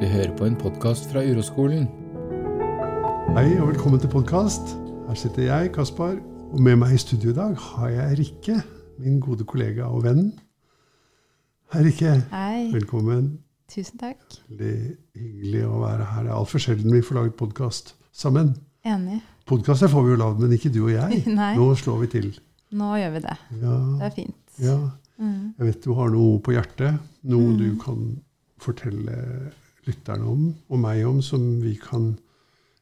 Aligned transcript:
Du 0.00 0.04
hører 0.06 0.32
på 0.36 0.44
en 0.46 0.56
podkast 0.58 1.08
fra 1.12 1.22
Uroskolen. 1.24 1.86
Hei 3.36 3.48
og 3.60 3.68
velkommen 3.70 4.00
til 4.02 4.10
podkast. 4.12 4.74
Her 5.06 5.18
sitter 5.18 5.46
jeg, 5.46 5.70
Kaspar, 5.74 6.16
og 6.52 6.60
med 6.62 6.76
meg 6.80 6.94
i 6.96 7.00
studio 7.00 7.32
i 7.32 7.36
dag 7.36 7.54
har 7.60 7.92
jeg 7.94 8.18
Rikke, 8.20 8.56
min 9.02 9.18
gode 9.24 9.46
kollega 9.48 9.88
og 9.88 10.04
venn. 10.06 10.28
Hei, 11.74 11.82
Rikke. 11.88 12.12
Hei. 12.32 12.66
Velkommen. 12.74 13.32
Tusen 13.72 13.98
takk. 14.00 14.20
Veldig 14.50 14.74
hyggelig 15.18 15.64
å 15.66 15.80
være 15.82 16.08
her. 16.12 16.26
Det 16.28 16.32
er 16.32 16.38
altfor 16.40 16.62
sjelden 16.66 16.94
vi 16.94 17.02
får 17.04 17.18
laget 17.20 17.36
podkast 17.40 17.94
sammen. 18.14 18.54
Enig. 18.86 19.20
Podkaster 19.46 19.90
får 19.90 20.06
vi 20.06 20.14
jo 20.14 20.20
lagd, 20.22 20.42
men 20.42 20.54
ikke 20.56 20.72
du 20.74 20.80
og 20.86 20.92
jeg. 20.94 21.22
Nei. 21.40 21.52
Nå 21.58 21.70
slår 21.80 22.04
vi 22.04 22.10
til. 22.18 22.30
Nå 22.76 22.92
gjør 23.00 23.16
vi 23.16 23.24
det. 23.26 23.36
Ja, 23.62 23.76
Det 24.02 24.08
er 24.10 24.16
fint. 24.22 24.40
ja. 24.62 24.78
Mm. 25.16 25.54
Jeg 25.56 25.64
vet 25.70 25.78
du 25.86 25.94
har 25.96 26.10
noe 26.12 26.40
på 26.44 26.52
hjertet. 26.52 26.98
Noe 27.24 27.46
Mm. 27.54 27.56
du 27.56 27.76
kan 27.80 28.00
fortelle 28.60 29.14
lytterne 29.86 30.26
om, 30.26 30.46
og 30.68 30.80
meg 30.82 31.04
om, 31.06 31.20
som 31.22 31.42
vi 31.62 31.76
kan 31.80 32.12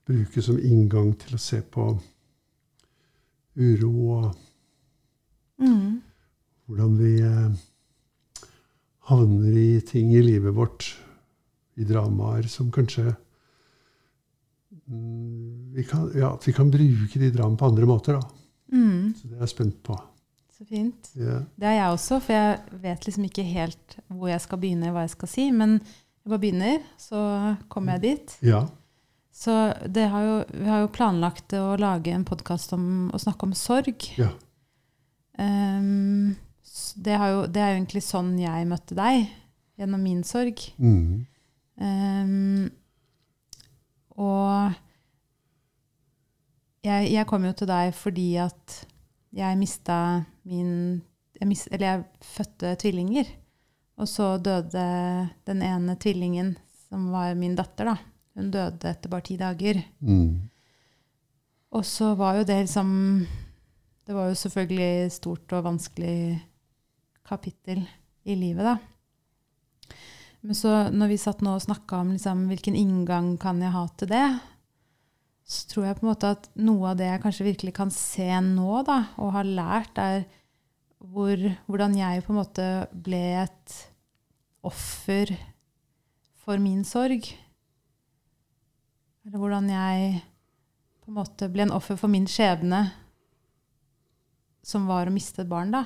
bruke 0.09 0.43
som 0.45 0.59
inngang 0.61 1.13
til 1.21 1.37
å 1.37 1.41
se 1.41 1.61
på 1.63 1.91
uro 3.57 3.93
og 4.19 4.33
Mm. 5.55 6.01
hvordan 6.67 6.97
vi 6.99 7.13
eh, 7.23 8.47
havner 9.07 9.55
i 9.61 9.81
ting 9.87 10.11
i 10.17 10.23
livet 10.23 10.51
vårt, 10.57 10.89
i 11.79 11.85
dramaer 11.87 12.49
som 12.51 12.73
kanskje 12.75 13.15
mm, 14.89 15.73
vi 15.77 15.85
kan, 15.85 16.11
Ja, 16.19 16.33
vi 16.47 16.53
kan 16.53 16.71
bruke 16.71 17.19
de 17.21 17.31
dramaene 17.31 17.59
på 17.61 17.67
andre 17.71 17.87
måter, 17.87 18.19
da. 18.19 18.27
Mm. 18.73 19.15
Så 19.15 19.29
det 19.29 19.37
er 19.37 19.45
jeg 19.47 19.53
spent 19.55 19.79
på. 19.87 19.97
Så 20.59 20.65
fint. 20.67 21.11
Yeah. 21.19 21.45
Det 21.59 21.67
er 21.67 21.77
jeg 21.79 21.95
også, 21.95 22.21
for 22.23 22.33
jeg 22.33 22.83
vet 22.83 23.07
liksom 23.07 23.25
ikke 23.27 23.47
helt 23.47 23.97
hvor 24.09 24.29
jeg 24.31 24.41
skal 24.45 24.59
begynne, 24.63 24.93
hva 24.95 25.03
jeg 25.07 25.15
skal 25.17 25.31
si. 25.31 25.49
Men 25.55 25.81
jeg 26.25 26.33
bare 26.33 26.41
begynner, 26.41 26.81
så 26.97 27.21
kommer 27.69 27.99
jeg 27.99 28.05
dit. 28.09 28.39
ja. 28.55 28.65
Så 29.35 29.51
det 29.91 30.07
har 30.13 30.23
jo, 30.23 30.35
vi 30.55 30.69
har 30.71 30.85
jo 30.85 30.93
planlagt 30.95 31.53
å 31.59 31.75
lage 31.75 32.13
en 32.15 32.23
podkast 32.25 32.71
om 32.77 33.11
å 33.11 33.19
snakke 33.19 33.49
om 33.49 33.55
sorg. 33.59 34.05
Ja. 34.15 34.29
Um, 35.35 36.37
det, 36.95 37.17
har 37.19 37.33
jo, 37.33 37.41
det 37.51 37.59
er 37.59 37.73
jo 37.73 37.81
egentlig 37.81 38.05
sånn 38.07 38.37
jeg 38.39 38.69
møtte 38.71 38.95
deg, 38.95 39.27
gjennom 39.75 40.05
min 40.07 40.23
sorg. 40.27 40.63
Mm. 40.79 41.27
Um, 41.83 42.71
og 44.15 44.79
jeg, 46.87 47.11
jeg 47.11 47.27
kom 47.27 47.49
jo 47.49 47.55
til 47.59 47.73
deg 47.73 47.91
fordi 47.99 48.29
at 48.39 48.85
jeg 49.35 49.59
mista 49.59 49.97
min 50.47 51.03
jeg 51.35 51.49
mist, 51.51 51.67
Eller 51.75 51.89
jeg 51.89 52.05
fødte 52.23 52.77
tvillinger. 52.79 53.27
Og 54.01 54.11
så 54.11 54.35
døde 54.43 54.85
den 55.47 55.63
ene 55.63 55.95
tvillingen, 56.01 56.55
som 56.89 57.11
var 57.15 57.37
min 57.39 57.55
datter, 57.59 57.93
da. 57.93 57.97
Hun 58.35 58.51
døde 58.51 58.91
etter 58.91 59.13
bare 59.13 59.27
ti 59.29 59.37
dager. 59.39 59.79
Mm. 60.03 60.51
Og 61.75 61.87
så 61.87 62.13
var 62.19 62.39
jo 62.39 62.47
det 62.47 62.65
liksom 62.65 62.91
Det 64.05 64.15
var 64.15 64.29
jo 64.29 64.37
selvfølgelig 64.37 65.13
stort 65.15 65.53
og 65.57 65.65
vanskelig 65.65 66.43
kapittel 67.25 67.87
i 68.29 68.35
livet, 68.37 68.67
da. 68.67 69.95
Men 70.45 70.57
så 70.59 70.91
når 70.93 71.09
vi 71.09 71.17
satt 71.23 71.41
nå 71.41 71.55
og 71.57 71.63
snakka 71.65 72.03
om 72.03 72.11
liksom, 72.13 72.43
hvilken 72.51 72.77
inngang 72.77 73.31
kan 73.41 73.63
jeg 73.65 73.73
ha 73.73 73.85
til 73.97 74.11
det, 74.11 74.27
så 75.49 75.71
tror 75.71 75.87
jeg 75.87 75.97
på 75.97 76.05
en 76.05 76.11
måte 76.11 76.33
at 76.37 76.51
noe 76.61 76.91
av 76.91 76.99
det 77.01 77.09
jeg 77.09 77.23
kanskje 77.23 77.47
virkelig 77.49 77.73
kan 77.77 77.93
se 77.93 78.29
nå, 78.45 78.83
da, 78.85 78.99
og 79.21 79.33
har 79.39 79.49
lært, 79.49 79.97
er 79.97 80.27
hvor, 81.05 81.37
hvordan 81.69 81.97
jeg 81.99 82.23
på 82.25 82.33
en 82.33 82.39
måte 82.41 82.67
ble 83.05 83.23
et 83.45 83.75
offer 84.65 85.33
for 86.45 86.61
min 86.63 86.85
sorg. 86.89 87.27
Eller 89.25 89.41
hvordan 89.41 89.69
jeg 89.73 90.23
på 91.05 91.13
en 91.13 91.19
måte 91.19 91.49
ble 91.53 91.67
en 91.67 91.75
offer 91.77 91.97
for 92.01 92.09
min 92.13 92.27
skjebne, 92.29 92.87
som 94.65 94.87
var 94.89 95.09
å 95.09 95.13
miste 95.13 95.43
et 95.45 95.49
barn, 95.51 95.73
da. 95.75 95.83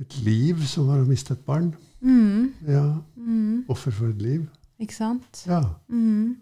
Et 0.00 0.14
liv 0.24 0.62
som 0.66 0.88
var 0.88 1.02
å 1.02 1.08
miste 1.08 1.36
et 1.36 1.44
barn. 1.46 1.74
Mm, 2.04 2.54
Ja. 2.68 2.84
mm, 3.16 3.64
Offer 3.68 3.92
for 3.92 4.08
et 4.12 4.20
liv. 4.22 4.48
ikke 4.80 4.96
sant? 4.96 5.44
Ja. 5.46 5.60
Mm. 5.88 6.36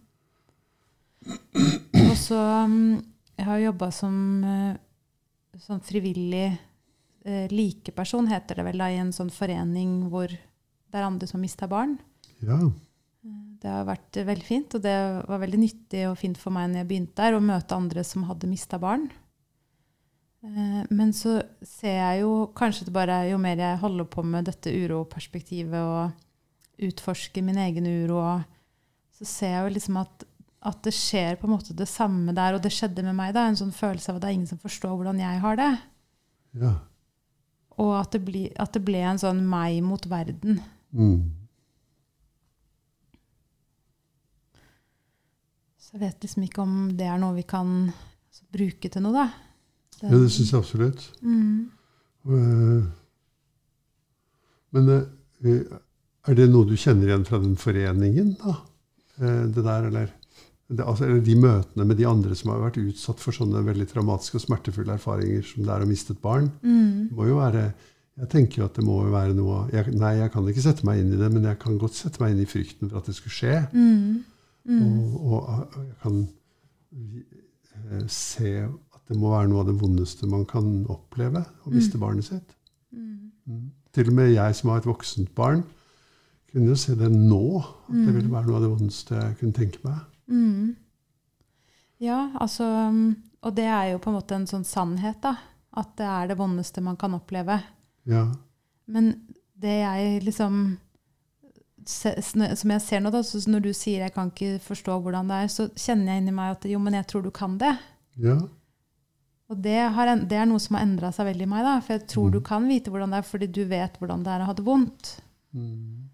Og 1.26 2.16
så 2.18 2.38
mm, 2.66 3.02
Jeg 3.38 3.46
har 3.46 3.58
jobba 3.62 3.90
som 3.94 4.14
sånn 5.62 5.80
frivillig 5.86 6.48
eh, 7.24 7.46
likeperson, 7.52 8.28
heter 8.30 8.60
det 8.60 8.64
vel, 8.70 8.80
da, 8.82 8.88
i 8.92 9.00
en 9.02 9.12
sånn 9.14 9.30
forening 9.32 10.08
hvor 10.12 10.28
det 10.32 10.98
er 11.00 11.06
andre 11.08 11.28
som 11.30 11.40
mister 11.42 11.70
barn. 11.70 11.98
Ja. 12.42 12.58
Det 13.62 13.70
har 13.70 13.84
vært 13.86 14.16
eh, 14.18 14.26
veldig 14.26 14.46
fint, 14.46 14.74
og 14.74 14.82
det 14.84 14.96
var 15.28 15.42
veldig 15.42 15.60
nyttig 15.62 16.06
og 16.10 16.18
fint 16.18 16.38
for 16.40 16.54
meg 16.54 16.70
når 16.72 16.82
jeg 16.82 16.88
begynte 16.90 17.22
der, 17.22 17.36
å 17.38 17.44
møte 17.44 17.78
andre 17.78 18.02
som 18.06 18.24
hadde 18.26 18.50
mista 18.50 18.80
barn. 18.82 19.06
Eh, 20.42 20.82
Men 20.90 21.12
så 21.14 21.38
ser 21.62 21.96
jeg 22.00 22.24
jo 22.24 22.32
kanskje 22.58 22.88
det 22.88 22.96
bare 22.96 23.20
jo 23.30 23.38
mer 23.38 23.62
jeg 23.62 23.78
holder 23.84 24.10
på 24.10 24.24
med 24.26 24.50
dette 24.50 24.72
uroperspektivet 24.74 25.78
og 25.78 26.82
utforsker 26.82 27.44
min 27.46 27.60
egen 27.62 27.86
uro, 27.86 28.42
så 29.14 29.28
ser 29.28 29.52
jeg 29.54 29.66
jo 29.68 29.74
liksom 29.76 29.98
at, 30.00 30.24
at 30.66 30.80
det 30.82 30.94
skjer 30.96 31.36
på 31.38 31.46
en 31.46 31.54
måte 31.54 31.76
det 31.78 31.86
samme 31.86 32.34
der, 32.34 32.56
og 32.56 32.64
det 32.64 32.72
skjedde 32.74 33.04
med 33.06 33.14
meg 33.14 33.36
da, 33.36 33.46
en 33.46 33.58
sånn 33.60 33.70
følelse 33.76 34.10
av 34.10 34.18
at 34.18 34.24
det 34.24 34.30
er 34.32 34.38
ingen 34.40 34.50
som 34.50 34.58
forstår 34.58 34.96
hvordan 34.96 35.20
jeg 35.22 35.42
har 35.44 35.60
det. 35.60 35.74
ja. 36.58 36.72
Og 37.80 37.94
at 38.00 38.12
det, 38.12 38.20
bli, 38.26 38.42
at 38.60 38.72
det 38.76 38.82
ble 38.84 39.00
en 39.08 39.18
sånn 39.20 39.40
meg 39.48 39.78
mot 39.86 40.04
verden. 40.10 40.58
Mm. 40.92 41.30
Så 45.80 45.96
jeg 45.96 46.02
vet 46.04 46.24
liksom 46.26 46.44
ikke 46.46 46.62
om 46.64 46.74
det 46.98 47.08
er 47.08 47.20
noe 47.20 47.36
vi 47.36 47.44
kan 47.48 47.72
bruke 48.52 48.90
til 48.92 49.04
noe, 49.04 49.12
da. 49.16 49.26
ja, 50.02 50.10
det 50.12 50.28
syns 50.34 50.52
jeg 50.52 50.58
absolutt. 50.60 51.06
Mm. 51.24 51.70
Eh, 52.28 52.82
Men 54.72 54.88
eh, 54.94 55.78
er 56.28 56.36
det 56.38 56.48
noe 56.52 56.68
du 56.68 56.76
kjenner 56.78 57.08
igjen 57.08 57.24
fra 57.28 57.40
den 57.42 57.56
foreningen, 57.60 58.34
da? 58.40 58.54
Eh, 59.20 59.42
Det 59.52 59.64
der, 59.64 59.88
eller? 59.90 60.12
Det, 60.72 60.84
altså, 60.88 61.04
eller 61.04 61.20
de 61.24 61.34
møtene 61.36 61.84
med 61.84 61.98
de 61.98 62.06
andre 62.08 62.36
som 62.38 62.52
har 62.52 62.62
vært 62.62 62.78
utsatt 62.80 63.20
for 63.20 63.36
sånne 63.36 63.60
veldig 63.66 63.84
traumatiske 63.90 64.38
og 64.38 64.44
smertefulle 64.46 64.94
erfaringer 64.96 65.42
som 65.44 65.66
det 65.66 65.72
er 65.74 65.84
å 65.84 65.88
miste 65.90 66.14
et 66.14 66.22
barn. 66.24 66.46
Mm. 66.64 67.10
Må 67.12 67.26
jo 67.28 67.40
være 67.42 67.66
jeg 68.20 68.28
tenker 68.28 68.60
jo 68.60 68.66
at 68.68 68.76
det 68.76 68.84
må 68.84 68.98
jo 69.06 69.12
være 69.14 69.32
noe 69.36 69.62
jeg, 69.72 69.94
Nei, 69.96 70.12
jeg 70.20 70.32
kan 70.34 70.48
ikke 70.48 70.64
sette 70.64 70.84
meg 70.84 71.00
inn 71.00 71.14
i 71.14 71.20
det, 71.20 71.30
men 71.32 71.46
jeg 71.48 71.58
kan 71.62 71.78
godt 71.80 71.96
sette 71.96 72.20
meg 72.20 72.34
inn 72.34 72.42
i 72.44 72.48
frykten 72.48 72.90
for 72.90 73.00
at 73.00 73.08
det 73.08 73.14
skulle 73.16 73.36
skje. 73.36 73.54
Mm. 73.72 74.24
Mm. 74.68 74.82
Og, 74.84 75.38
og, 75.38 75.78
jeg 75.80 75.96
kan 76.02 76.18
eh, 76.92 78.04
se 78.12 78.52
at 78.68 79.00
det 79.08 79.16
må 79.18 79.32
være 79.32 79.48
noe 79.50 79.64
av 79.64 79.70
det 79.70 79.78
vondeste 79.80 80.28
man 80.30 80.44
kan 80.48 80.68
oppleve, 80.92 81.40
å 81.64 81.72
miste 81.72 82.00
barnet 82.00 82.28
sitt. 82.28 82.52
Mm. 82.92 83.32
Mm. 83.48 83.64
Til 83.96 84.12
og 84.12 84.18
med 84.20 84.30
jeg 84.34 84.60
som 84.60 84.70
har 84.72 84.82
et 84.82 84.88
voksent 84.88 85.32
barn, 85.36 85.64
kunne 86.52 86.68
jo 86.68 86.78
se 86.78 86.94
det 87.00 87.08
nå. 87.12 87.44
At 87.64 87.96
det 87.96 88.12
Mm. 88.12 88.16
ville 88.20 88.32
være 88.32 88.46
noe 88.46 88.60
av 88.60 88.62
det 88.66 88.74
vondeste 88.76 89.16
jeg 89.16 89.38
kunne 89.40 89.56
tenke 89.56 89.80
meg. 89.88 90.04
Mm. 90.32 90.72
Ja, 92.02 92.30
altså 92.40 92.64
um, 92.88 93.02
Og 93.44 93.54
det 93.54 93.66
er 93.68 93.90
jo 93.92 93.98
på 94.02 94.10
en 94.10 94.16
måte 94.16 94.34
en 94.38 94.46
sånn 94.48 94.64
sannhet, 94.66 95.20
da. 95.22 95.36
At 95.76 95.92
det 96.00 96.06
er 96.08 96.30
det 96.32 96.38
vondeste 96.40 96.82
man 96.84 96.96
kan 97.00 97.14
oppleve. 97.16 97.60
Ja. 98.08 98.24
Men 98.86 99.12
det 99.62 99.76
jeg 99.82 100.22
liksom 100.26 100.56
Som 101.84 102.70
jeg 102.70 102.80
ser 102.84 103.00
nå, 103.02 103.10
da, 103.10 103.22
så 103.26 103.40
når 103.50 103.60
du 103.62 103.72
sier 103.74 104.00
'jeg 104.04 104.14
kan 104.14 104.30
ikke 104.30 104.58
forstå 104.62 105.00
hvordan 105.02 105.28
det 105.28 105.34
er', 105.42 105.48
så 105.50 105.68
kjenner 105.74 106.12
jeg 106.12 106.22
inni 106.22 106.32
meg 106.32 106.50
at 106.56 106.64
jo, 106.70 106.78
men 106.78 106.94
jeg 106.94 107.06
tror 107.06 107.22
du 107.22 107.30
kan 107.30 107.58
det. 107.58 107.76
ja. 108.18 108.38
Og 109.50 109.60
det, 109.62 109.90
har, 109.92 110.06
det 110.16 110.32
er 110.32 110.46
noe 110.46 110.58
som 110.58 110.76
har 110.76 110.82
endra 110.86 111.10
seg 111.12 111.26
veldig 111.26 111.42
i 111.42 111.46
meg. 111.46 111.62
da, 111.64 111.80
For 111.80 111.92
jeg 111.92 112.06
tror 112.08 112.28
Mm. 112.28 112.32
du 112.32 112.40
kan 112.40 112.68
vite 112.68 112.90
hvordan 112.90 113.10
det 113.10 113.18
er, 113.18 113.22
fordi 113.22 113.46
du 113.52 113.64
vet 113.68 113.98
hvordan 113.98 114.22
det 114.24 114.30
er 114.32 114.40
å 114.40 114.44
ha 114.46 114.52
det 114.54 114.64
vondt. 114.64 115.20
Mm. 115.54 116.08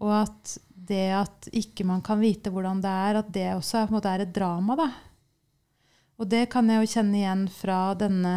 Og 0.00 0.10
at 0.22 0.58
det 0.90 1.06
at 1.16 1.48
ikke 1.56 1.86
man 1.88 2.02
kan 2.04 2.20
vite 2.20 2.50
hvordan 2.52 2.82
det 2.84 2.90
er, 2.90 3.18
at 3.22 3.30
det 3.34 3.46
også 3.56 3.80
er, 3.84 3.92
måte 3.94 4.10
er 4.12 4.24
et 4.26 4.32
drama. 4.36 4.76
da. 4.76 4.88
Og 6.20 6.28
det 6.28 6.48
kan 6.52 6.68
jeg 6.68 6.82
jo 6.82 6.90
kjenne 6.98 7.16
igjen 7.22 7.44
fra 7.48 7.78
denne 7.96 8.34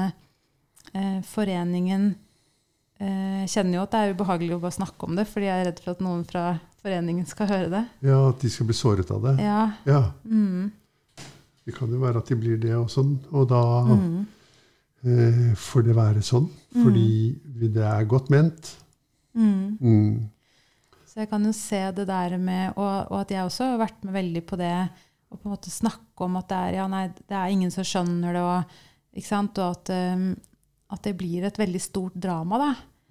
eh, 0.94 1.18
foreningen. 1.28 2.14
Eh, 3.04 3.42
jeg 3.44 3.50
kjenner 3.58 3.80
jo 3.80 3.84
at 3.88 3.92
det 3.98 4.04
er 4.06 4.14
ubehagelig 4.16 4.56
å 4.56 4.62
bare 4.64 4.78
snakke 4.78 5.10
om 5.10 5.18
det, 5.20 5.26
fordi 5.28 5.50
jeg 5.50 5.60
er 5.64 5.68
redd 5.72 5.82
for 5.84 5.92
at 5.98 6.04
noen 6.06 6.22
fra 6.30 6.46
foreningen 6.84 7.26
skal 7.28 7.48
høre 7.52 7.70
det. 7.72 7.82
ja, 8.08 8.22
at 8.30 8.40
de 8.44 8.50
skal 8.52 8.68
bli 8.70 8.76
såret 8.78 9.12
av 9.12 9.22
det. 9.28 9.36
Ja. 9.44 9.60
Ja. 9.88 10.02
Mm. 10.28 10.72
Det 11.64 11.76
kan 11.78 11.92
jo 11.92 12.00
være 12.02 12.20
at 12.24 12.28
de 12.32 12.36
blir 12.40 12.58
det 12.60 12.74
og 12.76 12.90
sånn. 12.92 13.18
Og 13.32 13.46
da 13.52 13.62
Mm. 13.88 14.26
eh, 15.04 15.54
får 15.56 15.84
det 15.88 15.96
være 15.96 16.22
sånn. 16.24 16.50
Fordi 16.74 17.40
det 17.72 17.84
er 17.84 18.06
godt 18.10 18.30
ment. 18.34 18.74
Mm. 19.36 20.30
Så 21.14 21.22
jeg 21.22 21.30
kan 21.30 21.44
jo 21.46 21.52
se 21.54 21.80
det 21.94 22.08
der 22.10 22.38
med 22.42 22.74
Og, 22.74 23.12
og 23.12 23.20
at 23.20 23.30
jeg 23.36 23.46
også 23.46 23.68
har 23.70 23.78
vært 23.84 24.00
med 24.04 24.16
veldig 24.16 24.42
på 24.50 24.58
det 24.58 24.72
å 25.30 25.38
på 25.38 25.46
en 25.46 25.54
måte 25.54 25.70
snakke 25.74 26.26
om 26.26 26.36
at 26.38 26.48
det 26.50 26.58
er, 26.58 26.74
ja, 26.78 26.88
nei, 26.90 27.08
det 27.14 27.38
er 27.38 27.50
ingen 27.54 27.72
som 27.74 27.86
skjønner 27.86 28.34
det, 28.34 28.42
og, 28.46 28.74
ikke 29.18 29.30
sant? 29.30 29.58
og 29.58 29.72
at, 29.80 29.90
um, 30.14 30.28
at 30.94 31.02
det 31.08 31.14
blir 31.18 31.46
et 31.48 31.58
veldig 31.58 31.82
stort 31.82 32.14
drama. 32.22 32.60
da. 32.62 32.68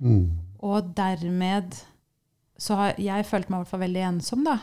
Mm. 0.06 0.28
Og 0.62 0.92
dermed 0.94 1.74
så 2.62 2.76
har 2.78 2.94
jeg 3.02 3.26
følt 3.26 3.50
meg 3.50 3.58
i 3.58 3.64
hvert 3.64 3.72
fall 3.72 3.82
veldig 3.82 4.04
ensom, 4.06 4.44
da. 4.46 4.54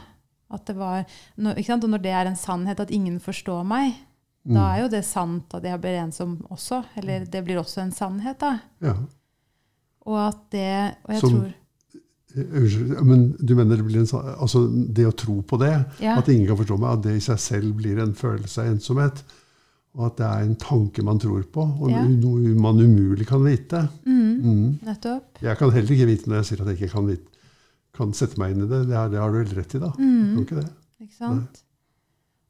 At 0.56 0.64
det 0.72 0.78
var, 0.80 1.04
når, 1.36 1.60
ikke 1.60 1.74
sant? 1.74 1.84
Og 1.84 1.92
når 1.92 2.04
det 2.08 2.14
er 2.16 2.30
en 2.32 2.40
sannhet 2.40 2.80
at 2.80 2.92
ingen 2.96 3.20
forstår 3.20 3.66
meg, 3.68 3.98
Mm. 4.48 4.54
da 4.56 4.62
er 4.72 4.78
jo 4.86 4.88
det 4.96 5.02
sant 5.04 5.52
at 5.54 5.66
jeg 5.68 5.82
blir 5.84 5.98
ensom 6.00 6.38
også. 6.50 6.78
Eller 6.96 7.26
det 7.28 7.42
blir 7.44 7.60
også 7.60 7.82
en 7.84 7.92
sannhet, 7.92 8.40
da. 8.40 8.54
Ja. 8.82 8.94
Og 10.08 10.16
at 10.30 10.40
det 10.56 10.96
Og 11.04 11.12
jeg 11.12 11.20
Som- 11.20 11.30
tror 11.36 11.54
Unnskyld, 12.36 12.92
men 13.10 13.24
du 13.42 13.56
mener 13.58 13.78
det 13.80 13.86
blir 13.88 13.98
en 14.04 14.06
sånn 14.10 14.28
Altså 14.38 14.60
det 14.94 15.06
å 15.10 15.16
tro 15.18 15.40
på 15.42 15.58
det, 15.60 15.72
Ja. 16.00 16.18
at 16.20 16.28
ingen 16.30 16.46
kan 16.48 16.58
forstå 16.60 16.78
meg, 16.80 16.90
at 17.00 17.02
det 17.08 17.16
i 17.18 17.24
seg 17.26 17.40
selv 17.40 17.74
blir 17.80 17.98
en 18.00 18.14
følelse 18.14 18.60
av 18.62 18.68
ensomhet. 18.76 19.24
Og 19.98 20.06
at 20.06 20.18
det 20.18 20.26
er 20.28 20.44
en 20.46 20.56
tanke 20.56 21.02
man 21.04 21.18
tror 21.20 21.42
på, 21.52 21.64
og 21.81 21.90
Ja. 21.90 22.04
noe 22.06 22.54
man 22.54 22.78
umulig 22.80 23.26
kan 23.28 23.42
vite. 23.44 23.90
mm, 24.06 24.42
Mm. 24.44 24.80
Nettopp. 24.86 25.42
Jeg 25.42 25.58
kan 25.58 25.72
heller 25.72 25.90
ikke 25.96 26.06
vite 26.08 26.28
når 26.30 26.36
jeg 26.44 26.46
sier 26.46 26.62
at 26.62 26.68
jeg 26.68 26.78
ikke 26.78 26.92
kan, 26.94 27.08
vite, 27.08 27.26
kan 27.94 28.14
sette 28.14 28.38
meg 28.38 28.52
inn 28.56 28.64
i 28.64 28.68
det. 28.68 28.88
Det, 28.88 28.96
er, 28.96 29.10
det 29.10 29.20
har 29.20 29.31
du 29.31 29.38
helt 29.44 29.58
rett 29.58 29.76
i, 29.76 29.80
da. 29.80 29.90
Mm. 29.98 30.36
Kan 30.36 30.46
ikke 30.46 30.62
det? 30.62 30.70
Ikke 31.02 31.18
sant? 31.18 31.64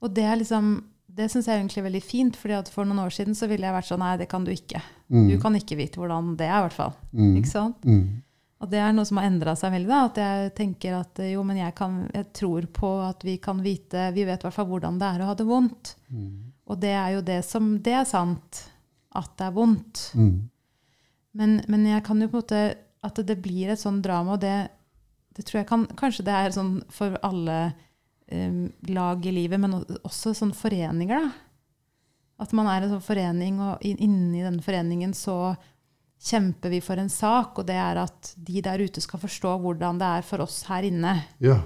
Og 0.02 0.14
det 0.14 0.24
er 0.24 0.36
liksom 0.38 0.84
Det 1.12 1.26
syns 1.31 1.48
jeg 1.48 1.60
er 1.78 1.84
veldig 1.90 2.04
fint, 2.04 2.36
fordi 2.38 2.54
at 2.54 2.70
for 2.70 2.86
noen 2.86 3.00
år 3.00 3.10
siden 3.12 3.34
så 3.36 3.48
ville 3.50 3.66
jeg 3.66 3.74
vært 3.74 3.88
sånn 3.90 4.00
Nei, 4.00 4.16
det 4.18 4.30
kan 4.30 4.44
du 4.46 4.52
ikke. 4.52 4.80
Mm. 5.12 5.28
Du 5.30 5.38
kan 5.42 5.54
ikke 5.56 5.76
vite 5.76 5.98
hvordan 5.98 6.38
det 6.38 6.46
er, 6.48 6.60
i 6.60 6.68
hvert 6.70 6.74
fall. 6.74 6.94
Mm. 7.14 7.36
Ikke 7.38 7.48
sant? 7.50 7.76
Mm. 7.84 8.22
Og 8.60 8.68
det 8.68 8.80
er 8.84 8.92
noe 8.92 9.08
som 9.08 9.20
har 9.20 9.30
endra 9.30 9.54
seg 9.56 9.72
veldig. 9.72 9.90
da, 9.90 10.00
At 10.10 10.20
jeg 10.20 10.52
tenker 10.58 10.98
at 10.98 11.22
eh, 11.24 11.34
jo, 11.36 11.46
men 11.48 11.62
jeg, 11.62 11.74
kan, 11.78 12.02
jeg 12.14 12.28
tror 12.36 12.68
på 12.76 12.92
at 13.06 13.24
vi 13.24 13.38
kan 13.42 13.62
vite 13.64 14.10
Vi 14.16 14.26
vet 14.28 14.44
i 14.44 14.48
hvert 14.48 14.56
fall 14.56 14.68
hvordan 14.68 15.00
det 15.00 15.08
er 15.08 15.24
å 15.24 15.30
ha 15.30 15.36
det 15.40 15.48
vondt. 15.48 15.94
Mm. 16.12 16.34
Og 16.70 16.82
det 16.82 16.94
er 16.94 17.16
jo 17.16 17.26
det 17.26 17.40
som 17.48 17.72
Det 17.84 17.96
er 18.02 18.08
sant. 18.10 18.64
At 19.16 19.32
det 19.40 19.48
er 19.48 19.56
vondt. 19.56 20.10
Mm. 20.20 20.36
Men, 21.40 21.56
men 21.72 21.88
jeg 21.88 22.04
kan 22.06 22.20
jo 22.22 22.28
på 22.28 22.40
en 22.40 22.44
måte 22.44 22.64
At 23.06 23.22
det 23.24 23.40
blir 23.40 23.72
et 23.72 23.82
sånn 23.82 24.02
drama, 24.04 24.36
og 24.36 24.44
det, 24.44 24.58
det 25.38 25.48
tror 25.48 25.62
jeg 25.62 25.70
kan 25.70 25.88
Kanskje 26.00 26.28
det 26.28 26.36
er 26.36 26.56
sånn 26.56 26.74
for 26.92 27.16
alle 27.24 27.60
um, 28.28 28.66
lag 28.92 29.24
i 29.24 29.34
livet, 29.34 29.62
men 29.62 29.80
også 30.04 30.36
sånn 30.36 30.52
foreninger, 30.58 31.30
da. 31.30 31.32
At 32.40 32.54
man 32.56 32.70
er 32.72 32.84
en 32.84 32.94
sånn 32.94 33.04
forening, 33.04 33.58
og 33.64 33.84
inni 33.84 34.44
den 34.44 34.60
foreningen 34.64 35.16
så 35.18 35.56
kjemper 36.19 36.69
vi 36.74 36.81
for 36.83 37.00
en 37.00 37.10
sak, 37.10 37.60
og 37.62 37.68
det 37.69 37.77
er 37.80 38.01
at 38.01 38.33
de 38.36 38.62
der 38.66 38.81
ute 38.83 39.01
skal 39.04 39.21
forstå 39.21 39.54
hvordan 39.63 40.00
det 40.01 40.10
er 40.19 40.25
for 40.27 40.44
oss 40.44 40.62
her 40.68 40.83
inne. 40.89 41.13
Ja. 41.39 41.60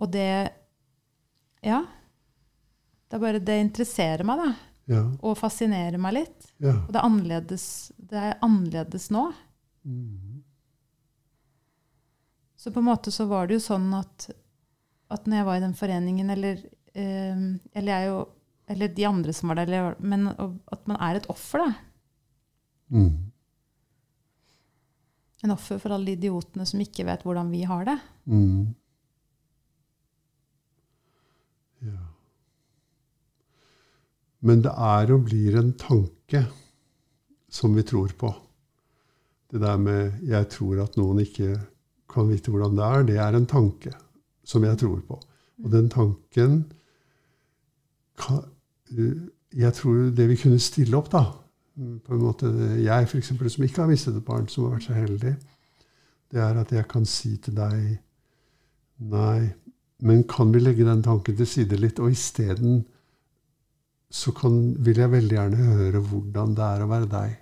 Og 0.00 0.10
det 0.12 0.50
Ja. 1.62 1.82
Det 3.10 3.16
er 3.18 3.20
bare 3.20 3.38
Det 3.42 3.60
interesserer 3.60 4.24
meg, 4.24 4.38
da. 4.38 4.50
Ja. 4.90 5.02
Og 5.22 5.36
fascinerer 5.38 5.98
meg 5.98 6.14
litt. 6.14 6.52
ja. 6.58 6.72
Og 6.86 6.90
det 6.92 6.98
er 6.98 7.06
annerledes, 7.06 7.92
det 7.98 8.18
er 8.18 8.38
annerledes 8.42 9.10
nå. 9.10 9.32
Mm. 9.84 10.42
Så 12.56 12.72
på 12.72 12.80
en 12.82 12.88
måte 12.90 13.10
så 13.14 13.26
var 13.30 13.46
det 13.46 13.54
jo 13.60 13.64
sånn 13.70 13.92
at, 13.96 14.30
at 15.10 15.26
når 15.26 15.36
jeg 15.40 15.46
var 15.46 15.56
i 15.56 15.64
den 15.64 15.74
foreningen, 15.78 16.30
eller, 16.30 16.58
eh, 16.94 17.46
eller 17.74 17.92
jeg 17.92 18.08
jo 18.10 18.28
Eller 18.70 18.86
de 18.94 19.02
andre 19.04 19.32
som 19.34 19.48
var 19.50 19.56
der, 19.56 19.66
eller, 19.66 19.96
men 19.98 20.28
at 20.30 20.84
man 20.86 20.96
er 21.02 21.16
et 21.16 21.24
offer, 21.28 21.58
da. 21.58 21.72
Mm. 22.90 23.30
En 25.42 25.54
offer 25.54 25.78
for 25.80 25.94
alle 25.94 26.10
de 26.10 26.18
idiotene 26.18 26.66
som 26.68 26.82
ikke 26.82 27.06
vet 27.08 27.24
hvordan 27.24 27.50
vi 27.52 27.62
har 27.68 27.86
det. 27.88 27.96
Mm. 28.28 28.74
Ja. 31.86 32.00
Men 34.44 34.64
det 34.64 34.72
er 34.72 35.14
og 35.14 35.24
blir 35.28 35.56
en 35.60 35.72
tanke 35.80 36.44
som 37.50 37.74
vi 37.76 37.84
tror 37.88 38.12
på. 38.18 38.34
Det 39.50 39.60
der 39.60 39.76
med 39.76 40.20
'jeg 40.22 40.48
tror 40.48 40.82
at 40.82 40.96
noen 40.96 41.20
ikke 41.20 41.60
kan 42.08 42.28
vite 42.28 42.50
hvordan 42.50 42.76
det 42.76 42.84
er', 42.84 43.06
det 43.06 43.16
er 43.16 43.36
en 43.36 43.46
tanke 43.46 43.92
som 44.44 44.64
jeg 44.64 44.78
tror 44.78 45.00
på. 45.00 45.20
Og 45.64 45.70
den 45.72 45.88
tanken 45.90 46.72
kan, 48.18 48.44
eh, 48.90 49.28
Jeg 49.52 49.74
tror 49.74 50.14
det 50.14 50.28
vi 50.28 50.36
kunne 50.36 50.58
stille 50.58 50.96
opp, 50.96 51.10
da 51.10 51.24
på 52.04 52.14
en 52.14 52.22
måte, 52.22 52.50
Jeg 52.82 53.08
for 53.08 53.18
eksempel, 53.18 53.50
som 53.50 53.64
ikke 53.64 53.82
har 53.82 53.90
mistet 53.90 54.16
et 54.16 54.24
barn, 54.24 54.48
som 54.48 54.66
har 54.66 54.76
vært 54.76 54.86
så 54.88 54.96
heldig, 54.96 55.34
det 56.30 56.40
er 56.44 56.60
at 56.60 56.72
jeg 56.72 56.86
kan 56.88 57.06
si 57.08 57.36
til 57.42 57.56
deg 57.58 57.98
Nei, 59.00 59.48
men 60.04 60.26
kan 60.28 60.50
vi 60.52 60.60
legge 60.60 60.84
den 60.84 61.00
tanken 61.00 61.36
til 61.38 61.46
side 61.48 61.78
litt, 61.80 62.02
og 62.04 62.12
isteden 62.12 62.82
så 64.12 64.32
kan, 64.36 64.58
vil 64.84 64.98
jeg 65.00 65.12
veldig 65.12 65.36
gjerne 65.38 65.68
høre 65.78 66.02
hvordan 66.04 66.52
det 66.58 66.66
er 66.66 66.84
å 66.84 66.88
være 66.90 67.08
deg. 67.08 67.38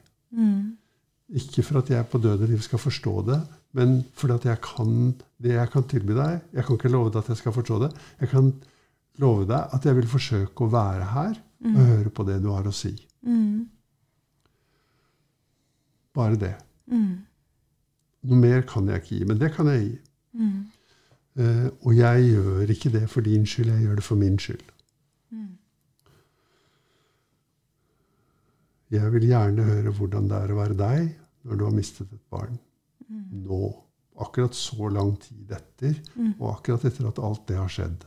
Ikke 1.40 1.64
for 1.66 1.80
at 1.80 1.90
jeg 1.90 2.06
på 2.12 2.20
døde 2.22 2.46
liv 2.46 2.60
skal 2.62 2.78
forstå 2.78 3.14
det, 3.26 3.38
men 3.74 3.98
fordi 4.14 4.36
at 4.36 4.46
jeg 4.52 4.60
kan 4.64 4.92
det 5.42 5.54
jeg 5.56 5.72
kan 5.72 5.86
tilby 5.90 6.14
deg. 6.16 6.38
Jeg 6.54 6.66
kan 6.66 6.78
ikke 6.78 6.92
love 6.92 7.10
deg 7.12 7.22
at 7.22 7.32
jeg 7.32 7.40
skal 7.42 7.54
forstå 7.56 7.80
det. 7.84 7.90
Jeg 8.20 8.30
kan 8.32 8.52
love 9.22 9.48
deg 9.50 9.74
at 9.74 9.84
jeg 9.86 9.98
vil 9.98 10.08
forsøke 10.10 10.64
å 10.64 10.72
være 10.72 11.10
her 11.14 11.34
og 11.74 11.82
høre 11.90 12.14
på 12.14 12.26
det 12.28 12.38
du 12.42 12.48
har 12.54 12.66
å 12.66 12.74
si. 12.74 12.94
Mm. 13.26 13.66
Bare 16.18 16.38
det. 16.40 16.54
Mm. 16.90 17.20
Noe 18.28 18.38
mer 18.42 18.64
kan 18.66 18.88
jeg 18.90 19.02
ikke 19.04 19.14
gi, 19.20 19.24
men 19.30 19.38
det 19.38 19.52
kan 19.54 19.68
jeg 19.70 19.84
gi. 19.84 19.94
Mm. 20.38 20.58
Uh, 21.38 21.68
og 21.86 21.92
jeg 21.94 22.24
gjør 22.32 22.72
ikke 22.74 22.90
det 22.96 23.04
for 23.12 23.22
din 23.22 23.44
skyld, 23.46 23.70
jeg 23.70 23.84
gjør 23.86 24.00
det 24.00 24.04
for 24.08 24.18
min 24.18 24.38
skyld. 24.42 24.64
Mm. 25.30 25.52
Jeg 28.90 29.12
vil 29.14 29.26
gjerne 29.28 29.66
høre 29.68 29.92
hvordan 29.94 30.26
det 30.30 30.38
er 30.42 30.54
å 30.54 30.58
være 30.58 30.76
deg 30.80 31.10
når 31.46 31.60
du 31.60 31.64
har 31.68 31.76
mistet 31.76 32.10
et 32.16 32.24
barn. 32.32 32.58
Mm. 33.06 33.44
Nå. 33.46 33.60
Akkurat 34.18 34.56
så 34.58 34.88
lang 34.90 35.12
tid 35.22 35.52
etter, 35.54 35.94
Mm. 36.18 36.32
og 36.40 36.56
akkurat 36.56 36.84
etter 36.88 37.06
at 37.06 37.18
alt 37.22 37.44
det 37.46 37.56
har 37.60 37.68
skjedd. 37.70 38.02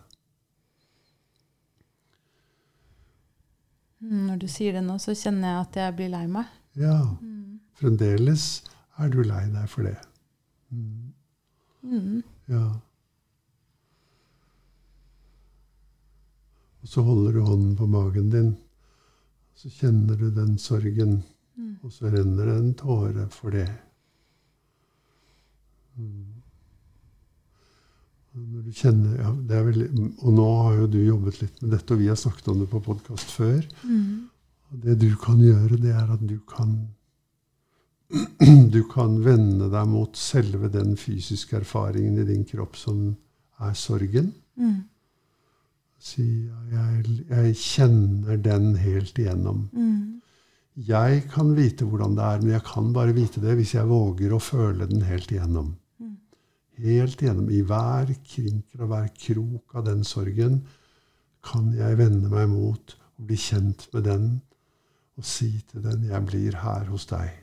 Mm, 4.01 4.25
Når 4.27 4.37
du 4.41 4.47
sier 4.49 4.73
det 4.73 4.81
nå, 4.83 4.97
så 4.99 5.13
kjenner 5.15 5.47
jeg 5.53 5.61
at 5.67 5.77
jeg 5.79 5.95
blir 5.95 6.09
lei 6.09 6.25
meg. 6.27 6.45
Ja, 6.75 6.97
Mm. 7.21 7.37
Fremdeles 7.81 8.45
er 9.01 9.09
du 9.13 9.21
lei 9.25 9.43
deg 9.53 9.67
for 9.71 9.87
det. 9.89 9.97
Mm. 10.71 11.11
Mm. 11.83 12.23
Ja. 12.51 12.65
Og 16.81 16.89
så 16.89 17.03
holder 17.05 17.35
du 17.37 17.41
hånden 17.45 17.75
på 17.77 17.87
magen 17.89 18.29
din. 18.33 18.51
Så 19.57 19.69
kjenner 19.69 20.17
du 20.17 20.29
den 20.33 20.57
sorgen, 20.57 21.21
Mm. 21.57 21.75
og 21.83 21.91
så 21.91 22.09
renner 22.09 22.45
det 22.47 22.53
en 22.57 22.73
tåre 22.73 23.25
for 23.29 23.51
det. 23.51 23.67
Mm. 25.97 26.41
Når 28.33 28.61
du 28.63 28.71
kjenner, 28.71 29.17
ja, 29.19 29.31
det 29.49 29.59
veldig, 29.65 29.87
og 30.23 30.33
nå 30.33 30.45
har 30.63 30.77
jo 30.79 30.87
du 30.87 30.97
jobbet 31.03 31.41
litt 31.41 31.61
med 31.61 31.71
dette, 31.75 31.91
og 31.93 31.99
vi 31.99 32.07
har 32.07 32.15
snakket 32.15 32.47
om 32.47 32.59
det 32.63 32.69
på 32.71 32.79
podkast 32.85 33.33
før. 33.35 33.59
Mm. 33.83 34.29
Og 34.71 34.79
det 34.85 34.95
du 35.01 35.09
kan 35.19 35.37
gjøre, 35.43 35.77
det 35.83 35.91
er 35.91 36.13
at 36.15 36.23
du 36.25 36.37
kan 36.47 36.87
Du 38.73 38.83
kan 38.91 39.19
vende 39.23 39.69
deg 39.71 39.89
mot 39.89 40.17
selve 40.17 40.69
den 40.73 40.95
fysiske 40.99 41.61
erfaringen 41.61 42.19
i 42.21 42.27
din 42.27 42.45
kropp 42.47 42.77
som 42.79 43.03
er 43.61 43.75
sorgen. 43.77 44.31
Mm. 44.59 44.79
Si 46.01 46.25
jeg, 46.71 47.19
jeg 47.29 47.53
kjenner 47.61 48.41
den 48.41 48.73
helt 48.81 49.19
igjennom. 49.21 49.67
Mm. 49.71 50.21
Jeg 50.87 51.25
kan 51.31 51.51
vite 51.55 51.85
hvordan 51.85 52.15
det 52.17 52.25
er, 52.25 52.41
men 52.41 52.53
jeg 52.55 52.65
kan 52.67 52.91
bare 52.95 53.15
vite 53.15 53.43
det 53.43 53.57
hvis 53.59 53.75
jeg 53.75 53.89
våger 53.89 54.33
å 54.33 54.41
føle 54.41 54.87
den 54.89 55.03
helt 55.05 55.31
igjennom. 55.31 55.73
Mm. 56.01 56.15
Helt 56.81 57.21
igjennom. 57.21 57.51
I 57.51 57.61
hver 57.67 58.13
krinker 58.23 58.85
og 58.85 58.93
hver 58.93 59.11
krok 59.27 59.75
av 59.77 59.85
den 59.89 60.05
sorgen 60.07 60.61
kan 61.45 61.71
jeg 61.75 61.99
vende 61.99 62.31
meg 62.31 62.49
mot 62.51 62.95
og 63.17 63.27
bli 63.29 63.37
kjent 63.39 63.87
med 63.93 64.07
den 64.09 64.31
og 65.19 65.27
si 65.27 65.51
til 65.69 65.83
den 65.83 66.03
'Jeg 66.07 66.25
blir 66.25 66.55
her 66.63 66.85
hos 66.89 67.05
deg'. 67.05 67.40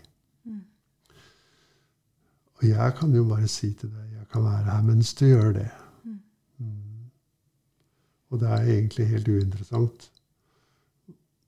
Og 2.59 2.69
jeg 2.69 2.95
kan 2.99 3.15
jo 3.15 3.25
bare 3.25 3.49
si 3.49 3.73
til 3.73 3.91
deg 3.91 4.15
'Jeg 4.15 4.29
kan 4.33 4.45
være 4.45 4.71
her 4.71 4.83
mens 4.83 5.15
du 5.15 5.25
gjør 5.27 5.53
det'. 5.53 5.75
Mm. 6.05 6.21
Mm. 6.59 7.11
Og 8.31 8.41
det 8.41 8.49
er 8.49 8.62
egentlig 8.62 9.07
helt 9.07 9.29
uinteressant 9.29 10.11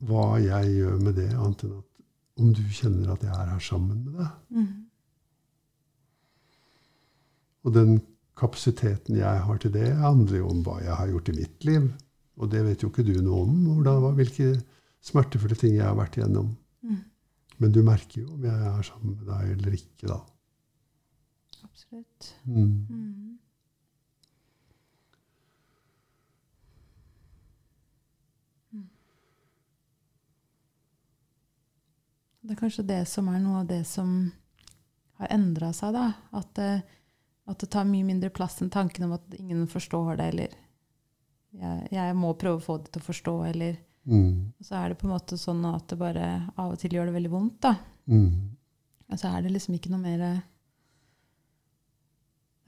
hva 0.00 0.38
jeg 0.40 0.76
gjør 0.76 1.00
med 1.00 1.12
det, 1.18 1.32
annet 1.34 1.64
enn 1.64 1.78
at 1.78 1.90
om 2.40 2.54
du 2.56 2.62
kjenner 2.72 3.12
at 3.12 3.22
jeg 3.22 3.34
er 3.34 3.50
her 3.52 3.58
sammen 3.58 4.04
med 4.04 4.12
deg. 4.16 4.30
Mm. 4.48 4.86
Og 7.64 7.74
den 7.74 8.00
kapasiteten 8.40 9.18
jeg 9.18 9.44
har 9.44 9.60
til 9.60 9.72
det, 9.74 9.90
handler 10.00 10.38
jo 10.38 10.48
om 10.48 10.62
hva 10.64 10.78
jeg 10.80 10.96
har 10.96 11.10
gjort 11.12 11.28
i 11.28 11.36
mitt 11.36 11.64
liv. 11.68 11.90
Og 12.40 12.50
det 12.52 12.64
vet 12.64 12.82
jo 12.82 12.88
ikke 12.88 13.04
du 13.04 13.12
noe 13.20 13.44
om, 13.44 13.56
hvordan, 13.66 14.14
hvilke 14.16 14.54
smertefulle 15.04 15.58
ting 15.60 15.76
jeg 15.76 15.84
har 15.84 15.98
vært 15.98 16.16
igjennom. 16.16 16.54
Mm. 16.80 17.02
Men 17.60 17.72
du 17.76 17.82
merker 17.84 18.22
jo 18.22 18.30
om 18.32 18.44
jeg 18.48 18.68
er 18.70 18.86
sammen 18.86 19.18
med 19.18 19.26
deg 19.28 19.56
eller 19.58 19.76
ikke, 19.76 20.06
da. 20.08 20.20
Absolutt. 21.80 22.34
Mm. 22.44 22.86
Mm. 22.90 23.38
Mm. 28.72 28.88
Det 32.40 32.52
er 32.52 32.60
kanskje 32.60 32.82
det 32.84 33.04
som 33.08 33.28
er 33.32 33.40
noe 33.40 33.62
av 33.62 33.70
det 33.70 33.84
som 33.88 34.30
har 35.20 35.32
endra 35.32 35.72
seg, 35.76 35.94
da. 35.96 36.12
At, 36.36 36.58
eh, 36.58 36.80
At 37.50 37.58
det 37.58 37.70
tar 37.72 37.84
mye 37.88 38.04
mindre 38.06 38.30
plass 38.30 38.60
enn 38.62 38.70
tanken 38.70 39.04
om 39.08 39.12
at 39.16 39.34
ingen 39.34 39.64
forstår 39.66 40.16
det, 40.20 40.26
eller 40.28 40.52
jeg, 41.50 41.88
jeg 41.90 42.14
må 42.14 42.34
prøve 42.38 42.60
å 42.60 42.62
få 42.62 42.76
det 42.78 42.92
til 42.92 43.02
å 43.02 43.08
forstå, 43.08 43.38
eller 43.48 43.78
Mm. 44.08 44.52
Og 44.58 44.64
så 44.64 44.78
er 44.78 44.88
det 44.88 44.96
på 44.96 45.04
en 45.06 45.12
måte 45.12 45.36
sånn 45.38 45.60
at 45.68 45.84
det 45.92 45.98
bare 46.00 46.26
av 46.56 46.72
og 46.72 46.78
til 46.80 46.94
gjør 46.96 47.10
det 47.10 47.12
veldig 47.18 47.30
vondt, 47.30 47.58
da. 47.60 47.74
Mm. 48.08 48.56
Og 49.12 49.18
så 49.20 49.28
er 49.28 49.42
det 49.44 49.52
liksom 49.52 49.74
ikke 49.76 49.90
noe 49.92 50.00
mer 50.00 50.22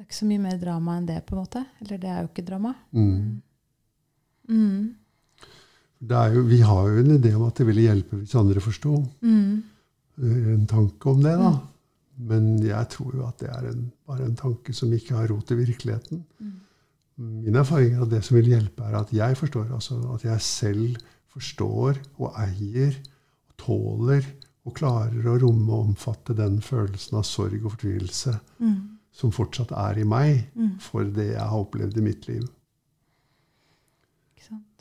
Det 0.03 0.09
er 0.09 0.11
ikke 0.11 0.19
så 0.19 0.27
mye 0.27 0.43
mer 0.43 0.57
drama 0.59 0.95
enn 0.99 1.05
det, 1.07 1.21
på 1.23 1.37
en 1.37 1.39
måte. 1.45 1.61
Eller 1.79 1.99
det 2.03 2.09
er 2.11 2.25
jo 2.25 2.29
ikke 2.33 2.43
drama. 2.43 2.73
Mm. 2.91 3.43
Mm. 4.51 4.81
Det 6.03 6.17
er 6.19 6.33
jo, 6.35 6.41
vi 6.49 6.57
har 6.67 6.89
jo 6.91 7.03
en 7.05 7.13
idé 7.15 7.31
om 7.39 7.45
at 7.47 7.61
det 7.61 7.67
ville 7.69 7.85
hjelpe 7.85 8.17
hvis 8.19 8.33
andre 8.41 8.63
forsto. 8.65 8.97
Mm. 9.23 9.61
En 10.57 10.65
tanke 10.67 11.07
om 11.07 11.21
det, 11.23 11.37
da. 11.39 11.53
Men 12.19 12.49
jeg 12.67 12.89
tror 12.91 13.15
jo 13.15 13.29
at 13.29 13.39
det 13.45 13.53
er 13.55 13.69
en, 13.71 13.85
bare 14.11 14.27
en 14.27 14.35
tanke 14.41 14.75
som 14.75 14.91
ikke 14.97 15.15
har 15.21 15.31
rot 15.31 15.53
i 15.55 15.59
virkeligheten. 15.61 16.25
Mm. 16.43 16.57
Min 17.45 17.59
erfaring 17.63 17.95
er 17.95 18.03
at 18.03 18.11
det 18.11 18.25
som 18.27 18.41
vil 18.41 18.51
hjelpe, 18.51 18.83
er 18.83 18.97
at 18.99 19.13
jeg 19.15 19.39
forstår. 19.39 19.69
Altså 19.77 20.01
at 20.17 20.25
jeg 20.27 20.43
selv 20.49 20.97
forstår 21.31 22.01
og 22.19 22.41
eier 22.43 22.99
og 22.99 23.55
tåler 23.63 24.27
og 24.67 24.75
klarer 24.75 25.31
å 25.31 25.39
romme 25.45 25.71
og 25.71 25.93
omfatte 25.93 26.35
den 26.35 26.59
følelsen 26.59 27.21
av 27.23 27.25
sorg 27.29 27.61
og 27.63 27.77
fortvilelse 27.77 28.35
Mm. 28.59 28.99
Som 29.13 29.31
fortsatt 29.31 29.73
er 29.77 29.99
i 30.01 30.05
meg 30.09 30.47
Mm. 30.57 30.79
for 30.81 31.05
det 31.05 31.33
jeg 31.35 31.41
har 31.41 31.59
opplevd 31.65 31.99
i 31.99 32.05
mitt 32.07 32.29
liv. 32.29 32.43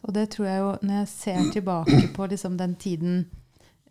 Og 0.04 0.14
det 0.16 0.24
tror 0.34 0.48
jeg 0.50 0.58
jo, 0.64 0.70
når 0.82 0.96
jeg 1.04 1.08
ser 1.12 1.52
tilbake 1.54 1.98
på 2.16 2.26
liksom 2.32 2.56
den 2.58 2.72
tiden 2.82 3.20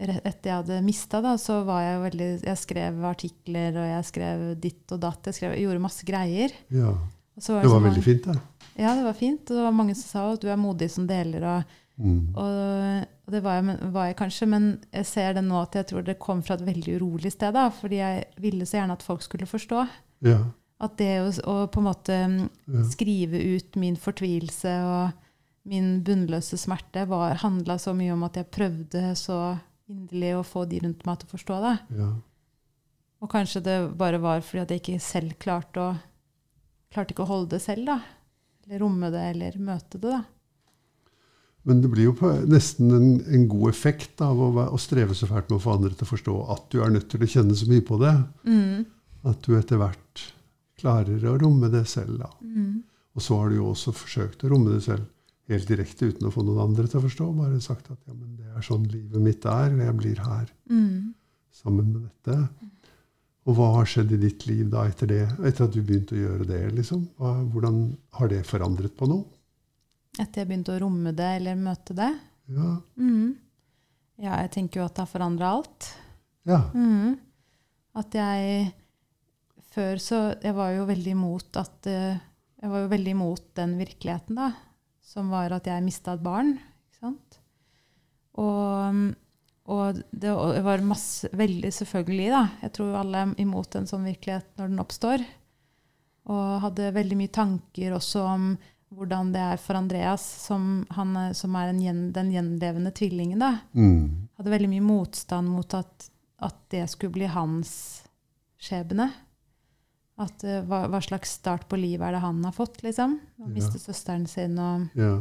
etter 0.00 0.49
jeg 0.49 0.56
hadde 0.56 0.78
mista, 0.82 1.20
så 1.38 1.61
var 1.68 1.82
jeg 1.85 2.00
veldig 2.02 2.28
Jeg 2.49 2.56
skrev 2.59 3.04
artikler, 3.04 3.76
og 3.76 3.87
jeg 3.87 4.04
skrev 4.09 4.44
ditt 4.61 4.92
og 4.97 5.00
datt. 5.04 5.26
Jeg, 5.28 5.35
skrev, 5.37 5.52
jeg 5.54 5.66
gjorde 5.68 5.82
masse 5.85 6.06
greier. 6.09 6.50
Ja, 6.73 6.88
Og 7.37 7.42
så 7.44 7.61
Det 7.61 7.70
var 7.70 7.80
veldig 7.85 8.02
veldig 8.02 8.04
fint, 8.04 8.25
det. 8.25 8.40
Ja, 8.80 8.94
det 8.97 9.04
var 9.04 9.12
fint. 9.14 9.42
Og 9.50 9.56
det 9.56 9.62
var 9.68 9.76
mange 9.76 9.94
som 9.94 10.09
sa 10.09 10.32
at 10.32 10.40
du 10.42 10.49
er 10.49 10.56
modig 10.56 10.90
som 10.90 11.06
deler. 11.06 11.44
Og, 11.44 11.76
Mm. 12.00 12.32
og, 12.35 13.06
og 13.26 13.32
det 13.35 13.42
var 13.44 13.59
jeg, 13.61 13.78
var 13.92 14.06
jeg 14.06 14.16
kanskje, 14.16 14.47
men 14.49 14.80
jeg 14.90 15.04
ser 15.04 15.35
det 15.35 15.42
nå 15.44 15.59
at 15.62 15.75
jeg 15.76 15.87
tror 15.87 16.02
det 16.02 16.18
kom 16.18 16.40
fra 16.42 16.54
et 16.54 16.64
veldig 16.64 16.94
urolig 16.97 17.30
sted. 17.30 17.52
da, 17.52 17.68
Fordi 17.68 17.97
jeg 17.97 18.25
ville 18.40 18.64
så 18.64 18.78
gjerne 18.80 18.92
at 18.97 19.02
folk 19.02 19.20
skulle 19.23 19.44
forstå. 19.47 19.87
Ja, 20.27 20.41
At 20.81 20.97
det 21.00 21.11
å, 21.21 21.29
å 21.49 21.55
på 21.73 21.81
en 21.81 21.87
måte 21.87 22.17
mm, 22.29 22.87
skrive 22.93 23.41
ut 23.57 23.77
min 23.81 23.99
fortvilelse 24.00 24.75
og 24.89 25.27
min 25.71 25.99
bunnløse 26.05 26.57
smerte 26.61 27.05
handla 27.43 27.77
så 27.79 27.93
mye 27.97 28.15
om 28.15 28.25
at 28.25 28.39
jeg 28.41 28.49
prøvde 28.53 29.15
så 29.17 29.59
inderlig 29.91 30.35
å 30.39 30.47
få 30.47 30.65
de 30.71 30.81
rundt 30.85 31.05
meg 31.05 31.21
til 31.21 31.29
å 31.29 31.37
forstå 31.37 31.62
det. 31.67 31.77
ja. 32.00 32.11
Og 33.21 33.29
kanskje 33.29 33.61
det 33.61 33.75
bare 34.00 34.17
var 34.17 34.41
fordi 34.41 34.62
at 34.62 34.71
jeg 34.73 34.81
ikke 34.81 35.03
selv 35.05 35.35
klarte 35.43 35.83
å 35.83 35.89
klarte 36.91 37.15
ikke 37.15 37.25
å 37.27 37.31
holde 37.31 37.55
det 37.55 37.62
selv, 37.65 37.87
da. 37.87 37.99
Eller 38.67 38.83
romme 38.83 39.11
det, 39.12 39.25
eller 39.35 39.59
møte 39.62 39.99
det, 40.00 40.15
da. 40.17 40.23
Men 41.69 41.83
det 41.85 41.91
blir 41.93 42.09
jo 42.09 42.31
nesten 42.49 42.89
en, 42.97 43.09
en 43.29 43.43
god 43.50 43.69
effekt 43.69 44.23
av 44.25 44.39
å, 44.41 44.49
å 44.73 44.79
streve 44.81 45.15
så 45.17 45.29
fælt 45.29 45.50
med 45.50 45.59
å 45.59 45.62
få 45.62 45.75
andre 45.77 45.93
til 45.93 46.07
å 46.07 46.11
forstå 46.15 46.37
at 46.55 46.65
du 46.73 46.79
er 46.81 46.95
nødt 46.95 47.11
til 47.12 47.21
å 47.21 47.29
kjenne 47.29 47.57
så 47.59 47.69
mye 47.69 47.85
på 47.85 47.99
det. 48.00 48.15
Mm. 48.49 48.87
At 49.29 49.43
du 49.45 49.57
etter 49.59 49.77
hvert 49.81 50.23
klarer 50.81 51.25
å 51.29 51.35
romme 51.41 51.69
det 51.73 51.85
selv. 51.89 52.19
da. 52.23 52.31
Mm. 52.41 52.83
Og 53.17 53.23
så 53.23 53.37
har 53.41 53.50
du 53.50 53.57
jo 53.59 53.71
også 53.75 53.93
forsøkt 53.93 54.45
å 54.47 54.50
romme 54.53 54.73
det 54.73 54.83
selv 54.87 55.05
helt 55.50 55.67
direkte 55.69 56.07
uten 56.12 56.29
å 56.29 56.33
få 56.33 56.45
noen 56.47 56.62
andre 56.71 56.87
til 56.89 57.00
å 57.00 57.05
forstå. 57.05 57.27
Bare 57.37 57.61
sagt 57.61 57.91
at 57.91 57.99
ja, 58.07 58.15
men 58.15 58.37
det 58.39 58.47
er 58.57 58.62
sånn 58.65 58.87
livet 58.89 59.21
mitt 59.21 59.45
er, 59.50 59.73
og 59.75 59.81
jeg 59.85 59.97
blir 59.99 60.21
her 60.25 60.53
Mm. 60.71 61.15
sammen 61.53 61.93
med 61.93 62.03
dette. 62.07 62.49
Og 63.47 63.57
hva 63.57 63.71
har 63.75 63.85
skjedd 63.89 64.12
i 64.12 64.17
ditt 64.21 64.47
liv 64.47 64.71
da 64.71 64.85
etter 64.87 65.07
det? 65.11 65.23
Etter 65.45 65.65
at 65.65 65.73
du 65.75 65.83
begynte 65.83 66.15
å 66.15 66.21
gjøre 66.23 66.47
det? 66.47 66.62
liksom? 66.77 67.09
Hva, 67.19 67.35
hvordan 67.50 67.97
har 68.15 68.29
det 68.29 68.45
forandret 68.47 68.95
på 68.97 69.09
noe? 69.11 69.25
Etter 70.19 70.43
jeg 70.45 70.49
begynte 70.49 70.75
å 70.77 70.81
romme 70.81 71.12
det 71.17 71.31
eller 71.41 71.57
møte 71.57 71.95
det. 71.97 72.11
Ja. 72.49 72.77
Mm. 72.97 73.35
Ja, 74.21 74.37
jeg 74.45 74.50
tenker 74.53 74.81
jo 74.81 74.85
at 74.87 74.95
det 74.95 75.03
har 75.05 75.11
forandra 75.12 75.50
alt. 75.57 75.91
ja. 76.47 76.62
Mm. 76.75 77.19
At 77.97 78.12
jeg 78.15 78.73
Før 79.71 80.00
så 80.03 80.19
Jeg 80.43 80.55
var 80.57 80.73
jo 80.75 80.87
veldig 80.89 81.12
imot 81.15 81.57
at 81.61 81.87
eh, 81.87 82.19
Jeg 82.62 82.71
var 82.73 82.83
jo 82.85 82.91
veldig 82.93 83.12
imot 83.17 83.45
den 83.57 83.77
virkeligheten, 83.79 84.37
da. 84.37 84.50
Som 85.03 85.31
var 85.33 85.53
at 85.57 85.67
jeg 85.67 85.83
mista 85.83 86.15
et 86.15 86.23
barn. 86.23 86.57
Ikke 86.91 87.00
sant? 87.07 87.39
Og, 88.41 89.15
og 89.71 90.00
det 90.12 90.33
var 90.65 90.85
masse 90.87 91.31
Veldig 91.37 91.71
selvfølgelig, 91.75 92.29
da. 92.35 92.43
Jeg 92.62 92.75
tror 92.77 92.99
alle 93.00 93.25
er 93.25 93.33
imot 93.43 93.79
en 93.79 93.89
sånn 93.91 94.07
virkelighet 94.07 94.50
når 94.59 94.71
den 94.75 94.83
oppstår. 94.85 95.25
Og 96.31 96.61
hadde 96.67 96.93
veldig 96.95 97.17
mye 97.19 97.33
tanker 97.35 97.97
også 97.97 98.23
om 98.29 98.53
hvordan 98.91 99.29
det 99.31 99.41
er 99.53 99.59
for 99.62 99.79
Andreas, 99.79 100.23
som, 100.49 100.81
han, 100.97 101.15
som 101.39 101.55
er 101.55 101.69
en 101.71 101.79
gjen, 101.83 101.99
den 102.15 102.33
gjenlevende 102.35 102.91
tvillingen. 102.95 103.39
da 103.39 103.53
Mm. 103.73 104.29
hadde 104.37 104.50
veldig 104.50 104.69
mye 104.73 104.83
motstand 104.83 105.47
mot 105.49 105.75
at, 105.79 106.09
at 106.43 106.57
det 106.75 106.89
skulle 106.91 107.15
bli 107.15 107.29
hans 107.31 108.03
skjebne. 108.59 109.07
At 110.21 110.45
uh, 110.45 110.61
hva, 110.69 110.85
hva 110.93 111.00
slags 111.05 111.37
start 111.41 111.67
på 111.71 111.79
livet 111.81 112.05
er 112.07 112.17
det 112.17 112.25
han 112.25 112.43
har 112.45 112.57
fått, 112.57 112.83
liksom? 112.85 113.19
Å 113.41 113.50
Ja. 113.57 113.71
søsteren 113.71 114.27
sin 114.29 114.59
og 114.59 114.89
ja. 114.99 115.15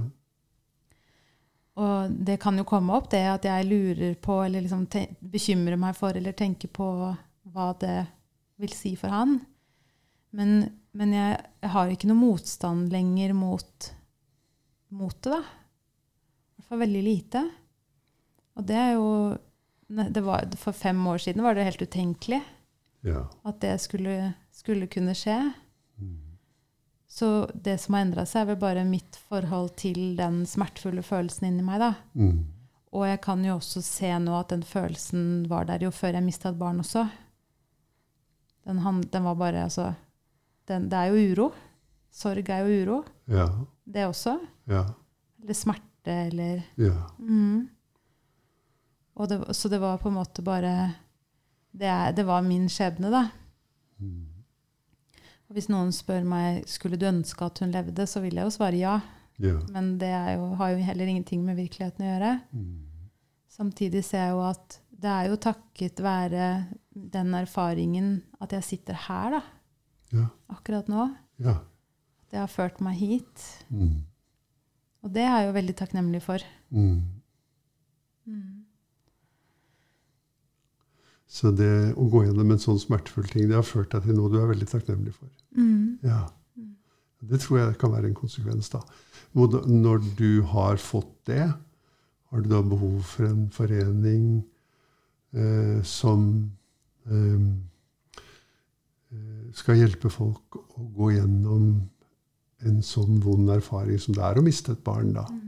Og 1.80 2.12
det 2.28 2.40
kan 2.44 2.58
jo 2.60 2.66
komme 2.68 2.92
opp, 2.98 3.08
det 3.14 3.22
at 3.24 3.46
jeg 3.48 3.68
lurer 3.70 4.16
på, 4.20 4.42
eller 4.44 4.66
liksom 4.66 4.84
bekymrer 5.22 5.78
meg 5.80 5.96
for, 5.96 6.12
eller 6.12 6.36
tenker 6.36 6.68
på 6.76 6.88
hva 7.54 7.68
det 7.80 8.02
vil 8.60 8.74
si 8.76 8.96
for 9.00 9.14
han. 9.14 9.38
Men, 10.36 10.68
men 10.92 11.14
jeg, 11.16 11.38
jeg 11.64 11.72
har 11.72 11.94
ikke 11.94 12.10
noe 12.12 12.20
motstand 12.20 12.92
lenger 12.92 13.32
mot, 13.38 13.90
mot 14.92 15.16
det, 15.24 15.38
da. 15.38 15.40
I 15.40 16.60
hvert 16.60 16.74
fall 16.74 16.84
veldig 16.84 17.06
lite. 17.06 17.46
Og 18.60 18.68
det 18.68 18.76
er 18.76 18.92
jo 18.98 19.08
det 19.90 20.22
var, 20.22 20.46
For 20.60 20.76
fem 20.76 21.00
år 21.10 21.18
siden 21.24 21.42
var 21.42 21.56
det 21.58 21.64
helt 21.66 21.82
utenkelig 21.82 22.44
ja. 23.08 23.24
at 23.48 23.62
det 23.64 23.80
skulle, 23.82 24.34
skulle 24.60 24.90
kunne 24.92 25.16
skje. 25.18 25.40
Så 27.10 27.50
det 27.56 27.80
som 27.82 27.96
har 27.98 28.06
endra 28.06 28.24
seg, 28.30 28.44
er 28.44 28.52
vel 28.52 28.60
bare 28.62 28.84
mitt 28.86 29.18
forhold 29.30 29.72
til 29.82 30.14
den 30.20 30.44
smertefulle 30.48 31.02
følelsen 31.04 31.48
inni 31.50 31.64
meg. 31.66 31.82
da. 31.82 31.94
Mm. 32.14 32.44
Og 32.94 33.06
jeg 33.08 33.20
kan 33.22 33.42
jo 33.46 33.56
også 33.58 33.82
se 33.86 34.12
nå 34.22 34.36
at 34.38 34.54
den 34.54 34.64
følelsen 34.66 35.24
var 35.50 35.66
der 35.70 35.84
jo 35.86 35.92
før 35.94 36.16
jeg 36.18 36.26
mista 36.26 36.52
et 36.54 36.60
barn 36.62 36.80
også. 36.84 37.08
Den, 38.70 38.80
han, 38.86 39.02
den 39.10 39.26
var 39.26 39.36
bare 39.40 39.64
altså 39.66 39.94
den, 40.70 40.88
Det 40.90 40.98
er 41.00 41.10
jo 41.10 41.34
uro. 41.34 41.50
Sorg 42.14 42.50
er 42.50 42.66
jo 42.66 42.80
uro, 42.84 43.04
ja. 43.30 43.46
det 43.86 44.06
også. 44.10 44.38
Ja. 44.70 44.84
Eller 45.42 45.54
smerte, 45.58 46.14
eller 46.30 46.62
Ja. 46.78 46.94
mm. 47.20 47.70
Og 49.16 49.30
det, 49.30 49.56
Så 49.56 49.70
det 49.70 49.80
var 49.82 49.98
på 49.98 50.10
en 50.10 50.16
måte 50.16 50.42
bare 50.42 50.94
Det, 51.72 51.86
er, 51.88 52.12
det 52.12 52.26
var 52.26 52.42
min 52.42 52.70
skjebne, 52.70 53.12
da. 53.12 53.28
Mm. 54.00 54.26
Og 55.50 55.58
hvis 55.58 55.70
noen 55.72 55.90
spør 55.96 56.26
meg 56.30 56.62
skulle 56.70 56.98
du 57.02 57.08
ønske 57.10 57.46
at 57.46 57.60
hun 57.64 57.72
levde, 57.74 58.06
så 58.08 58.22
vil 58.22 58.38
jeg 58.38 58.46
jo 58.46 58.54
svare 58.54 58.78
ja. 58.78 58.98
Ja. 59.42 59.56
Men 59.74 59.96
det 60.02 60.12
er 60.14 60.34
jo, 60.36 60.50
har 60.60 60.74
jo 60.76 60.84
heller 60.84 61.10
ingenting 61.10 61.42
med 61.48 61.58
virkeligheten 61.58 62.04
å 62.06 62.10
gjøre. 62.12 62.32
Mm. 62.54 62.76
Samtidig 63.50 64.04
ser 64.06 64.26
jeg 64.28 64.36
jo 64.36 64.44
at 64.46 64.78
det 65.00 65.10
er 65.10 65.30
jo 65.32 65.38
takket 65.40 66.02
være 66.04 66.50
den 66.92 67.34
erfaringen 67.40 68.10
at 68.44 68.52
jeg 68.58 68.64
sitter 68.68 68.98
her 69.08 69.38
da, 69.38 69.42
Ja. 70.12 70.26
akkurat 70.52 70.90
nå. 70.92 71.08
Ja. 71.40 71.56
Det 72.30 72.38
har 72.42 72.52
ført 72.52 72.82
meg 72.84 72.98
hit. 73.00 73.46
Mm. 73.72 74.04
Og 75.04 75.14
det 75.16 75.24
er 75.24 75.38
jeg 75.40 75.48
jo 75.48 75.56
veldig 75.56 75.76
takknemlig 75.80 76.22
for. 76.22 76.44
Mm. 76.70 77.00
Så 81.30 81.52
det 81.54 81.94
å 81.94 82.08
gå 82.10 82.24
gjennom 82.26 82.50
en 82.52 82.62
sånn 82.62 82.80
smertefull 82.82 83.28
ting, 83.30 83.46
det 83.50 83.58
har 83.60 83.66
ført 83.68 83.92
deg 83.94 84.08
til 84.08 84.18
noe 84.18 84.32
du 84.34 84.40
er 84.42 84.50
veldig 84.50 84.68
takknemlig 84.72 85.14
for. 85.14 85.30
Mm. 85.54 86.00
Ja. 86.02 86.24
Det 87.30 87.42
tror 87.44 87.60
jeg 87.60 87.78
kan 87.82 87.94
være 87.94 88.10
en 88.10 88.18
konsekvens. 88.18 88.72
da. 88.74 88.82
Når 89.38 90.02
du 90.18 90.42
har 90.50 90.80
fått 90.82 91.12
det, 91.30 91.44
har 92.30 92.42
du 92.42 92.50
da 92.50 92.62
behov 92.66 93.04
for 93.10 93.28
en 93.28 93.46
forening 93.54 94.42
eh, 95.34 95.82
som 95.86 96.24
eh, 97.10 97.46
eh, 99.14 99.46
skal 99.58 99.82
hjelpe 99.84 100.10
folk 100.14 100.58
å 100.58 100.90
gå 100.98 101.12
gjennom 101.18 101.70
en 102.66 102.82
sånn 102.86 103.22
vond 103.24 103.54
erfaring 103.54 104.02
som 104.02 104.18
det 104.18 104.26
er 104.26 104.42
å 104.42 104.46
miste 104.46 104.74
et 104.74 104.84
barn, 104.86 105.14
da? 105.16 105.28
Mm. 105.30 105.46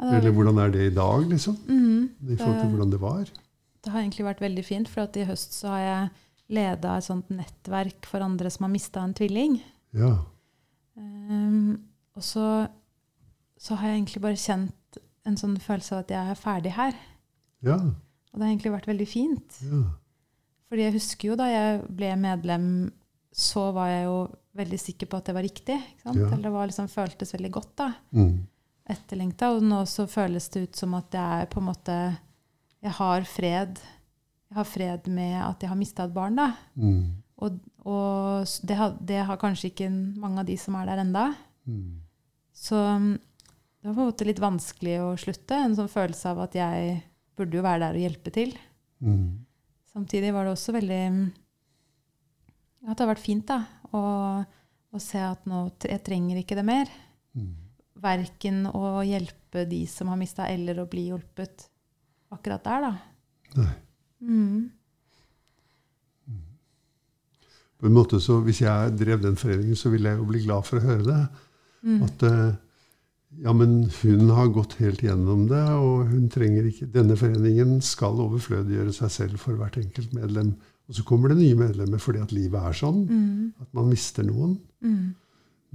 Eller 0.00 0.32
hvordan 0.32 0.58
er 0.64 0.72
det 0.72 0.86
i 0.88 0.96
dag, 0.96 1.26
liksom? 1.28 1.58
mm, 1.68 2.30
I 2.32 2.36
forhold 2.40 2.60
til 2.62 2.70
hvordan 2.72 2.92
det 2.94 3.00
var? 3.02 3.32
Det 3.80 3.92
har 3.92 4.02
egentlig 4.02 4.26
vært 4.26 4.42
veldig 4.44 4.64
fint, 4.66 4.90
for 4.90 5.06
at 5.06 5.16
i 5.16 5.26
høst 5.28 5.56
så 5.56 5.72
har 5.74 5.84
jeg 5.84 6.10
leda 6.56 6.96
et 6.98 7.06
sånt 7.06 7.30
nettverk 7.32 8.08
for 8.10 8.24
andre 8.24 8.50
som 8.52 8.66
har 8.66 8.72
mista 8.74 9.04
en 9.04 9.14
tvilling. 9.16 9.60
Ja. 9.96 10.12
Um, 10.98 11.78
og 12.18 12.26
så, 12.26 12.46
så 13.60 13.78
har 13.78 13.90
jeg 13.90 14.00
egentlig 14.00 14.22
bare 14.24 14.40
kjent 14.40 15.00
en 15.28 15.38
sånn 15.38 15.56
følelse 15.62 15.94
av 15.94 16.04
at 16.04 16.14
jeg 16.14 16.34
er 16.34 16.38
ferdig 16.40 16.74
her. 16.76 17.00
Ja. 17.64 17.78
Og 17.78 18.38
det 18.38 18.44
har 18.44 18.52
egentlig 18.52 18.76
vært 18.76 18.90
veldig 18.90 19.08
fint. 19.08 19.60
ja. 19.66 19.84
Fordi 20.70 20.84
jeg 20.84 20.94
husker 20.94 21.32
jo 21.32 21.34
da 21.34 21.48
jeg 21.50 21.78
ble 21.98 22.12
medlem 22.14 22.66
så 23.34 23.70
var 23.74 23.88
jeg 23.90 24.04
jo 24.04 24.18
veldig 24.58 24.78
sikker 24.78 25.08
på 25.10 25.18
at 25.18 25.28
det 25.30 25.34
var 25.34 25.46
riktig. 25.46 25.76
Ja. 26.04 26.12
Eller 26.12 26.44
det 26.44 26.52
var 26.54 26.70
liksom, 26.70 26.88
føltes 26.90 27.34
veldig 27.34 27.50
godt, 27.54 27.72
da. 27.78 27.88
Mm. 28.14 28.36
Etterlengta. 28.90 29.52
Og 29.56 29.66
nå 29.66 29.80
så 29.90 30.06
føles 30.10 30.48
det 30.54 30.64
ut 30.66 30.80
som 30.82 30.94
at 30.98 31.14
jeg 31.14 31.44
er 31.44 31.50
på 31.50 31.58
en 31.62 31.68
måte 31.70 31.96
Jeg 32.80 32.96
har 32.96 33.26
fred. 33.28 33.80
Jeg 34.50 34.58
har 34.58 34.68
fred 34.68 35.08
med 35.12 35.36
at 35.44 35.62
jeg 35.62 35.70
har 35.70 35.78
mista 35.78 36.06
et 36.08 36.14
barn, 36.14 36.38
da. 36.38 36.52
Mm. 36.74 37.20
Og, 37.40 37.58
og 37.88 38.54
det, 38.66 38.76
har, 38.76 38.96
det 39.00 39.20
har 39.28 39.40
kanskje 39.40 39.70
ikke 39.70 39.90
mange 39.92 40.42
av 40.42 40.48
de 40.48 40.56
som 40.60 40.76
er 40.80 40.88
der 40.90 41.02
enda. 41.04 41.26
Mm. 41.68 42.00
Så 42.56 42.76
mm, 42.76 43.12
det 43.80 43.88
var 43.88 43.94
på 43.96 44.02
en 44.04 44.10
måte 44.10 44.26
litt 44.28 44.42
vanskelig 44.42 44.96
å 45.04 45.12
slutte. 45.20 45.56
En 45.56 45.76
sånn 45.78 45.92
følelse 45.92 46.32
av 46.32 46.42
at 46.44 46.58
jeg 46.58 46.98
burde 47.38 47.56
jo 47.60 47.64
være 47.64 47.84
der 47.86 47.96
og 47.96 48.04
hjelpe 48.04 48.34
til. 48.34 48.56
Mm. 49.00 49.46
Samtidig 49.90 50.34
var 50.36 50.46
det 50.46 50.54
også 50.54 50.74
veldig 50.76 51.00
mm, 51.14 51.22
At 52.84 52.92
det 52.92 53.02
har 53.02 53.08
vært 53.10 53.22
fint 53.24 53.46
da, 53.48 53.62
å, 53.96 54.02
å 54.92 55.00
se 55.00 55.22
at 55.24 55.48
nå 55.48 55.64
jeg 55.88 56.04
trenger 56.04 56.42
ikke 56.42 56.58
det 56.58 56.66
mer. 56.68 56.92
Mm. 57.38 57.54
Verken 58.00 58.62
å 58.68 59.00
hjelpe 59.04 59.64
de 59.68 59.84
som 59.88 60.12
har 60.12 60.20
mista, 60.20 60.48
eller 60.48 60.82
å 60.82 60.88
bli 60.90 61.08
hjulpet 61.08 61.69
akkurat 62.30 62.64
der, 62.64 62.80
da. 62.88 62.92
Nei. 63.60 63.72
Mm. 64.20 64.70
På 67.80 67.86
en 67.88 67.94
måte 67.96 68.18
så 68.20 68.40
Hvis 68.44 68.60
jeg 68.60 68.96
drev 69.00 69.22
den 69.24 69.38
foreningen, 69.40 69.76
så 69.78 69.88
ville 69.92 70.10
jeg 70.12 70.20
jo 70.20 70.26
bli 70.28 70.42
glad 70.44 70.66
for 70.68 70.80
å 70.80 70.84
høre 70.84 71.06
det. 71.06 71.20
Mm. 71.88 72.02
At 72.04 72.24
eh, 72.28 72.50
ja, 73.46 73.54
men 73.56 73.76
hun 74.02 74.32
har 74.36 74.50
gått 74.52 74.74
helt 74.82 75.00
gjennom 75.06 75.46
det, 75.48 75.62
og 75.80 76.10
hun 76.10 76.26
trenger 76.32 76.66
ikke 76.68 76.88
Denne 76.92 77.16
foreningen 77.16 77.78
skal 77.86 78.18
overflødiggjøre 78.26 78.92
seg 78.92 79.12
selv 79.14 79.40
for 79.40 79.56
hvert 79.56 79.78
enkelt 79.80 80.12
medlem. 80.16 80.50
Og 80.90 80.98
så 80.98 81.04
kommer 81.06 81.30
det 81.32 81.38
nye 81.40 81.56
medlemmer 81.56 82.02
fordi 82.02 82.20
at 82.24 82.34
livet 82.34 82.58
er 82.68 82.76
sånn. 82.76 83.04
Mm. 83.06 83.52
At 83.62 83.70
man 83.78 83.88
mister 83.92 84.26
noen. 84.26 84.58
Mm. 84.84 85.14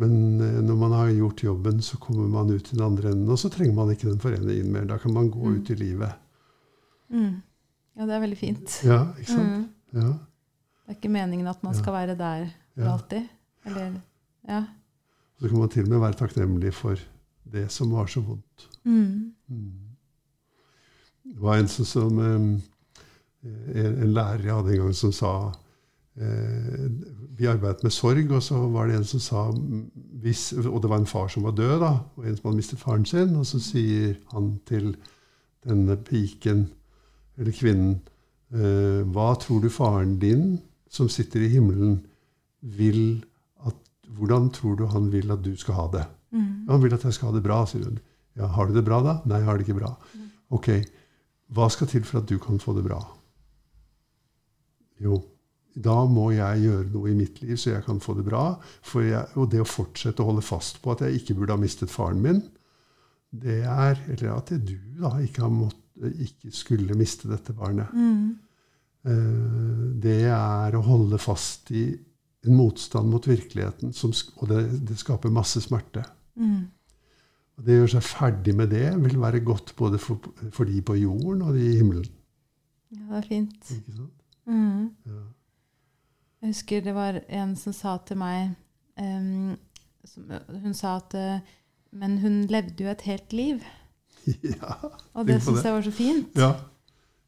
Men 0.04 0.16
eh, 0.44 0.60
når 0.68 0.78
man 0.84 0.94
har 1.00 1.10
gjort 1.16 1.42
jobben, 1.48 1.82
så 1.82 1.98
kommer 2.04 2.28
man 2.30 2.52
ut 2.54 2.70
i 2.70 2.76
den 2.78 2.86
andre 2.86 3.16
enden, 3.16 3.32
og 3.34 3.40
så 3.42 3.50
trenger 3.50 3.74
man 3.80 3.94
ikke 3.96 4.12
den 4.12 4.22
foreningen 4.22 4.70
mer. 4.76 4.86
Da 4.92 5.00
kan 5.02 5.16
man 5.16 5.32
gå 5.34 5.42
Mm. 5.48 5.58
ut 5.58 5.72
i 5.74 5.80
livet. 5.80 6.22
Mm. 7.10 7.42
Ja, 7.96 8.06
det 8.06 8.16
er 8.16 8.24
veldig 8.24 8.38
fint. 8.40 8.80
Ja, 8.84 9.00
ikke 9.20 9.32
sant? 9.32 9.52
Mm. 9.52 9.68
Ja, 9.96 10.08
Det 10.86 10.94
er 10.94 10.98
ikke 11.00 11.10
meningen 11.10 11.48
at 11.48 11.64
man 11.64 11.76
skal 11.76 11.94
være 11.94 12.16
der 12.20 12.48
for 12.76 12.84
ja. 12.84 12.94
alltid. 12.94 13.28
Eller 13.66 13.94
Ja. 14.48 14.64
Så 15.40 15.50
kan 15.50 15.58
man 15.60 15.70
til 15.70 15.84
og 15.84 15.90
med 15.90 16.00
være 16.00 16.14
takknemlig 16.14 16.74
for 16.74 16.96
det 17.52 17.72
som 17.72 17.92
var 17.92 18.06
så 18.08 18.22
vondt. 18.22 18.70
Mm. 18.84 19.34
Mm. 19.48 19.72
Det 21.26 21.42
var 21.42 21.58
en 21.58 21.68
som, 21.68 21.86
som 21.86 22.20
eh, 22.20 22.62
en, 23.86 24.04
en 24.04 24.14
lærer 24.14 24.46
jeg 24.46 24.54
hadde 24.56 24.74
en 24.76 24.82
gang 24.84 24.96
som 24.96 25.12
sa 25.12 25.32
eh, 26.18 26.86
Vi 27.38 27.48
arbeidet 27.50 27.84
med 27.84 27.92
sorg, 27.92 28.32
og 28.32 28.44
så 28.44 28.60
var 28.72 28.88
det 28.88 28.96
en 29.00 29.08
som 29.10 29.20
sa 29.20 29.42
hvis, 30.22 30.54
Og 30.54 30.82
det 30.82 30.90
var 30.90 31.02
en 31.02 31.10
far 31.10 31.28
som 31.28 31.44
var 31.44 31.52
død, 31.58 31.80
da, 31.82 31.92
og 32.16 32.26
en 32.28 32.38
som 32.38 32.50
hadde 32.50 32.62
mistet 32.62 32.80
faren 32.80 33.06
sin. 33.06 33.36
Og 33.36 33.46
så 33.46 33.60
sier 33.60 34.16
han 34.32 34.60
til 34.66 34.96
denne 35.66 35.98
piken, 35.98 36.68
eller 37.38 37.56
kvinnen 37.56 37.96
eh, 38.54 39.02
Hva 39.12 39.30
tror 39.42 39.62
du 39.64 39.70
faren 39.74 40.18
din, 40.22 40.58
som 40.90 41.10
sitter 41.12 41.44
i 41.46 41.52
himmelen, 41.56 42.00
vil 42.62 43.24
at 43.66 43.78
Hvordan 44.16 44.52
tror 44.56 44.78
du 44.80 44.86
han 44.92 45.12
vil 45.14 45.32
at 45.34 45.44
du 45.44 45.56
skal 45.60 45.80
ha 45.80 45.88
det? 45.94 46.06
Mm. 46.32 46.68
Han 46.70 46.84
vil 46.84 46.96
at 46.96 47.04
jeg 47.04 47.18
skal 47.18 47.32
ha 47.32 47.38
det 47.38 47.46
bra, 47.46 47.64
sier 47.68 47.88
hun. 47.88 48.00
Ja, 48.36 48.48
Har 48.52 48.68
du 48.68 48.76
det 48.76 48.86
bra, 48.86 49.02
da? 49.04 49.20
Nei, 49.26 49.40
jeg 49.42 49.50
har 49.50 49.58
det 49.58 49.68
ikke 49.68 49.80
bra. 49.80 49.92
Ok, 50.56 50.70
hva 51.56 51.70
skal 51.74 51.90
til 51.90 52.04
for 52.08 52.22
at 52.22 52.30
du 52.30 52.38
kan 52.42 52.60
få 52.62 52.76
det 52.78 52.84
bra? 52.86 53.00
Jo, 55.02 55.20
da 55.76 55.96
må 56.08 56.30
jeg 56.32 56.64
gjøre 56.64 56.92
noe 56.94 57.12
i 57.12 57.18
mitt 57.18 57.42
liv 57.44 57.58
så 57.60 57.74
jeg 57.74 57.86
kan 57.88 58.00
få 58.04 58.16
det 58.18 58.26
bra. 58.28 58.44
For 58.86 59.04
jeg, 59.04 59.28
og 59.36 59.50
det 59.52 59.64
å 59.64 59.68
fortsette 59.68 60.24
å 60.24 60.30
holde 60.30 60.46
fast 60.46 60.80
på 60.84 60.94
at 60.94 61.04
jeg 61.04 61.20
ikke 61.20 61.36
burde 61.40 61.58
ha 61.58 61.62
mistet 61.62 61.92
faren 61.92 62.24
min, 62.24 62.44
det 63.36 63.66
er 63.68 64.00
Eller 64.08 64.30
at 64.38 64.54
du 64.64 64.78
da 65.02 65.18
ikke, 65.20 65.44
har 65.44 65.52
mått, 65.52 65.82
ikke 65.96 66.52
skulle 66.52 66.98
miste 66.98 67.30
dette 67.32 67.54
barnet. 67.56 67.94
Mm. 67.94 68.36
Eh, 69.06 70.02
Det 70.06 70.22
er 70.30 70.76
å 70.76 70.84
holde 70.86 71.18
fast 71.22 71.72
i 71.72 71.88
en 72.46 72.56
motstand 72.56 73.10
mot 73.10 73.26
virkeligheten, 73.28 73.94
som, 73.94 74.12
og 74.38 74.50
det, 74.52 74.66
det 74.86 74.98
skaper 75.02 75.34
masse 75.34 75.62
smerte. 75.64 76.04
Mm. 76.36 76.68
Og 77.56 77.64
det 77.66 77.74
å 77.74 77.80
gjøre 77.80 77.94
seg 77.96 78.06
ferdig 78.06 78.54
med 78.58 78.70
det 78.76 78.90
vil 79.00 79.18
være 79.22 79.42
godt 79.46 79.74
både 79.80 79.98
for, 80.02 80.20
for 80.52 80.68
de 80.68 80.82
på 80.86 80.98
jorden 81.00 81.46
og 81.46 81.56
de 81.56 81.64
i 81.64 81.78
himmelen. 81.80 82.06
Ja, 82.92 83.06
det 83.16 83.22
er 83.22 83.28
fint. 83.30 83.72
Ikke 83.72 83.96
sant? 83.96 84.26
Mm. 84.46 84.92
Ja. 85.08 85.22
Jeg 86.44 86.52
husker 86.52 86.84
det 86.86 86.94
var 86.94 87.22
en 87.34 87.56
som 87.58 87.74
sa 87.74 87.96
til 88.06 88.20
meg 88.22 88.52
um, 89.02 89.56
som, 90.06 90.28
Hun 90.62 90.76
sa 90.78 91.00
at 91.00 91.16
eh, 91.18 91.40
Men 91.96 92.20
hun 92.22 92.44
levde 92.52 92.84
jo 92.84 92.92
et 92.92 93.02
helt 93.08 93.34
liv. 93.34 93.64
ja. 94.56 94.78
Og 95.16 95.28
det 95.28 95.42
syns 95.44 95.64
jeg 95.64 95.74
var 95.78 95.86
så 95.90 95.92
fint. 95.96 96.32
ja. 96.40 96.54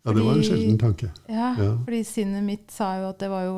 Ja, 0.08 0.14
det 0.16 0.22
var 0.24 0.38
en 0.38 0.44
sjelden 0.46 0.78
tanke. 0.80 1.10
Ja, 1.28 1.50
Ja. 1.60 1.72
fordi 1.84 1.98
sinnet 2.08 2.44
mitt 2.48 2.72
sa 2.72 2.94
jo 3.02 3.10
at 3.10 3.18
det 3.20 3.28
var 3.28 3.42
jo 3.44 3.56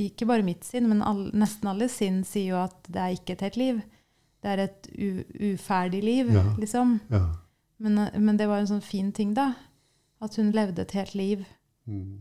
Ikke 0.00 0.24
bare 0.24 0.42
mitt 0.46 0.64
sinn, 0.64 0.86
men 0.88 1.02
all, 1.04 1.26
nesten 1.36 1.68
alle 1.68 1.88
sinn 1.92 2.22
sier 2.24 2.54
jo 2.54 2.60
at 2.62 2.78
det 2.88 2.96
er 3.02 3.12
ikke 3.18 3.34
et 3.34 3.42
helt 3.44 3.58
liv. 3.60 3.82
Det 4.40 4.54
er 4.54 4.62
et 4.64 4.88
u, 4.96 5.10
uferdig 5.52 6.00
liv, 6.02 6.30
Ja. 6.32 6.44
liksom. 6.56 6.94
Ja. 7.12 7.20
Men, 7.78 8.08
men 8.24 8.38
det 8.40 8.46
var 8.48 8.62
en 8.62 8.70
sånn 8.70 8.80
fin 8.80 9.12
ting, 9.12 9.34
da. 9.36 9.50
At 10.24 10.36
hun 10.40 10.48
levde 10.56 10.80
et 10.86 10.92
helt 10.96 11.14
liv. 11.14 11.44
Mm. 11.86 12.20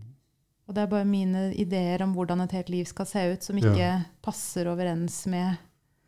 Og 0.67 0.75
det 0.75 0.83
er 0.83 0.91
bare 0.91 1.05
mine 1.07 1.53
ideer 1.55 2.03
om 2.03 2.11
hvordan 2.17 2.41
et 2.43 2.51
helt 2.51 2.69
liv 2.73 2.83
skal 2.91 3.05
se 3.07 3.23
ut, 3.37 3.43
som 3.45 3.55
ikke 3.55 4.03
passer 4.25 4.67
overens 4.67 5.21
med 5.31 5.55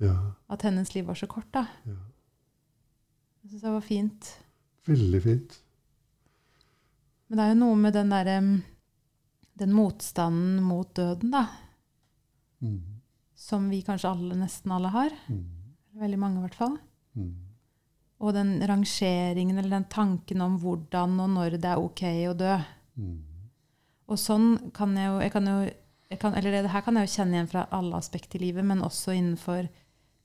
ja. 0.04 0.18
at 0.50 0.62
hennes 0.68 0.92
liv 0.96 1.06
var 1.08 1.16
så 1.16 1.28
kort, 1.32 1.48
da. 1.54 1.64
Ja. 1.88 1.96
Jeg 3.48 3.54
syns 3.54 3.64
det 3.64 3.72
var 3.72 3.84
fint. 3.86 4.30
Veldig 4.90 5.20
fint. 5.24 5.54
Men 7.28 7.40
det 7.40 7.44
er 7.46 7.52
jo 7.54 7.60
noe 7.62 7.76
med 7.80 7.94
den 7.96 8.10
derre 8.12 8.40
Den 9.58 9.72
motstanden 9.72 10.58
mot 10.68 10.90
døden, 10.92 11.32
da. 11.32 11.46
Mm. 12.60 12.98
Som 13.40 13.70
vi 13.72 13.80
kanskje 13.88 14.10
alle, 14.12 14.36
nesten 14.36 14.74
alle 14.76 14.92
har. 14.92 15.16
Mm. 15.32 15.46
Veldig 16.02 16.20
mange, 16.20 16.42
i 16.42 16.44
hvert 16.44 16.58
fall. 16.60 16.76
Mm. 17.16 17.30
Og 18.20 18.36
den 18.36 18.52
rangeringen 18.68 19.62
eller 19.62 19.78
den 19.78 19.88
tanken 19.96 20.44
om 20.44 20.58
hvordan 20.60 21.16
og 21.24 21.30
når 21.38 21.56
det 21.56 21.72
er 21.72 21.84
ok 21.86 22.04
å 22.28 22.34
dø. 22.36 22.58
Mm. 23.00 23.22
Og 24.12 24.20
sånn 24.20 24.50
kan 24.76 24.92
jeg 25.00 25.08
jo, 25.08 25.22
jeg 25.24 25.34
kan 25.38 25.48
jo 25.54 25.60
jeg 26.12 26.20
kan, 26.20 26.36
Eller 26.36 26.52
det 26.52 26.74
her 26.76 26.84
kan 26.84 27.00
jeg 27.00 27.08
jo 27.08 27.14
kjenne 27.16 27.36
igjen 27.36 27.50
fra 27.52 27.64
alle 27.72 27.96
aspekter 27.96 28.40
i 28.40 28.50
livet, 28.50 28.68
men 28.68 28.84
også 28.84 29.16
innenfor 29.16 29.72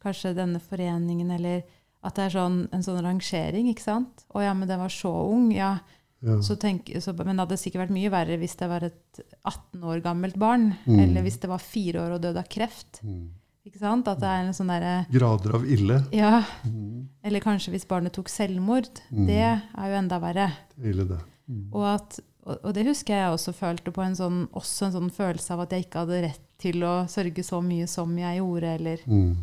kanskje 0.03 0.35
denne 0.35 0.59
foreningen, 0.63 1.31
eller 1.39 1.63
at 2.03 2.15
det 2.17 2.25
er 2.25 2.31
sånn, 2.35 2.69
en 2.73 2.83
sånn 2.83 3.03
rangering, 3.05 3.69
ikke 3.71 3.85
sant? 3.85 4.25
Å 4.35 4.43
ja, 4.43 4.53
men 4.55 4.69
den 4.69 4.81
var 4.81 4.89
så 4.91 5.13
ung. 5.33 5.51
Ja, 5.55 5.79
Ja. 6.23 6.37
så 6.41 6.55
tenk, 6.57 6.87
så, 7.03 7.13
men 7.19 7.35
det 7.37 7.43
hadde 7.49 7.57
sikkert 7.59 7.89
vært 7.89 7.95
mye 7.97 8.11
verre 8.11 8.37
hvis 8.39 8.55
det 8.57 8.69
var 8.71 8.85
et 8.87 9.21
18 9.45 9.83
år 9.83 10.03
gammelt 10.05 10.37
barn, 10.39 10.77
Mm. 10.87 11.01
eller 11.01 11.23
hvis 11.23 11.41
det 11.41 11.49
var 11.51 11.59
fire 11.59 11.99
år 11.99 12.13
og 12.15 12.21
døde 12.23 12.39
av 12.39 12.49
kreft. 12.49 13.01
Mm. 13.03 13.29
Ikke 13.67 13.79
sant? 13.79 14.07
At 14.09 14.21
det 14.21 14.29
er 14.29 14.45
en 14.45 14.53
sånn 14.55 14.69
derre 14.71 15.07
Grader 15.11 15.55
av 15.55 15.65
ille. 15.67 16.07
Ja, 16.13 16.45
Mm. 16.65 17.09
eller 17.25 17.41
kanskje 17.41 17.71
hvis 17.73 17.87
barnet 17.89 18.13
tok 18.13 18.29
selvmord. 18.29 18.89
Mm. 19.11 19.27
Det 19.27 19.37
er 19.43 19.63
jo 19.91 19.99
enda 19.99 20.19
verre. 20.21 20.53
Er 20.81 20.91
ille, 20.93 21.05
det. 21.09 21.19
Mm. 21.51 21.69
Og, 21.73 21.85
at, 21.95 22.21
og, 22.47 22.59
og 22.65 22.75
det 22.75 22.87
husker 22.87 23.15
jeg 23.15 23.33
også 23.35 23.53
følte 23.55 23.91
på 23.93 24.03
en 24.07 24.15
sånn, 24.15 24.49
også 24.55 24.87
en 24.87 24.93
sånn 24.93 25.11
følelse 25.11 25.51
av 25.51 25.61
at 25.61 25.71
jeg 25.71 25.87
ikke 25.87 26.07
hadde 26.07 26.23
rett 26.23 26.41
til 26.59 26.83
å 26.83 27.07
sørge 27.11 27.43
så 27.43 27.61
mye 27.63 27.89
som 27.89 28.17
jeg 28.17 28.39
gjorde. 28.39 28.75
Eller, 28.79 28.99
Mm. 29.07 29.37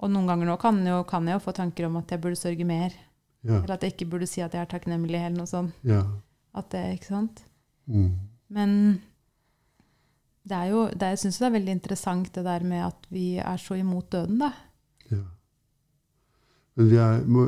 Og 0.00 0.10
noen 0.10 0.26
ganger 0.30 0.48
nå 0.48 0.56
kan, 0.60 0.80
jo, 0.86 1.02
kan 1.08 1.26
jeg 1.28 1.36
jo 1.38 1.44
få 1.44 1.52
tanker 1.56 1.86
om 1.86 1.98
at 2.00 2.10
jeg 2.14 2.20
burde 2.24 2.38
sørge 2.40 2.64
mer. 2.68 2.94
Ja. 3.44 3.58
Eller 3.62 3.74
at 3.76 3.84
jeg 3.84 3.94
ikke 3.94 4.10
burde 4.12 4.26
si 4.28 4.40
at 4.44 4.52
jeg 4.56 4.64
er 4.64 4.70
takknemlig, 4.70 5.16
eller 5.20 5.38
noe 5.42 5.50
sånt. 5.50 5.76
ja. 5.86 6.02
At 6.56 6.66
det, 6.74 6.80
ikke 6.96 7.06
sant? 7.12 7.44
Mm. 7.86 8.08
Men 8.50 8.70
det 10.50 10.56
er 10.56 10.70
jo, 10.72 10.80
det, 10.90 11.12
jeg 11.12 11.20
syns 11.22 11.36
det 11.38 11.46
er 11.46 11.52
veldig 11.54 11.74
interessant 11.76 12.32
det 12.34 12.42
der 12.42 12.64
med 12.66 12.82
at 12.88 13.04
vi 13.14 13.26
er 13.38 13.60
så 13.62 13.76
imot 13.78 14.08
døden, 14.10 14.40
da. 14.42 14.48
Ja. 15.12 15.20
Men 16.74 16.90
vi 16.90 16.98
er, 17.02 17.22
må, 17.28 17.44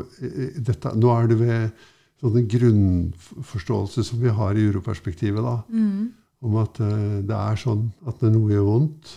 dette, 0.68 0.92
nå 0.98 1.10
er 1.16 1.30
det 1.32 1.38
ved 1.40 1.82
sånne 2.22 2.44
grunnforståelse 2.54 4.04
som 4.06 4.22
vi 4.22 4.30
har 4.38 4.54
i 4.58 4.68
uroperspektivet, 4.70 5.42
da, 5.42 5.56
Mm. 5.72 6.12
om 6.42 6.56
at 6.62 6.78
uh, 6.78 7.18
det 7.26 7.34
er 7.38 7.58
sånn 7.58 7.88
at 8.06 8.22
når 8.22 8.34
noe 8.36 8.50
gjør 8.54 8.68
vondt, 8.68 9.16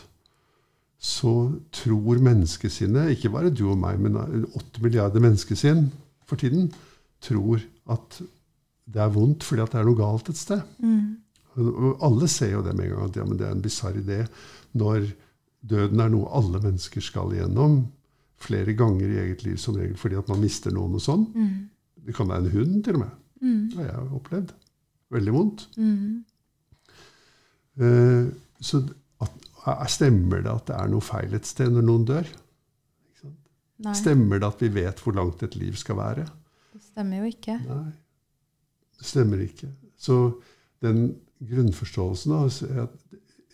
så 1.05 1.31
tror 1.75 2.21
menneskesinnet, 2.25 3.11
ikke 3.13 3.29
bare 3.35 3.51
du 3.53 3.67
og 3.69 3.77
meg, 3.77 3.99
men 4.01 4.17
8 4.17 4.81
milliarder 4.81 5.21
menneskesinn 5.21 5.83
for 6.25 6.41
tiden, 6.41 6.71
tror 7.21 7.61
at 7.93 8.17
det 8.85 9.01
er 9.01 9.13
vondt 9.13 9.45
fordi 9.45 9.61
at 9.61 9.73
det 9.73 9.81
er 9.81 9.85
noe 9.85 9.99
galt 9.99 10.31
et 10.31 10.39
sted. 10.39 10.63
Mm. 10.81 11.21
Og 11.61 12.01
alle 12.03 12.29
ser 12.31 12.55
jo 12.55 12.63
det 12.65 12.73
med 12.75 12.87
en 12.87 12.95
gang, 12.95 13.11
at 13.11 13.19
ja, 13.19 13.27
men 13.27 13.37
det 13.39 13.45
er 13.47 13.53
en 13.53 13.63
bisarr 13.63 13.99
idé 14.01 14.23
når 14.75 15.05
døden 15.65 16.01
er 16.01 16.11
noe 16.11 16.31
alle 16.35 16.59
mennesker 16.63 17.05
skal 17.05 17.33
igjennom 17.33 17.83
flere 18.41 18.75
ganger 18.77 19.07
i 19.07 19.21
eget 19.23 19.45
liv 19.45 19.55
som 19.61 19.77
regel 19.77 19.95
fordi 19.97 20.17
at 20.19 20.29
man 20.29 20.41
mister 20.41 20.73
noen 20.73 20.97
og 20.97 21.05
sånn. 21.05 21.25
Mm. 21.31 21.55
Det 22.05 22.17
kan 22.17 22.29
være 22.29 22.45
en 22.45 22.53
hund, 22.53 22.75
til 22.85 22.97
og 22.97 23.05
med. 23.05 23.13
Mm. 23.41 23.61
Det 23.71 23.79
har 23.79 23.87
jeg 23.91 24.11
opplevd. 24.19 24.53
Veldig 25.15 25.33
vondt. 25.37 25.67
Mm. 25.77 26.23
Uh, 27.81 28.33
så 28.61 28.81
at, 29.21 29.33
Stemmer 29.89 30.43
det 30.45 30.51
at 30.51 30.67
det 30.69 30.75
er 30.77 30.89
noe 30.91 31.03
feil 31.03 31.33
et 31.33 31.47
sted 31.49 31.71
når 31.73 31.87
noen 31.87 32.07
dør? 32.07 32.27
Stemmer 33.97 34.39
det 34.39 34.47
at 34.47 34.61
vi 34.63 34.71
vet 34.75 35.01
hvor 35.03 35.15
langt 35.17 35.43
et 35.43 35.55
liv 35.59 35.75
skal 35.79 35.97
være? 35.99 36.25
det 36.75 36.83
stemmer 36.83 37.23
jo 37.23 37.31
ikke. 37.31 37.55
Nei, 37.63 37.91
det 38.99 39.07
stemmer 39.07 39.41
ikke. 39.45 39.69
Så 39.95 40.17
den 40.83 41.07
grunnforståelsen 41.39 42.35
er 42.35 42.83
at 42.83 42.95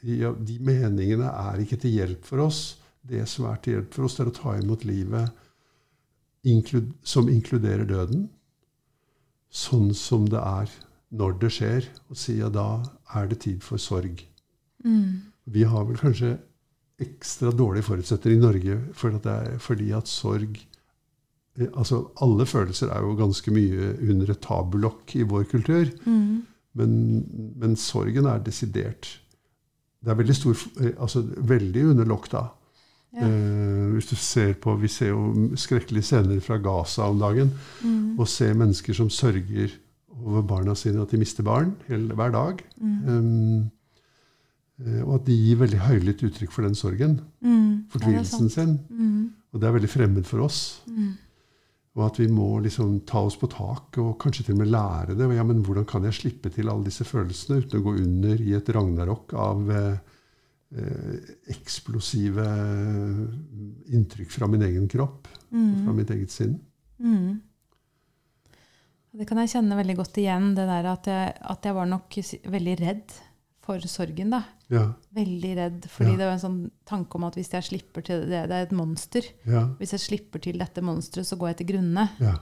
de 0.02 0.58
meningene 0.65 1.30
er 1.30 1.62
ikke 1.62 1.78
til 1.82 1.95
hjelp 2.00 2.26
for 2.26 2.47
oss. 2.47 2.62
Det 3.02 3.24
som 3.30 3.47
er 3.50 3.62
til 3.62 3.78
hjelp 3.78 3.93
for 3.93 4.08
oss, 4.08 4.17
det 4.17 4.26
er 4.26 4.32
å 4.32 4.38
ta 4.38 4.56
imot 4.58 4.86
livet 4.89 5.38
som 7.06 7.30
inkluderer 7.30 7.86
døden, 7.86 8.26
sånn 9.54 9.91
som 9.93 10.26
det 10.30 10.41
er 10.41 10.71
når 11.13 11.36
det 11.43 11.52
skjer, 11.54 11.89
og 12.10 12.17
si 12.17 12.39
ja, 12.39 12.50
da 12.50 12.82
er 13.13 13.30
det 13.30 13.43
tid 13.43 13.62
for 13.62 13.82
sorg. 13.82 14.24
Mm. 14.82 15.31
Vi 15.45 15.63
har 15.63 15.86
vel 15.88 15.97
kanskje 15.99 16.36
ekstra 17.01 17.51
dårlige 17.51 17.88
forutsetninger 17.88 18.38
i 18.38 18.41
Norge 18.41 18.77
for 18.97 19.15
at 19.17 19.25
det 19.25 19.34
er, 19.34 19.58
fordi 19.63 19.89
at 19.97 20.10
sorg 20.10 20.60
eh, 21.58 21.67
Altså, 21.73 22.04
alle 22.21 22.45
følelser 22.45 22.91
er 22.93 23.01
jo 23.01 23.17
ganske 23.19 23.51
mye 23.51 23.95
under 24.10 24.32
et 24.32 24.41
tabulokk 24.41 25.15
i 25.15 25.25
vår 25.27 25.43
kultur. 25.51 25.89
Mm. 26.06 26.43
Men, 26.73 26.93
men 27.60 27.75
sorgen 27.75 28.25
er 28.32 28.39
desidert 28.39 29.10
Det 29.99 30.13
er 30.13 30.15
veldig 30.15 30.36
stor 30.36 30.56
eh, 30.80 30.93
Altså 30.95 31.25
veldig 31.38 31.86
under 31.91 32.08
lokk, 32.08 32.32
da. 32.32 32.45
Ja. 33.12 33.27
Eh, 33.27 33.89
hvis 33.97 34.08
du 34.08 34.15
ser 34.15 34.54
på 34.54 34.77
Vi 34.80 34.88
ser 34.88 35.12
jo 35.12 35.49
skrekkelige 35.60 36.08
scener 36.08 36.39
fra 36.39 36.58
Gaza 36.58 37.10
om 37.10 37.19
dagen. 37.19 37.51
Mm. 37.84 38.19
Og 38.19 38.27
ser 38.27 38.54
mennesker 38.54 38.93
som 38.93 39.10
sørger 39.10 39.73
over 40.21 40.41
barna 40.45 40.75
sine, 40.75 41.01
at 41.01 41.12
de 41.12 41.17
mister 41.17 41.43
barn 41.43 41.73
hele, 41.88 42.13
hver 42.13 42.32
dag. 42.32 42.60
Mm. 42.77 43.08
Um, 43.08 43.71
og 45.06 45.15
at 45.20 45.26
de 45.28 45.36
gir 45.38 45.60
veldig 45.62 45.82
høylytt 45.88 46.24
uttrykk 46.28 46.52
for 46.52 46.65
den 46.67 46.76
sorgen. 46.78 47.20
Mm. 47.44 47.86
Fortvilelsen 47.91 48.50
sin. 48.54 48.78
Mm. 48.89 49.28
Og 49.54 49.60
det 49.62 49.67
er 49.67 49.76
veldig 49.76 49.89
fremmed 49.91 50.26
for 50.26 50.46
oss. 50.46 50.82
Mm. 50.88 51.12
Og 52.00 52.06
at 52.06 52.20
vi 52.22 52.28
må 52.32 52.48
liksom 52.63 53.02
ta 53.10 53.20
oss 53.28 53.36
på 53.36 53.50
tak 53.52 53.98
og 54.00 54.13
kanskje 54.22 54.46
til 54.48 54.56
og 54.56 54.62
med 54.62 54.72
lære 54.72 55.17
det. 55.20 55.28
Ja, 55.36 55.44
men 55.44 55.60
hvordan 55.65 55.84
kan 55.89 56.06
jeg 56.08 56.15
slippe 56.15 56.50
til 56.56 56.70
alle 56.72 56.88
disse 56.88 57.04
følelsene 57.04 57.60
uten 57.65 57.82
å 57.82 57.84
gå 57.84 57.96
under 58.00 58.39
i 58.41 58.54
et 58.56 58.70
ragnarok 58.72 59.34
av 59.36 59.72
eh, 59.76 59.98
eh, 60.78 61.32
eksplosive 61.52 62.46
inntrykk 63.91 64.32
fra 64.32 64.48
min 64.48 64.63
egen 64.70 64.88
kropp, 64.91 65.28
fra 65.28 65.58
Mm. 65.58 65.96
mitt 65.98 66.10
eget 66.15 66.32
sinn? 66.32 66.54
Mm. 67.04 67.41
Det 69.12 69.28
kan 69.28 69.41
jeg 69.41 69.52
kjenne 69.52 69.76
veldig 69.76 69.98
godt 70.00 70.17
igjen, 70.22 70.54
det 70.56 70.63
der 70.70 70.86
at 70.88 71.08
jeg, 71.12 71.34
at 71.44 71.65
jeg 71.67 71.76
var 71.76 71.89
nok 71.91 72.15
veldig 72.48 72.76
redd 72.80 73.17
for 73.60 73.84
sorgen. 73.84 74.30
da. 74.32 74.46
Ja, 74.71 74.93
Veldig 75.13 75.49
redd, 75.57 75.86
fordi 75.91 76.12
Ja. 76.13 76.17
det 76.17 76.25
var 76.29 76.34
en 76.38 76.39
sånn 76.45 76.71
tanke 76.88 77.15
om 77.19 77.25
at 77.27 77.36
hvis 77.36 77.49
jeg 77.51 77.63
slipper 77.67 78.03
til 78.07 78.21
det, 78.29 78.45
det 78.47 78.55
er 78.55 78.63
et 78.69 78.71
monster. 78.71 79.25
ja, 79.45 79.65
Hvis 79.81 79.91
jeg 79.91 79.99
slipper 80.05 80.39
til 80.39 80.57
dette 80.62 80.81
monsteret, 80.81 81.27
så 81.27 81.36
går 81.38 81.51
jeg 81.51 81.57
til 81.57 81.67
grunne. 81.75 82.10
ja. 82.21 82.38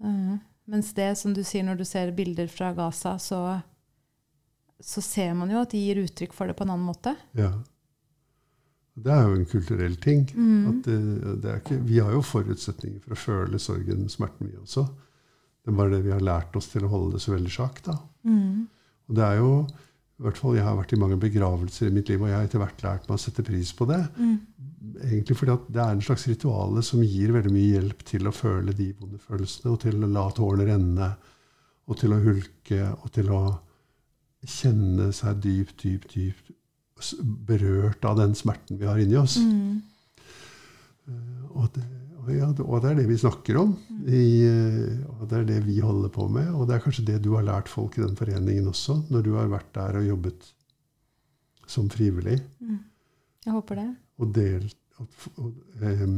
Mhm. 0.00 0.38
Mens 0.68 0.92
det, 0.92 1.16
som 1.18 1.32
du 1.34 1.40
sier, 1.42 1.64
når 1.64 1.78
du 1.80 1.84
ser 1.88 2.10
bilder 2.12 2.46
fra 2.52 2.74
Gaza, 2.76 3.14
så, 3.18 3.38
så 4.84 5.00
ser 5.02 5.32
man 5.34 5.48
jo 5.50 5.62
at 5.62 5.70
de 5.72 5.78
gir 5.80 6.02
uttrykk 6.04 6.34
for 6.36 6.46
det 6.50 6.56
på 6.58 6.66
en 6.66 6.74
annen 6.76 6.86
måte. 6.90 7.16
ja. 7.34 7.52
Det 8.98 9.12
er 9.14 9.28
jo 9.28 9.34
en 9.38 9.44
kulturell 9.46 9.94
ting. 10.02 10.24
Mm. 10.34 10.62
At 10.68 10.78
det, 10.88 10.96
det 11.42 11.50
er 11.52 11.60
ikke, 11.60 11.76
vi 11.86 12.00
har 12.02 12.10
jo 12.10 12.18
forutsetninger 12.26 12.98
for 13.04 13.14
å 13.14 13.18
føle 13.20 13.58
sorgen, 13.62 14.08
smerten, 14.10 14.48
vi 14.50 14.56
også. 14.58 14.88
Det 15.62 15.70
er 15.70 15.76
bare 15.78 15.92
det 15.92 16.00
vi 16.02 16.10
har 16.10 16.24
lært 16.26 16.56
oss 16.58 16.66
til 16.72 16.82
å 16.82 16.90
holde 16.90 17.12
det 17.14 17.20
så 17.22 17.30
veldig 17.36 17.52
sjakk. 17.54 17.78
da. 17.86 17.94
Mm. 18.26 18.64
Og 19.08 19.14
det 19.14 19.22
er 19.28 19.36
jo, 19.38 19.52
hvert 20.24 20.38
fall 20.40 20.56
Jeg 20.58 20.66
har 20.66 20.76
vært 20.78 20.92
i 20.94 20.98
mange 20.98 21.18
begravelser 21.20 21.88
i 21.88 21.94
mitt 21.94 22.08
liv, 22.10 22.22
og 22.22 22.30
jeg 22.30 22.38
har 22.38 22.46
etter 22.48 22.62
hvert 22.62 22.82
lært 22.82 23.08
meg 23.08 23.18
å 23.18 23.22
sette 23.22 23.44
pris 23.46 23.70
på 23.76 23.86
det. 23.86 24.00
Mm. 24.18 24.36
Egentlig 25.06 25.36
fordi 25.38 25.54
at 25.54 25.70
det 25.74 25.82
er 25.84 25.94
en 25.94 26.04
slags 26.04 26.26
rituale 26.30 26.82
som 26.86 27.04
gir 27.06 27.34
veldig 27.36 27.52
mye 27.54 27.72
hjelp 27.76 28.04
til 28.08 28.26
å 28.26 28.34
føle 28.34 28.74
de 28.74 28.90
vonde 28.98 29.20
følelsene, 29.22 29.72
og 29.74 29.80
til 29.84 30.02
å 30.02 30.10
la 30.10 30.26
tårene 30.34 30.68
renne, 30.72 31.10
og 31.88 32.00
til 32.00 32.14
å 32.14 32.20
hulke, 32.24 32.80
og 32.98 33.12
til 33.14 33.30
å 33.34 33.42
kjenne 34.48 35.10
seg 35.14 35.38
dypt, 35.44 35.84
dypt, 35.84 36.14
dypt 36.14 36.54
berørt 37.46 38.04
av 38.04 38.18
den 38.18 38.34
smerten 38.34 38.78
vi 38.78 38.88
har 38.88 38.98
inni 38.98 39.18
oss. 39.18 39.36
Mm. 39.38 39.82
Og, 41.54 41.68
det, 41.74 41.84
ja, 42.34 42.48
og 42.64 42.82
det 42.82 42.90
er 42.90 42.98
det 43.00 43.06
vi 43.08 43.18
snakker 43.20 43.58
om. 43.60 43.72
I, 44.06 44.22
eh, 44.46 44.98
og 45.18 45.24
det 45.30 45.40
er 45.40 45.48
det 45.48 45.58
vi 45.66 45.78
holder 45.84 46.12
på 46.14 46.28
med. 46.32 46.50
Og 46.54 46.68
det 46.68 46.76
er 46.76 46.84
kanskje 46.84 47.06
det 47.08 47.18
du 47.24 47.32
har 47.36 47.46
lært 47.46 47.70
folk 47.72 47.98
i 47.98 48.04
den 48.04 48.16
foreningen 48.18 48.68
også, 48.70 49.00
når 49.12 49.26
du 49.26 49.32
har 49.38 49.50
vært 49.52 49.70
der 49.76 50.00
og 50.00 50.08
jobbet 50.08 50.50
som 51.68 51.88
frivillig. 51.92 52.38
Mm. 52.64 52.78
Jeg 53.44 53.54
håper 53.54 53.80
det. 53.82 53.88
Og, 54.18 54.32
delt, 54.34 54.78
og, 54.98 55.26
og 55.44 55.84
um, 56.02 56.16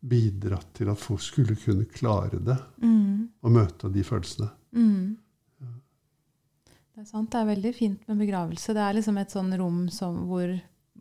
bidratt 0.00 0.68
til 0.76 0.90
at 0.92 1.00
folk 1.00 1.22
skulle 1.24 1.56
kunne 1.60 1.88
klare 1.90 2.40
det. 2.44 2.56
Mm. 2.84 3.28
Og 3.42 3.54
møte 3.56 3.90
de 3.92 4.04
følelsene. 4.06 4.50
Mm. 4.76 5.16
Det 7.00 7.06
er 7.06 7.08
sant. 7.08 7.30
Det 7.32 7.40
er 7.40 7.48
veldig 7.48 7.72
fint 7.72 8.08
med 8.10 8.20
begravelse. 8.20 8.74
Det 8.76 8.84
er 8.84 8.96
liksom 8.98 9.18
et 9.20 9.32
sånn 9.32 9.54
rom 9.56 9.86
som, 9.92 10.24
hvor, 10.28 10.52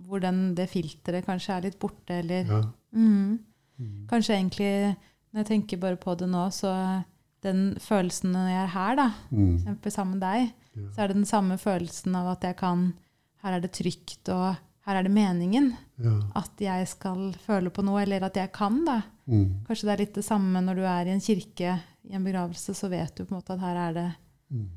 hvor 0.07 0.21
den, 0.23 0.53
det 0.55 0.69
filteret 0.71 1.27
kanskje 1.27 1.57
er 1.57 1.65
litt 1.67 1.79
borte, 1.81 2.21
eller 2.21 2.47
Ja. 2.47 2.61
mm. 2.95 3.37
Mm. 3.79 4.07
Kanskje 4.07 4.35
egentlig, 4.35 4.95
når 5.33 5.39
jeg 5.43 5.45
tenker 5.47 5.77
bare 5.79 5.95
på 5.97 6.17
det 6.17 6.27
nå, 6.29 6.45
så 6.51 7.03
den 7.41 7.75
følelsen 7.79 8.31
når 8.33 8.47
jeg 8.49 8.63
er 8.63 8.73
her, 8.73 8.95
da, 8.95 9.09
Mm. 9.31 9.57
sammen 9.89 10.19
med 10.19 10.21
deg, 10.21 10.53
Ja. 10.75 10.89
så 10.91 11.01
er 11.03 11.07
det 11.07 11.15
den 11.15 11.25
samme 11.25 11.57
følelsen 11.57 12.15
av 12.15 12.27
at 12.37 12.41
jeg 12.43 12.57
kan 12.57 12.93
Her 13.41 13.53
er 13.55 13.61
det 13.61 13.71
trygt, 13.71 14.27
og 14.27 14.57
her 14.85 14.95
er 14.99 15.03
det 15.03 15.11
meningen 15.13 15.77
Ja. 15.97 16.19
at 16.35 16.51
jeg 16.59 16.87
skal 16.89 17.31
føle 17.39 17.69
på 17.69 17.81
noe, 17.85 18.01
eller 18.01 18.21
at 18.25 18.33
jeg 18.35 18.51
kan, 18.51 18.83
da. 18.83 19.01
Mm. 19.29 19.63
Kanskje 19.65 19.83
det 19.87 19.93
er 19.93 19.97
litt 20.05 20.13
det 20.15 20.25
samme 20.25 20.59
når 20.61 20.75
du 20.75 20.81
er 20.81 21.05
i 21.07 21.09
en 21.13 21.21
kirke 21.21 21.79
i 22.09 22.13
en 22.15 22.23
begravelse, 22.25 22.75
så 22.75 22.89
vet 22.89 23.15
du 23.15 23.23
på 23.23 23.31
en 23.31 23.37
måte 23.41 23.53
at 23.53 23.59
her 23.61 23.77
er 23.77 23.93
det 23.93 24.15
Mm. 24.51 24.67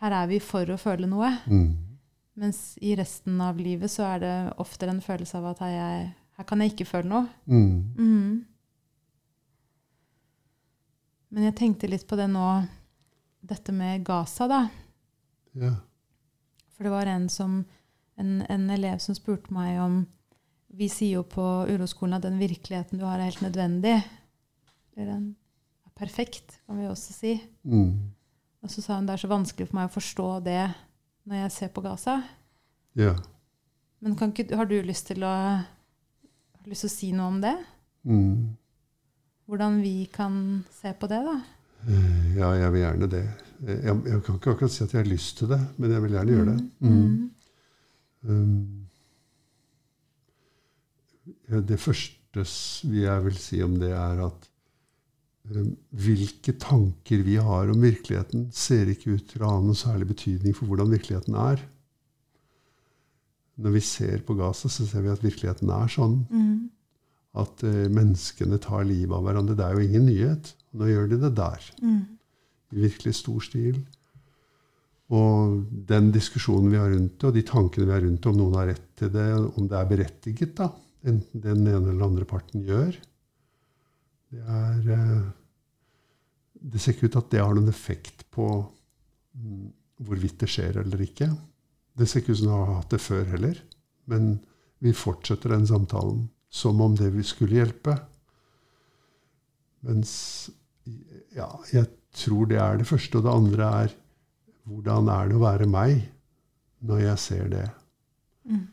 her 0.00 0.10
er 0.12 0.26
vi 0.26 0.38
for 0.40 0.64
å 0.66 0.76
føle 0.76 1.06
noe. 1.06 1.30
Mm. 1.46 1.76
Mens 2.36 2.76
i 2.82 2.96
resten 2.96 3.40
av 3.40 3.56
livet 3.56 3.88
så 3.90 4.16
er 4.16 4.18
det 4.18 4.56
ofte 4.58 4.88
en 4.88 5.00
følelse 5.00 5.34
av 5.36 5.44
at 5.52 5.58
her, 5.60 5.68
jeg, 5.70 6.14
her 6.38 6.44
kan 6.44 6.58
jeg 6.60 6.72
ikke 6.72 6.86
føle 6.86 7.08
noe. 7.08 7.28
Mm. 7.48 8.44
Men 11.28 11.48
jeg 11.48 11.56
tenkte 11.58 11.90
litt 11.90 12.06
på 12.08 12.16
det 12.18 12.28
nå, 12.32 12.46
dette 13.48 13.72
med 13.74 14.04
Gaza, 14.06 14.48
da. 14.48 14.60
Ja. 15.58 15.74
For 16.74 16.86
det 16.86 16.92
var 16.94 17.10
en, 17.10 17.28
som, 17.32 17.60
en, 18.20 18.40
en 18.48 18.68
elev 18.70 19.00
som 19.02 19.16
spurte 19.16 19.52
meg 19.54 19.80
om 19.82 19.98
Vi 20.78 20.86
sier 20.92 21.18
jo 21.18 21.24
på 21.24 21.44
uroskolen 21.72 22.18
at 22.18 22.26
den 22.26 22.36
virkeligheten 22.38 23.00
du 23.00 23.06
har, 23.06 23.18
er 23.18 23.30
helt 23.30 23.40
nødvendig. 23.40 23.96
Eller 24.92 25.08
den 25.14 25.24
er 25.88 25.94
perfekt, 25.96 26.60
kan 26.68 26.78
vi 26.78 26.86
også 26.86 27.14
si. 27.16 27.32
Mm. 27.64 28.12
Og 28.62 28.70
så 28.70 28.84
sa 28.84 28.98
hun 28.98 29.08
det 29.08 29.16
er 29.16 29.22
så 29.24 29.30
vanskelig 29.32 29.70
for 29.70 29.78
meg 29.78 29.88
å 29.88 29.94
forstå 29.96 30.28
det 30.44 30.60
når 31.28 31.42
jeg 31.42 31.54
ser 31.56 31.72
på 31.74 31.84
Gaza. 31.84 32.20
ja. 32.96 33.16
Men 33.98 34.14
kan 34.14 34.30
ikke, 34.30 34.54
har 34.54 34.68
du 34.70 34.76
lyst 34.86 35.08
til 35.10 35.24
å, 35.26 35.34
lyst 36.68 36.84
til 36.84 36.90
å 36.90 36.92
si 36.92 37.08
noe 37.10 37.32
om 37.32 37.40
det? 37.42 37.54
Mm. 38.06 38.54
Hvordan 39.48 39.78
vi 39.80 40.08
kan 40.12 40.64
se 40.76 40.92
på 40.92 41.08
det, 41.08 41.22
da? 41.24 41.38
Ja, 42.36 42.50
jeg 42.58 42.72
vil 42.74 42.82
gjerne 42.82 43.08
det. 43.08 43.22
Jeg, 43.64 43.78
jeg 43.86 44.20
kan 44.26 44.36
ikke 44.36 44.52
akkurat 44.52 44.74
si 44.74 44.82
at 44.84 44.92
jeg 44.92 45.00
har 45.00 45.08
lyst 45.08 45.40
til 45.40 45.48
det, 45.54 45.60
men 45.78 45.94
jeg 45.94 46.04
vil 46.04 46.14
gjerne 46.18 46.34
gjøre 46.34 46.50
det. 46.50 46.58
Mm. 46.84 47.30
Um, 48.28 48.60
ja, 51.48 51.62
det 51.64 51.80
første 51.80 52.44
jeg 52.92 53.24
vil 53.24 53.40
si 53.40 53.62
om 53.64 53.80
det, 53.80 53.90
er 53.96 54.22
at 54.26 54.48
um, 55.48 55.72
hvilke 55.96 56.52
tanker 56.60 57.24
vi 57.24 57.40
har 57.40 57.72
om 57.72 57.82
virkeligheten, 57.88 58.50
ser 58.52 58.92
ikke 58.92 59.16
ut 59.16 59.26
til 59.32 59.42
å 59.42 59.54
ha 59.54 59.62
noen 59.64 59.78
særlig 59.78 60.12
betydning 60.12 60.56
for 60.56 60.68
hvordan 60.68 60.92
virkeligheten 60.92 61.40
er. 61.40 61.64
Når 63.58 63.80
vi 63.80 63.80
ser 63.82 64.20
på 64.28 64.36
Gaza, 64.38 64.68
så 64.68 64.84
ser 64.86 65.08
vi 65.08 65.16
at 65.16 65.24
virkeligheten 65.24 65.72
er 65.72 65.88
sånn. 65.90 66.20
Mm. 66.28 66.68
At 67.38 67.62
eh, 67.66 67.86
menneskene 67.92 68.58
tar 68.62 68.86
livet 68.88 69.14
av 69.14 69.26
hverandre. 69.26 69.56
Det 69.58 69.66
er 69.66 69.76
jo 69.76 69.84
ingen 69.86 70.08
nyhet. 70.08 70.52
Nå 70.78 70.88
gjør 70.90 71.08
de 71.12 71.20
det 71.22 71.34
der 71.38 71.70
Mm. 71.82 72.02
i 72.72 72.82
virkelig 72.84 73.14
stor 73.14 73.40
stil. 73.40 73.78
Og 75.08 75.62
den 75.88 76.10
diskusjonen 76.12 76.70
vi 76.70 76.76
har 76.76 76.90
rundt 76.92 77.14
det, 77.16 77.28
og 77.30 77.34
de 77.34 77.42
tankene 77.42 77.86
vi 77.88 77.94
har 77.94 78.02
rundt 78.04 78.20
det, 78.20 78.28
om 78.28 78.36
noen 78.36 78.58
har 78.58 78.66
rett 78.74 78.88
til 79.00 79.08
det, 79.14 79.28
om 79.56 79.68
det 79.70 79.78
er 79.78 79.88
berettiget, 79.88 80.54
da, 80.58 80.68
enten 81.08 81.40
den 81.40 81.62
ene 81.62 81.78
eller 81.78 81.94
den 81.94 82.02
andre 82.02 82.26
parten 82.28 82.64
gjør 82.66 82.96
Det 84.28 84.42
er 84.42 84.90
eh, 84.92 85.28
Det 86.60 86.80
ser 86.82 86.92
ikke 86.92 87.06
ut 87.06 87.12
til 87.14 87.22
at 87.22 87.30
det 87.30 87.40
har 87.40 87.54
noen 87.54 87.70
effekt 87.70 88.26
på 88.34 88.48
mm, 89.38 89.68
hvorvidt 90.04 90.40
det 90.42 90.50
skjer 90.50 90.80
eller 90.82 91.00
ikke. 91.00 91.30
Det 91.96 92.08
ser 92.08 92.20
ikke 92.20 92.34
ut 92.34 92.40
som 92.42 92.50
det 92.50 92.56
har 92.58 92.74
hatt 92.74 92.90
det 92.90 93.00
før 93.00 93.24
heller. 93.30 93.62
Men 94.10 94.40
vi 94.82 94.92
fortsetter 94.92 95.54
den 95.54 95.66
samtalen 95.70 96.26
som 96.58 96.80
om 96.82 96.96
det 96.98 97.10
skulle 97.26 97.60
hjelpe. 97.60 97.94
Mens 99.86 100.12
ja, 101.36 101.48
jeg 101.72 101.86
tror 102.18 102.48
det 102.50 102.58
er 102.62 102.80
det 102.80 102.88
første. 102.88 103.18
Og 103.18 103.26
det 103.26 103.34
andre 103.34 103.72
er 103.82 103.94
hvordan 104.68 105.10
er 105.12 105.28
det 105.28 105.38
å 105.38 105.44
være 105.44 105.68
meg 105.70 106.00
når 106.88 107.04
jeg 107.04 107.22
ser 107.24 107.52
det? 107.52 107.66
Mm. 108.48 108.64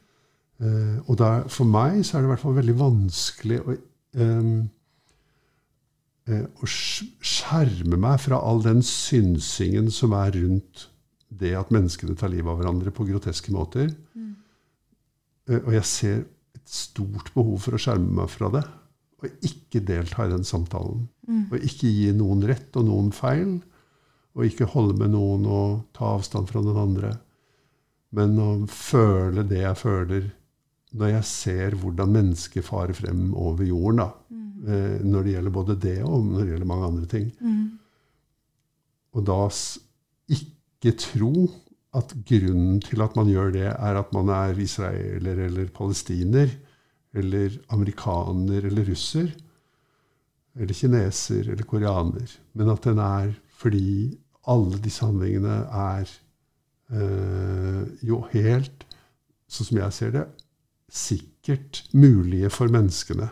Uh, 0.56 0.98
og 1.12 1.20
der, 1.20 1.46
for 1.52 1.68
meg 1.68 2.00
så 2.08 2.18
er 2.18 2.24
det 2.24 2.30
i 2.30 2.32
hvert 2.32 2.44
fall 2.46 2.56
veldig 2.56 2.76
vanskelig 2.80 3.58
å, 3.60 3.76
um, 4.24 4.52
uh, 6.32 6.46
å 6.64 6.70
skjerme 6.70 8.00
meg 8.00 8.22
fra 8.24 8.40
all 8.40 8.64
den 8.64 8.80
synsingen 8.86 9.92
som 9.92 10.16
er 10.16 10.32
rundt 10.38 10.88
det 11.36 11.52
at 11.60 11.74
menneskene 11.76 12.16
tar 12.16 12.32
livet 12.32 12.48
av 12.52 12.62
hverandre 12.62 12.94
på 12.96 13.08
groteske 13.10 13.52
måter. 13.52 13.90
Eh, 15.50 15.60
og 15.62 15.74
jeg 15.76 15.88
ser 15.90 16.24
et 16.66 16.74
stort 16.74 17.32
behov 17.36 17.60
for 17.68 17.78
å 17.78 17.82
skjerme 17.82 18.12
meg 18.22 18.32
fra 18.34 18.50
det. 18.54 18.64
Og 19.22 19.46
ikke 19.46 19.84
delta 19.86 20.26
i 20.26 20.34
den 20.34 20.46
samtalen. 20.48 21.06
Og 21.54 21.62
ikke 21.62 21.90
gi 21.90 22.10
noen 22.18 22.44
rett 22.50 22.76
og 22.78 22.90
noen 22.90 23.12
feil. 23.16 23.60
Og 24.36 24.50
ikke 24.50 24.68
holde 24.74 24.98
med 25.00 25.14
noen 25.14 25.46
og 25.48 25.86
ta 25.96 26.16
avstand 26.18 26.50
fra 26.52 26.64
den 26.66 26.78
andre. 26.82 27.14
Men 28.16 28.36
å 28.42 28.50
føle 28.72 29.46
det 29.48 29.62
jeg 29.62 29.80
føler 29.80 30.28
når 30.96 31.10
jeg 31.12 31.28
ser 31.28 31.76
hvordan 31.76 32.14
mennesker 32.14 32.64
farer 32.64 32.96
frem 32.96 33.34
over 33.36 33.66
jorden. 33.68 34.04
da. 34.04 34.12
Eh, 34.66 35.02
når 35.04 35.24
det 35.24 35.34
gjelder 35.36 35.54
både 35.54 35.76
det 35.78 35.98
og 36.04 36.24
når 36.26 36.40
det 36.40 36.52
gjelder 36.54 36.70
mange 36.70 36.88
andre 36.88 37.10
ting. 37.12 37.26
Og 39.16 39.26
da 39.28 39.40
ikke 40.36 40.96
tro 41.00 41.34
at 41.96 42.14
grunnen 42.28 42.82
til 42.84 43.02
at 43.06 43.16
man 43.18 43.30
gjør 43.32 43.54
det, 43.56 43.68
er 43.72 44.00
at 44.00 44.12
man 44.16 44.30
er 44.34 44.60
israeler 44.60 45.46
eller 45.48 45.72
palestiner, 45.74 46.52
eller 47.16 47.56
amerikaner 47.72 48.68
eller 48.68 48.90
russer, 48.90 49.30
eller 50.56 50.76
kineser 50.76 51.52
eller 51.52 51.68
koreaner. 51.68 52.28
Men 52.54 52.72
at 52.74 52.84
den 52.84 53.00
er 53.00 53.32
fordi 53.56 54.18
alle 54.48 54.80
disse 54.84 55.06
handlingene 55.06 55.64
er 55.72 56.12
øh, 56.92 57.88
jo 58.06 58.22
helt, 58.34 58.86
sånn 59.48 59.70
som 59.70 59.80
jeg 59.80 59.96
ser 59.96 60.14
det, 60.16 60.26
sikkert 60.92 61.84
mulige 61.96 62.52
for 62.54 62.72
menneskene. 62.72 63.30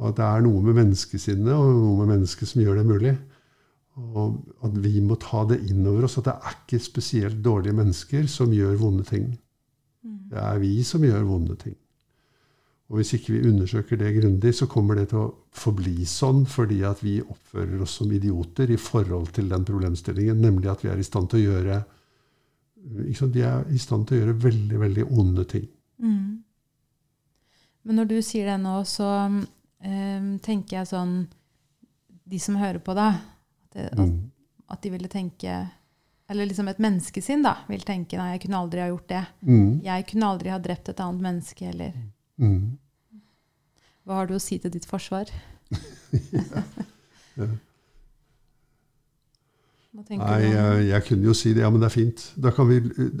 Og 0.00 0.08
at 0.10 0.20
det 0.20 0.26
er 0.26 0.44
noe 0.46 0.62
med 0.64 0.78
menneskesinnet 0.78 1.52
og 1.52 1.72
noe 1.74 1.98
med 2.02 2.14
mennesket 2.16 2.48
som 2.48 2.62
gjør 2.62 2.80
det 2.80 2.86
mulig. 2.88 3.14
Og 4.00 4.40
at 4.66 4.80
vi 4.82 5.00
må 5.04 5.18
ta 5.20 5.44
det 5.50 5.60
inn 5.70 5.86
over 5.86 6.06
oss 6.08 6.18
at 6.20 6.28
det 6.28 6.34
er 6.34 6.56
ikke 6.56 6.82
spesielt 6.82 7.42
dårlige 7.44 7.76
mennesker 7.76 8.26
som 8.30 8.54
gjør 8.54 8.78
vonde 8.80 9.06
ting. 9.08 9.30
Det 10.30 10.38
er 10.38 10.58
vi 10.62 10.80
som 10.86 11.04
gjør 11.04 11.26
vonde 11.26 11.56
ting. 11.58 11.76
Og 12.90 12.98
hvis 12.98 13.12
ikke 13.14 13.36
vi 13.36 13.48
undersøker 13.48 13.98
det 13.98 14.16
grundig, 14.16 14.50
så 14.54 14.66
kommer 14.66 14.98
det 14.98 15.10
til 15.12 15.20
å 15.22 15.30
forbli 15.54 16.02
sånn 16.10 16.42
fordi 16.50 16.80
at 16.86 17.02
vi 17.04 17.20
oppfører 17.22 17.84
oss 17.84 18.00
som 18.00 18.10
idioter 18.10 18.72
i 18.74 18.78
forhold 18.80 19.30
til 19.36 19.50
den 19.50 19.66
problemstillingen, 19.66 20.40
nemlig 20.42 20.72
at 20.72 20.82
vi 20.82 20.90
er 20.90 20.98
i 20.98 21.06
stand 21.06 21.30
til 21.30 21.38
å 21.38 21.52
gjøre 21.52 21.80
sant? 23.14 23.36
Vi 23.36 23.44
er 23.46 23.66
i 23.70 23.78
stand 23.78 24.08
til 24.08 24.16
å 24.16 24.20
gjøre 24.22 24.38
veldig, 24.42 24.80
veldig 24.80 25.04
onde 25.06 25.44
ting. 25.46 25.68
Mm. 26.02 26.40
Men 27.86 28.00
når 28.00 28.10
du 28.10 28.16
sier 28.26 28.50
det 28.50 28.58
nå, 28.62 28.74
så 28.88 29.08
eh, 29.28 30.26
tenker 30.42 30.80
jeg 30.80 30.90
sånn 30.90 31.14
De 32.30 32.38
som 32.38 32.58
hører 32.58 32.78
på 32.82 32.94
deg, 32.94 33.16
det, 33.74 33.88
at, 33.92 33.98
Mm. 33.98 34.30
at 34.70 34.82
de 34.82 34.90
ville 34.90 35.08
tenke 35.08 35.70
Eller 36.30 36.46
liksom 36.46 36.68
et 36.70 36.78
menneskesinn 36.78 37.42
da, 37.42 37.56
vil 37.68 37.80
tenke 37.82 38.16
nei, 38.16 38.32
jeg 38.36 38.42
kunne 38.44 38.58
aldri 38.62 38.78
ha 38.80 38.86
gjort 38.88 39.08
det. 39.08 39.22
Mm. 39.42 39.80
Jeg 39.82 40.04
kunne 40.06 40.26
aldri 40.28 40.48
ha 40.50 40.58
drept 40.62 40.88
et 40.88 41.00
annet 41.00 41.20
menneske, 41.22 41.66
eller 41.68 41.92
Mm. 42.38 42.78
Hva 44.06 44.14
har 44.14 44.26
du 44.26 44.34
å 44.34 44.40
si 44.40 44.58
til 44.58 44.70
ditt 44.70 44.86
forsvar? 44.86 45.26
Ja. 46.32 46.62
Ja. 47.36 47.46
Nei, 50.10 50.38
jeg, 50.46 50.84
jeg 50.86 51.04
kunne 51.08 51.26
jo 51.26 51.34
si 51.34 51.52
det. 51.52 51.64
Ja, 51.64 51.70
men 51.70 51.80
det 51.82 51.88
er 51.90 51.94
fint. 51.96 52.22
Da 52.40 52.52
kan 52.54 52.68
vi, 52.70 52.76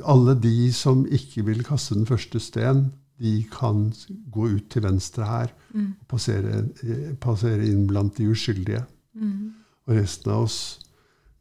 alle 0.06 0.36
de 0.38 0.70
som 0.74 1.02
ikke 1.10 1.42
vil 1.48 1.64
kaste 1.66 1.96
den 1.98 2.06
første 2.06 2.38
sten, 2.42 2.92
de 3.20 3.32
kan 3.52 3.88
gå 4.32 4.46
ut 4.54 4.68
til 4.72 4.82
venstre 4.86 5.26
her 5.26 5.50
Mm. 5.74 5.92
og 6.00 6.06
passere, 6.10 6.64
eh, 6.82 7.10
passere 7.22 7.62
inn 7.66 7.84
blant 7.86 8.16
de 8.16 8.24
uskyldige. 8.32 8.80
Mm. 9.14 9.52
Og 9.88 9.96
resten 9.96 10.32
av 10.32 10.46
oss 10.46 10.60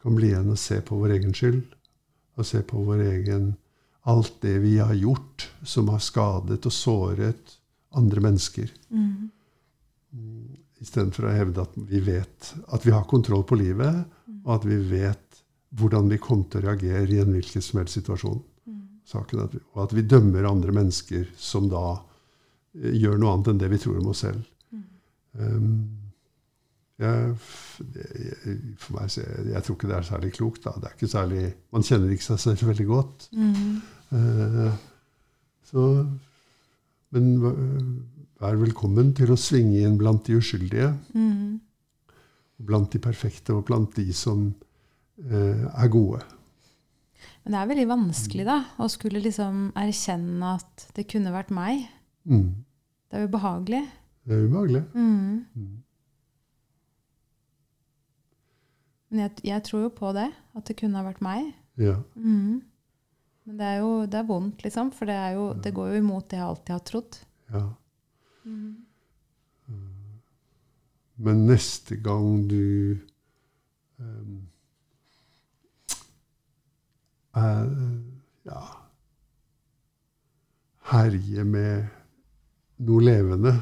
kan 0.03 0.15
bli 0.15 0.31
igjen 0.31 0.51
og 0.53 0.59
se 0.59 0.79
på 0.85 0.99
vår 0.99 1.17
egen 1.17 1.35
skyld. 1.35 1.63
Og 2.39 2.47
se 2.47 2.61
på 2.65 2.83
vår 2.87 3.03
egen 3.13 3.55
Alt 4.07 4.39
det 4.41 4.55
vi 4.63 4.77
har 4.79 4.95
gjort 4.95 5.43
som 5.67 5.89
har 5.91 5.99
skadet 6.01 6.63
og 6.65 6.73
såret 6.73 7.51
andre 7.99 8.23
mennesker. 8.23 8.71
Mm. 8.89 9.27
Istedenfor 10.79 11.27
å 11.27 11.33
hevde 11.35 11.65
at 11.67 11.75
vi 11.75 11.99
vet 12.05 12.53
at 12.71 12.87
vi 12.87 12.93
har 12.95 13.03
kontroll 13.11 13.43
på 13.45 13.59
livet, 13.59 13.99
og 14.45 14.53
at 14.55 14.65
vi 14.65 14.79
vet 14.89 15.41
hvordan 15.77 16.09
vi 16.09 16.17
kommer 16.23 16.47
til 16.49 16.63
å 16.63 16.69
reagere 16.69 17.11
i 17.11 17.19
en 17.21 17.35
hvilken 17.35 17.61
som 17.61 17.81
helst 17.81 17.99
situasjon. 17.99 18.39
Saken 19.09 19.43
at 19.43 19.53
vi, 19.55 19.61
og 19.73 19.83
at 19.83 19.93
vi 19.97 20.05
dømmer 20.05 20.47
andre 20.47 20.73
mennesker 20.73 21.29
som 21.37 21.69
da 21.69 21.83
eh, 22.77 22.93
gjør 22.93 23.17
noe 23.17 23.35
annet 23.35 23.51
enn 23.51 23.61
det 23.61 23.71
vi 23.71 23.79
tror 23.81 23.99
om 24.01 24.11
oss 24.11 24.23
selv. 24.25 24.45
Um, 25.33 26.08
jeg, 26.99 27.35
for 28.81 28.95
meg, 28.97 29.13
jeg, 29.15 29.45
jeg 29.53 29.63
tror 29.65 29.75
ikke 29.77 29.89
det 29.91 29.97
er 29.97 30.07
særlig 30.09 30.31
klokt. 30.35 30.63
Da. 30.65 30.73
Det 30.79 30.89
er 30.89 30.95
ikke 30.97 31.11
særlig, 31.13 31.43
man 31.75 31.85
kjenner 31.87 32.11
ikke 32.15 32.27
seg 32.27 32.39
selv 32.43 32.65
veldig 32.69 32.87
godt. 32.89 33.27
Mm. 33.31 33.75
Eh, 34.19 34.73
så, 35.69 35.85
men 37.15 37.29
vær 38.39 38.57
velkommen 38.59 39.13
til 39.17 39.31
å 39.31 39.39
svinge 39.39 39.79
inn 39.85 39.97
blant 39.99 40.25
de 40.27 40.37
uskyldige, 40.39 40.91
Mm. 41.15 41.59
blant 42.59 42.91
de 42.91 42.99
perfekte 42.99 43.53
og 43.55 43.65
blant 43.69 43.95
de 43.95 44.09
som 44.13 44.49
eh, 45.23 45.63
er 45.69 45.87
gode. 45.93 46.19
Men 47.43 47.53
det 47.55 47.59
er 47.61 47.69
veldig 47.71 47.87
vanskelig 47.89 48.45
da, 48.47 48.57
å 48.83 48.87
skulle 48.91 49.21
liksom 49.23 49.69
erkjenne 49.79 50.55
at 50.57 50.89
det 50.95 51.07
kunne 51.11 51.31
vært 51.33 51.51
meg. 51.55 51.85
Mm. 52.27 52.49
Det 53.09 53.19
er 53.21 53.29
ubehagelig. 53.31 53.83
Det 54.27 54.35
er 54.35 54.43
ubehagelig. 54.49 54.83
Mm. 54.93 55.45
Mm. 55.55 55.77
Men 59.09 59.23
jeg, 59.25 59.31
jeg 59.49 59.65
tror 59.65 59.87
jo 59.87 59.93
på 59.93 60.11
det, 60.13 60.27
at 60.55 60.67
det 60.69 60.77
kunne 60.79 60.99
ha 60.99 61.07
vært 61.07 61.23
meg. 61.25 61.51
Ja. 61.81 61.95
Mm. 62.15 62.59
Men 63.49 63.57
det 63.57 63.65
er 63.65 63.79
jo 63.81 63.93
det 64.05 64.19
er 64.19 64.27
vondt, 64.29 64.63
liksom, 64.65 64.91
for 64.93 65.09
det, 65.09 65.17
jo, 65.33 65.49
det 65.57 65.73
går 65.73 65.93
jo 65.93 66.01
imot 66.03 66.29
det 66.29 66.37
jeg 66.37 66.45
alltid 66.45 66.75
har 66.75 66.85
trodd. 66.91 67.21
ja. 67.53 67.67
Men 71.19 71.41
neste 71.49 71.97
gang 71.99 72.45
du 72.47 72.95
um, 73.99 74.35
er, 77.35 77.65
ja, 78.47 78.61
herjer 80.93 81.43
med 81.43 81.89
noe 82.87 83.03
levende 83.03 83.53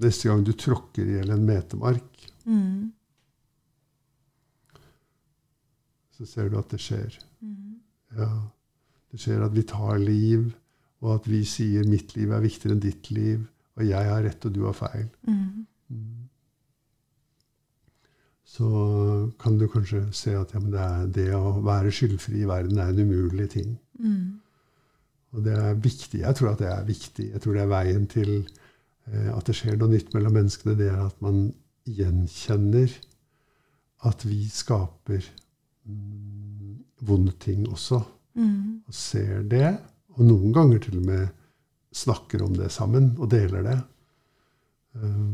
Neste 0.00 0.30
gang 0.30 0.44
du 0.46 0.52
tråkker 0.56 1.04
i 1.04 1.18
hjel 1.18 1.30
en 1.34 1.44
metemark, 1.48 2.06
Mm. 2.46 2.90
så 6.16 6.26
ser 6.26 6.48
du 6.48 6.56
at 6.58 6.70
det 6.72 6.80
skjer. 6.80 7.18
Mm. 7.44 7.76
Ja. 8.16 8.30
Det 9.12 9.20
skjer 9.20 9.44
at 9.44 9.54
vi 9.56 9.62
tar 9.68 9.98
liv, 9.98 10.50
og 11.00 11.14
at 11.14 11.28
vi 11.28 11.44
sier 11.44 11.84
'mitt 11.84 12.14
liv 12.16 12.30
er 12.32 12.40
viktigere 12.40 12.72
enn 12.76 12.80
ditt 12.82 13.10
liv', 13.10 13.46
og 13.76 13.84
'jeg 13.84 14.04
har 14.08 14.22
rett, 14.22 14.44
og 14.46 14.52
du 14.54 14.64
har 14.64 14.72
feil'. 14.72 15.08
Mm. 15.26 15.66
Så 18.44 19.32
kan 19.38 19.58
du 19.58 19.68
kanskje 19.68 20.12
se 20.12 20.34
at 20.34 20.52
ja, 20.54 20.58
men 20.58 20.72
det, 20.72 20.80
er, 20.80 21.06
det 21.06 21.34
å 21.34 21.60
være 21.62 21.90
skyldfri 21.94 22.42
i 22.42 22.48
verden 22.48 22.78
er 22.78 22.88
en 22.88 22.98
umulig 22.98 23.50
ting. 23.50 23.78
Mm. 23.98 24.40
Og 25.32 25.44
det 25.44 25.52
er 25.54 25.74
viktig. 25.74 26.20
Jeg 26.20 26.34
tror 26.36 26.50
at 26.52 26.58
det 26.58 26.66
er 26.68 26.84
viktig. 26.84 27.30
Jeg 27.32 27.40
tror 27.40 27.52
det 27.54 27.62
er 27.62 27.70
veien 27.70 28.06
til 28.10 28.48
at 29.10 29.46
det 29.48 29.56
skjer 29.58 29.76
noe 29.80 29.90
nytt 29.90 30.12
mellom 30.14 30.36
menneskene. 30.38 30.76
Det 30.78 30.88
er 30.92 31.00
at 31.02 31.20
man 31.24 31.48
gjenkjenner 31.90 32.92
at 34.06 34.24
vi 34.24 34.44
skaper 34.48 35.24
mm, 35.84 36.78
vonde 37.08 37.34
ting 37.42 37.66
også. 37.68 38.00
Mm. 38.38 38.86
og 38.86 38.94
ser 38.94 39.42
det, 39.50 39.72
og 40.14 40.20
noen 40.22 40.52
ganger 40.54 40.78
til 40.84 41.00
og 41.00 41.06
med 41.08 41.24
snakker 41.90 42.44
om 42.44 42.52
det 42.54 42.68
sammen 42.70 43.08
og 43.18 43.26
deler 43.32 43.64
det. 43.66 43.78
Eh, 44.94 45.32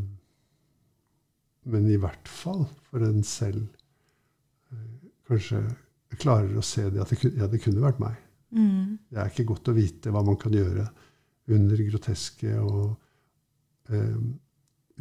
Men 1.66 1.88
i 1.90 1.98
hvert 2.00 2.28
fall 2.30 2.64
for 2.88 3.04
en 3.04 3.22
selv 3.26 3.66
eh, 4.72 5.10
kanskje 5.28 5.60
klarer 6.16 6.56
å 6.56 6.64
se 6.64 6.86
det 6.88 7.02
at 7.02 7.10
det, 7.12 7.34
ja, 7.36 7.48
det 7.50 7.60
kunne 7.60 7.84
vært 7.84 8.00
meg. 8.00 8.16
Mm. 8.56 8.96
Det 9.10 9.18
er 9.20 9.28
ikke 9.28 9.48
godt 9.52 9.68
å 9.68 9.76
vite 9.76 10.12
hva 10.14 10.22
man 10.24 10.38
kan 10.40 10.54
gjøre 10.54 10.86
under 11.52 11.82
groteske 11.90 12.54
og 12.62 12.94
eh, 13.90 14.18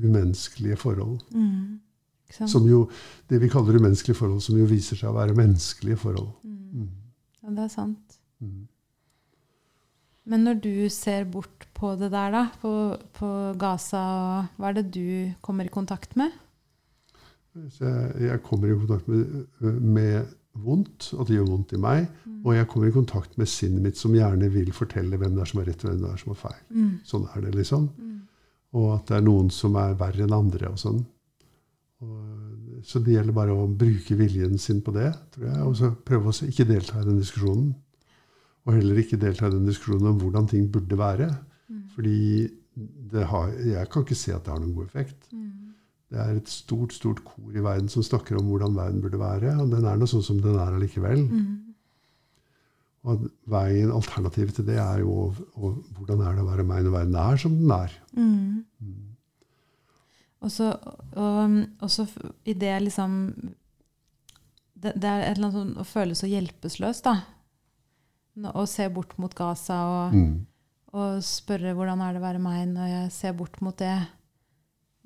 umenneskelige 0.02 0.78
forhold. 0.82 1.20
Mm. 1.32 1.82
Som 2.36 2.66
jo, 2.68 2.86
det 3.30 3.40
vi 3.42 3.50
kaller 3.50 3.78
umenneskelige 3.78 4.18
forhold, 4.18 4.42
som 4.44 4.58
jo 4.60 4.68
viser 4.68 4.98
seg 5.00 5.12
å 5.12 5.18
være 5.18 5.38
menneskelige 5.38 6.00
forhold. 6.02 6.32
Mm. 6.44 6.86
Mm. 6.86 6.88
Ja, 7.44 7.52
det 7.58 7.68
er 7.68 7.74
sant. 7.74 8.18
Mm. 8.44 8.64
Men 10.26 10.48
når 10.48 10.62
du 10.64 10.74
ser 10.90 11.28
bort 11.30 11.68
på 11.78 11.94
det 12.00 12.10
der, 12.12 12.32
da, 12.34 12.48
på, 12.62 12.72
på 13.14 13.30
Gaza, 13.62 14.02
hva 14.58 14.72
er 14.72 14.80
det 14.80 14.88
du 14.96 15.08
kommer 15.46 15.70
i 15.70 15.74
kontakt 15.74 16.18
med? 16.18 16.34
Jeg, 17.56 18.10
jeg 18.20 18.42
kommer 18.44 18.72
i 18.72 18.80
kontakt 18.80 19.08
med, 19.08 19.46
med 19.62 20.34
vondt, 20.66 21.12
at 21.14 21.30
det 21.30 21.38
gjør 21.38 21.52
vondt 21.52 21.76
i 21.78 21.82
meg. 21.82 22.08
Og 22.46 22.56
jeg 22.56 22.68
kommer 22.72 22.90
i 22.90 22.96
kontakt 22.96 23.38
med 23.40 23.50
sinnet 23.50 23.86
mitt, 23.86 24.00
som 24.00 24.16
gjerne 24.16 24.50
vil 24.54 24.74
fortelle 24.76 25.18
hvem 25.22 25.38
det 25.38 25.46
er 25.46 25.52
som 25.52 25.62
har 25.62 25.70
rett, 25.70 25.86
og 25.86 25.92
hvem 25.92 26.02
det 26.04 26.12
er 26.12 26.22
som 26.22 26.34
har 26.34 26.42
feil. 26.42 26.64
Mm. 26.74 26.92
Sånn 27.08 27.28
er 27.32 27.46
det, 27.46 27.54
liksom. 27.60 27.88
Og 28.76 28.90
at 28.98 29.08
det 29.10 29.20
er 29.20 29.26
noen 29.26 29.52
som 29.54 29.78
er 29.80 29.96
verre 30.00 30.26
enn 30.26 30.36
andre 30.36 30.72
og 30.74 30.80
sånn. 30.82 31.00
Og, 32.04 32.82
så 32.86 33.00
det 33.02 33.16
gjelder 33.16 33.36
bare 33.36 33.56
å 33.56 33.70
bruke 33.72 34.18
viljen 34.20 34.60
sin 34.62 34.82
på 34.84 34.94
det, 34.96 35.10
tror 35.34 35.48
jeg. 35.48 35.64
Og 35.64 35.76
så 35.80 35.92
prøve 36.06 36.32
å 36.32 36.48
ikke 36.50 36.68
delta 36.70 37.00
i 37.00 37.08
den 37.08 37.22
diskusjonen. 37.22 37.72
Og 38.66 38.76
heller 38.76 39.00
ikke 39.00 39.20
delta 39.22 39.48
i 39.48 39.56
den 39.56 39.68
diskusjonen 39.70 40.12
om 40.12 40.20
hvordan 40.22 40.50
ting 40.52 40.68
burde 40.74 41.00
være. 41.00 41.30
Fordi 41.96 42.20
det 43.12 43.24
har, 43.32 43.54
jeg 43.64 43.90
kan 43.92 44.04
ikke 44.04 44.18
se 44.20 44.34
at 44.36 44.44
det 44.46 44.52
har 44.52 44.60
noen 44.60 44.76
god 44.76 44.90
effekt. 44.92 45.30
Det 46.12 46.20
er 46.22 46.38
et 46.38 46.50
stort 46.52 46.94
stort 46.94 47.24
kor 47.26 47.56
i 47.56 47.64
verden 47.64 47.88
som 47.90 48.04
snakker 48.06 48.38
om 48.38 48.50
hvordan 48.52 48.76
verden 48.76 49.02
burde 49.02 49.20
være. 49.20 49.56
Og 49.64 49.72
den 49.72 49.88
er 49.88 49.98
nå 49.98 50.08
sånn 50.10 50.26
som 50.26 50.42
den 50.44 50.60
er 50.60 50.76
allikevel. 50.76 51.24
Og 53.06 53.28
veien, 53.54 53.92
alternativet 53.94 54.56
til 54.58 54.66
det 54.66 54.80
er 54.82 55.00
jo 55.04 55.12
å- 55.28 55.48
å- 55.62 55.84
hvordan 55.98 56.24
er 56.26 56.36
det 56.36 56.42
å 56.44 56.48
være 56.50 56.64
meg 56.66 56.84
når 56.88 56.92
verden 56.96 57.16
er 57.22 57.38
som 57.38 57.58
den 57.60 57.72
er. 57.72 57.92
Mm. 58.18 58.64
Og 60.46 60.52
så 60.54 60.72
og, 61.16 61.54
og 61.82 61.90
så 61.90 62.06
i 62.46 62.54
det 62.54 62.74
liksom 62.84 63.14
det, 64.76 64.92
det 65.02 65.10
er 65.10 65.22
et 65.24 65.38
eller 65.38 65.48
annet 65.48 65.56
sånn 65.60 65.78
å 65.82 65.86
føle 65.88 66.18
så 66.18 66.28
hjelpeløs, 66.30 67.00
da. 67.06 67.16
Å 68.52 68.66
se 68.68 68.90
bort 68.92 69.14
mot 69.22 69.34
Gaza 69.34 69.78
og, 69.88 70.14
Mm. 70.14 70.46
og 70.94 71.22
spørre 71.24 71.74
hvordan 71.74 72.02
er 72.04 72.14
det 72.14 72.22
å 72.22 72.26
være 72.26 72.42
meg 72.44 72.68
når 72.74 72.88
jeg 72.92 73.12
ser 73.16 73.34
bort 73.34 73.62
mot 73.62 73.78
det. 73.78 74.08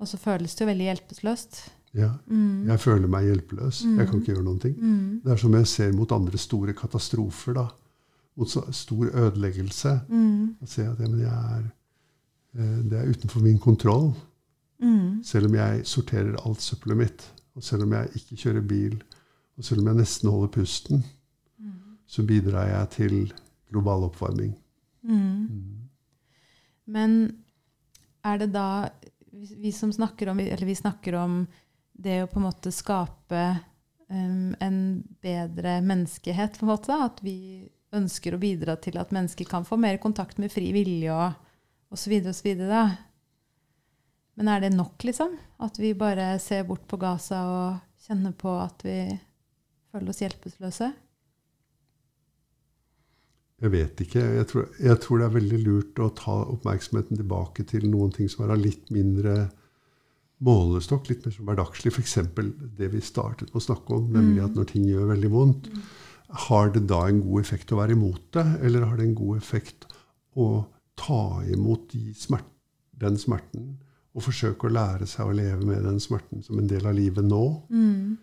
Og 0.00 0.06
så 0.08 0.18
føles 0.18 0.54
det 0.56 0.64
jo 0.64 0.70
veldig 0.72 0.88
hjelpeløst. 0.88 1.60
Ja. 1.94 2.10
Mm. 2.28 2.66
Jeg 2.66 2.78
føler 2.80 3.08
meg 3.08 3.24
hjelpeløs. 3.28 3.82
Jeg 3.84 4.08
kan 4.08 4.20
ikke 4.20 4.34
gjøre 4.34 4.44
noen 4.44 4.60
ting. 4.60 4.74
Mm. 4.74 5.20
Det 5.24 5.32
er 5.32 5.36
som 5.36 5.52
jeg 5.54 5.66
ser 5.66 5.92
mot 5.92 6.12
andre 6.12 6.38
store 6.38 6.72
katastrofer. 6.74 7.54
da. 7.54 7.68
Mot 8.40 8.48
så 8.48 8.64
stor 8.72 9.10
ødeleggelse. 9.12 9.98
Mm. 10.08 10.56
Og 10.60 10.68
se 10.68 10.86
at 10.88 11.00
ja, 11.02 11.08
men 11.08 11.20
jeg 11.20 11.56
er, 11.58 11.64
eh, 12.56 12.78
det 12.90 12.98
er 12.98 13.12
utenfor 13.12 13.44
min 13.44 13.60
kontroll. 13.60 14.10
Mm. 14.80 15.20
Selv 15.24 15.50
om 15.50 15.54
jeg 15.58 15.86
sorterer 15.86 16.40
alt 16.40 16.64
søppelet 16.64 16.96
mitt, 16.96 17.26
og 17.54 17.64
selv 17.66 17.84
om 17.84 17.92
jeg 17.92 18.16
ikke 18.16 18.38
kjører 18.44 18.64
bil, 18.64 19.00
og 19.58 19.64
selv 19.64 19.82
om 19.82 19.90
jeg 19.90 20.00
nesten 20.00 20.30
holder 20.32 20.54
pusten, 20.54 21.04
så 22.10 22.24
bidrar 22.26 22.66
jeg 22.66 22.90
til 22.96 23.16
global 23.70 24.08
oppvarming. 24.08 24.54
Mm. 25.02 25.46
Men 26.90 27.16
er 28.26 28.40
det 28.42 28.50
da 28.54 28.88
vi, 29.30 29.46
vi 29.62 29.72
som 29.72 29.92
snakker 29.94 30.28
om 30.28 30.40
Eller 30.42 30.66
vi 30.66 30.74
snakker 30.74 31.14
om 31.16 31.44
det 31.92 32.18
å 32.24 32.28
på 32.28 32.40
en 32.40 32.46
måte 32.48 32.72
skape 32.74 33.44
um, 34.10 34.50
en 34.60 34.78
bedre 35.22 35.78
menneskehet, 35.84 36.58
på 36.58 36.66
en 36.66 36.72
måte. 36.72 36.96
At 36.96 37.20
vi 37.24 37.68
ønsker 37.96 38.34
å 38.34 38.40
bidra 38.40 38.76
til 38.82 38.98
at 39.00 39.12
mennesker 39.14 39.48
kan 39.50 39.66
få 39.66 39.78
mer 39.80 39.98
kontakt 40.02 40.38
med 40.38 40.52
fri 40.52 40.70
vilje 40.74 41.14
og 41.14 41.94
osv. 41.94 42.16
osv. 42.30 42.50
Men 44.38 44.48
er 44.48 44.64
det 44.64 44.72
nok, 44.76 45.02
liksom? 45.04 45.36
At 45.60 45.78
vi 45.80 45.92
bare 45.98 46.32
ser 46.42 46.64
bort 46.68 46.86
på 46.88 47.00
Gaza 47.00 47.42
og 47.50 48.06
kjenner 48.06 48.34
på 48.38 48.54
at 48.62 48.84
vi 48.86 48.98
føler 49.90 50.12
oss 50.12 50.22
hjelpeløse? 50.22 50.92
Jeg 53.60 53.72
vet 53.74 54.00
ikke. 54.06 54.20
Jeg 54.38 54.46
tror, 54.48 54.68
jeg 54.80 55.00
tror 55.04 55.20
det 55.20 55.26
er 55.26 55.34
veldig 55.34 55.58
lurt 55.66 55.98
å 56.00 56.12
ta 56.16 56.38
oppmerksomheten 56.48 57.18
tilbake 57.20 57.66
til 57.68 57.84
noen 57.90 58.14
ting 58.14 58.30
som 58.32 58.46
er 58.46 58.54
av 58.54 58.62
litt 58.62 58.88
mindre 58.94 59.50
målestokk, 60.40 61.10
litt 61.10 61.26
mer 61.26 61.34
som 61.34 61.50
hverdagslig. 61.50 61.92
F.eks. 61.92 62.16
det 62.78 62.88
vi 62.94 63.02
startet 63.04 63.50
med 63.50 63.60
å 63.60 63.66
snakke 63.66 63.98
om, 63.98 64.06
nemlig 64.14 64.46
at 64.46 64.56
når 64.56 64.70
ting 64.70 64.86
gjør 64.88 65.10
veldig 65.12 65.32
vondt, 65.34 65.68
har 66.30 66.70
det 66.74 66.84
da 66.90 67.04
en 67.08 67.20
god 67.24 67.42
effekt 67.42 67.72
å 67.72 67.80
være 67.80 67.96
imot 67.96 68.22
det, 68.36 68.46
eller 68.62 68.86
har 68.86 68.98
det 68.98 69.08
en 69.08 69.18
god 69.18 69.40
effekt 69.40 69.86
å 70.38 70.64
ta 71.00 71.42
imot 71.50 71.88
de 71.92 72.14
smert, 72.14 72.48
den 73.00 73.16
smerten 73.18 73.78
og 74.10 74.24
forsøke 74.26 74.66
å 74.66 74.74
lære 74.74 75.06
seg 75.08 75.28
å 75.28 75.36
leve 75.36 75.62
med 75.66 75.84
den 75.86 76.00
smerten 76.02 76.42
som 76.44 76.58
en 76.58 76.68
del 76.70 76.86
av 76.86 76.96
livet 76.98 77.26
nå? 77.26 77.44
Mm. 77.70 78.18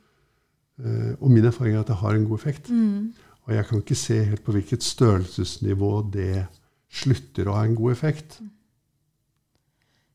Uh, 0.78 1.14
og 1.18 1.32
min 1.32 1.48
erfaring 1.48 1.76
er 1.76 1.82
at 1.82 1.90
det 1.92 2.00
har 2.04 2.16
en 2.16 2.28
god 2.28 2.40
effekt. 2.40 2.70
Mm. 2.70 3.16
Og 3.48 3.56
jeg 3.56 3.68
kan 3.70 3.82
ikke 3.82 3.98
se 3.98 4.20
helt 4.28 4.44
på 4.44 4.54
hvilket 4.56 4.86
størrelsesnivå 4.86 5.92
det 6.14 6.46
slutter 6.92 7.48
å 7.48 7.58
ha 7.58 7.66
en 7.66 7.76
god 7.78 7.96
effekt. 7.96 8.40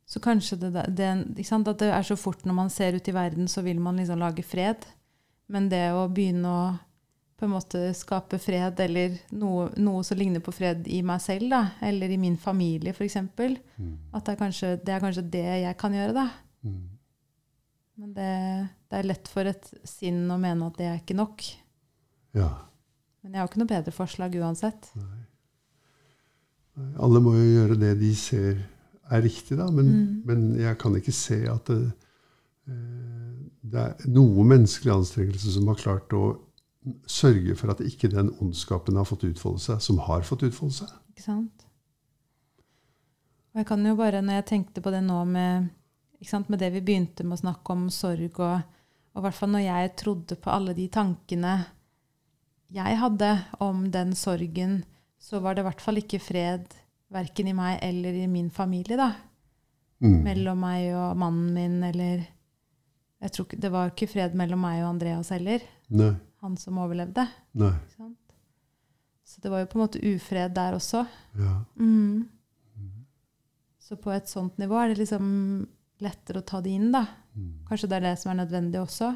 Så 0.08 0.20
kanskje 0.20 0.58
det, 0.60 0.72
det? 0.92 1.08
At 1.40 1.80
det 1.80 1.88
er 1.88 2.04
så 2.04 2.18
fort 2.20 2.44
når 2.44 2.56
man 2.56 2.70
ser 2.72 2.96
ut 2.96 3.08
i 3.08 3.16
verden, 3.16 3.48
så 3.48 3.64
vil 3.64 3.80
man 3.80 3.96
liksom 3.96 4.20
lage 4.20 4.44
fred. 4.44 4.84
Men 5.48 5.70
det 5.72 5.86
å 5.96 6.04
begynne 6.12 6.52
å 6.52 6.64
på 7.42 7.48
en 7.48 7.54
måte 7.56 7.80
skape 7.98 8.38
fred, 8.38 8.78
eller 8.84 9.16
noe, 9.34 9.66
noe 9.82 10.04
som 10.06 10.18
ligner 10.20 10.40
på 10.44 10.54
fred 10.54 10.86
i 10.86 11.00
meg 11.06 11.18
selv, 11.24 11.48
da, 11.50 11.62
eller 11.82 12.12
i 12.14 12.18
min 12.22 12.36
familie 12.38 12.94
f.eks., 12.94 13.16
at 13.18 14.22
det 14.22 14.32
er, 14.36 14.38
kanskje, 14.38 14.70
det 14.86 14.94
er 14.94 15.02
kanskje 15.02 15.24
det 15.34 15.42
jeg 15.64 15.76
kan 15.80 15.96
gjøre, 15.98 16.14
da. 16.14 16.28
Mm. 16.62 16.82
Men 18.02 18.12
det, 18.16 18.28
det 18.88 18.98
er 19.00 19.08
lett 19.10 19.28
for 19.28 19.50
et 19.50 19.66
sinn 19.86 20.22
å 20.30 20.38
mene 20.40 20.70
at 20.70 20.78
det 20.78 20.86
er 20.88 21.00
ikke 21.02 21.18
nok. 21.18 21.42
Ja. 22.38 22.48
Men 23.22 23.34
jeg 23.34 23.42
har 23.42 23.50
ikke 23.50 23.60
noe 23.64 23.72
bedre 23.74 23.94
forslag 23.94 24.38
uansett. 24.40 24.88
Alle 27.02 27.20
må 27.20 27.34
jo 27.36 27.48
gjøre 27.58 27.76
det 27.82 27.92
de 28.00 28.12
ser 28.16 28.62
er 29.12 29.20
riktig, 29.26 29.58
da. 29.58 29.66
Men, 29.70 29.90
Mm. 29.92 30.22
men 30.24 30.46
jeg 30.56 30.78
kan 30.80 30.94
ikke 30.96 31.12
se 31.12 31.42
at 31.50 31.66
det, 31.68 31.92
eh, 32.68 33.50
det 33.62 33.82
er 33.82 34.08
noe 34.08 34.44
menneskelig 34.46 34.94
anstrengelse 34.94 35.52
som 35.52 35.68
har 35.68 35.76
klart 35.76 36.08
å 36.16 36.38
sørge 37.06 37.54
for 37.58 37.72
at 37.74 37.82
ikke 37.84 38.10
den 38.10 38.32
ondskapen 38.42 38.98
har 38.98 39.06
fått 39.06 39.26
utfolde 39.28 39.62
seg, 39.62 39.82
som 39.84 40.00
har 40.02 40.24
fått 40.26 40.46
utfolde 40.48 40.80
seg. 40.80 40.96
Ikke 41.12 41.24
sant? 41.24 41.66
Og 43.52 43.60
jeg 43.60 43.68
kan 43.68 43.84
jo 43.86 43.94
bare, 43.98 44.22
når 44.24 44.40
jeg 44.40 44.48
tenkte 44.48 44.82
på 44.82 44.90
det 44.94 45.02
nå 45.04 45.18
med, 45.28 45.68
ikke 46.18 46.30
sant, 46.30 46.50
med 46.50 46.62
det 46.62 46.72
vi 46.74 46.84
begynte 46.84 47.26
med 47.26 47.36
å 47.36 47.42
snakke 47.42 47.76
om 47.76 47.86
sorg, 47.92 48.40
og, 48.40 48.62
og 49.12 49.20
i 49.20 49.26
hvert 49.26 49.38
fall 49.38 49.52
når 49.52 49.66
jeg 49.66 49.94
trodde 50.02 50.38
på 50.40 50.52
alle 50.52 50.74
de 50.76 50.88
tankene 50.92 51.56
jeg 52.72 52.96
hadde 52.96 53.28
om 53.60 53.84
den 53.92 54.14
sorgen, 54.16 54.78
så 55.20 55.42
var 55.44 55.54
det 55.54 55.62
i 55.62 55.68
hvert 55.68 55.82
fall 55.84 56.00
ikke 56.00 56.22
fred 56.22 56.72
verken 57.12 57.50
i 57.50 57.54
meg 57.56 57.76
eller 57.84 58.16
i 58.16 58.28
min 58.30 58.48
familie, 58.50 58.96
da. 58.96 59.10
Mm. 60.02 60.22
Mellom 60.24 60.64
meg 60.64 60.88
og 60.96 61.18
mannen 61.20 61.52
min, 61.54 61.76
eller 61.86 62.24
jeg 63.22 63.34
tror 63.34 63.46
ikke, 63.46 63.60
Det 63.62 63.70
var 63.70 63.92
ikke 63.92 64.08
fred 64.10 64.32
mellom 64.34 64.64
meg 64.64 64.80
og 64.80 64.88
Andreas 64.96 65.28
heller, 65.30 65.62
Nei. 65.94 66.14
Han 66.42 66.56
som 66.58 66.78
overlevde. 66.82 67.24
Nei. 67.58 67.74
Så 69.24 69.40
det 69.40 69.52
var 69.52 69.62
jo 69.62 69.68
på 69.70 69.78
en 69.78 69.84
måte 69.84 70.02
ufred 70.02 70.54
der 70.56 70.76
også. 70.76 71.04
Ja. 71.38 71.54
Mm. 71.78 72.26
Så 73.80 73.96
på 74.00 74.12
et 74.14 74.28
sånt 74.30 74.58
nivå 74.60 74.76
er 74.78 74.92
det 74.92 75.00
liksom 75.02 75.24
lettere 76.02 76.42
å 76.42 76.46
ta 76.46 76.60
det 76.64 76.74
inn, 76.74 76.90
da. 76.94 77.06
Mm. 77.36 77.62
Kanskje 77.68 77.88
det 77.90 77.98
er 77.98 78.06
det 78.10 78.16
som 78.20 78.32
er 78.32 78.40
nødvendig 78.42 78.80
også. 78.82 79.12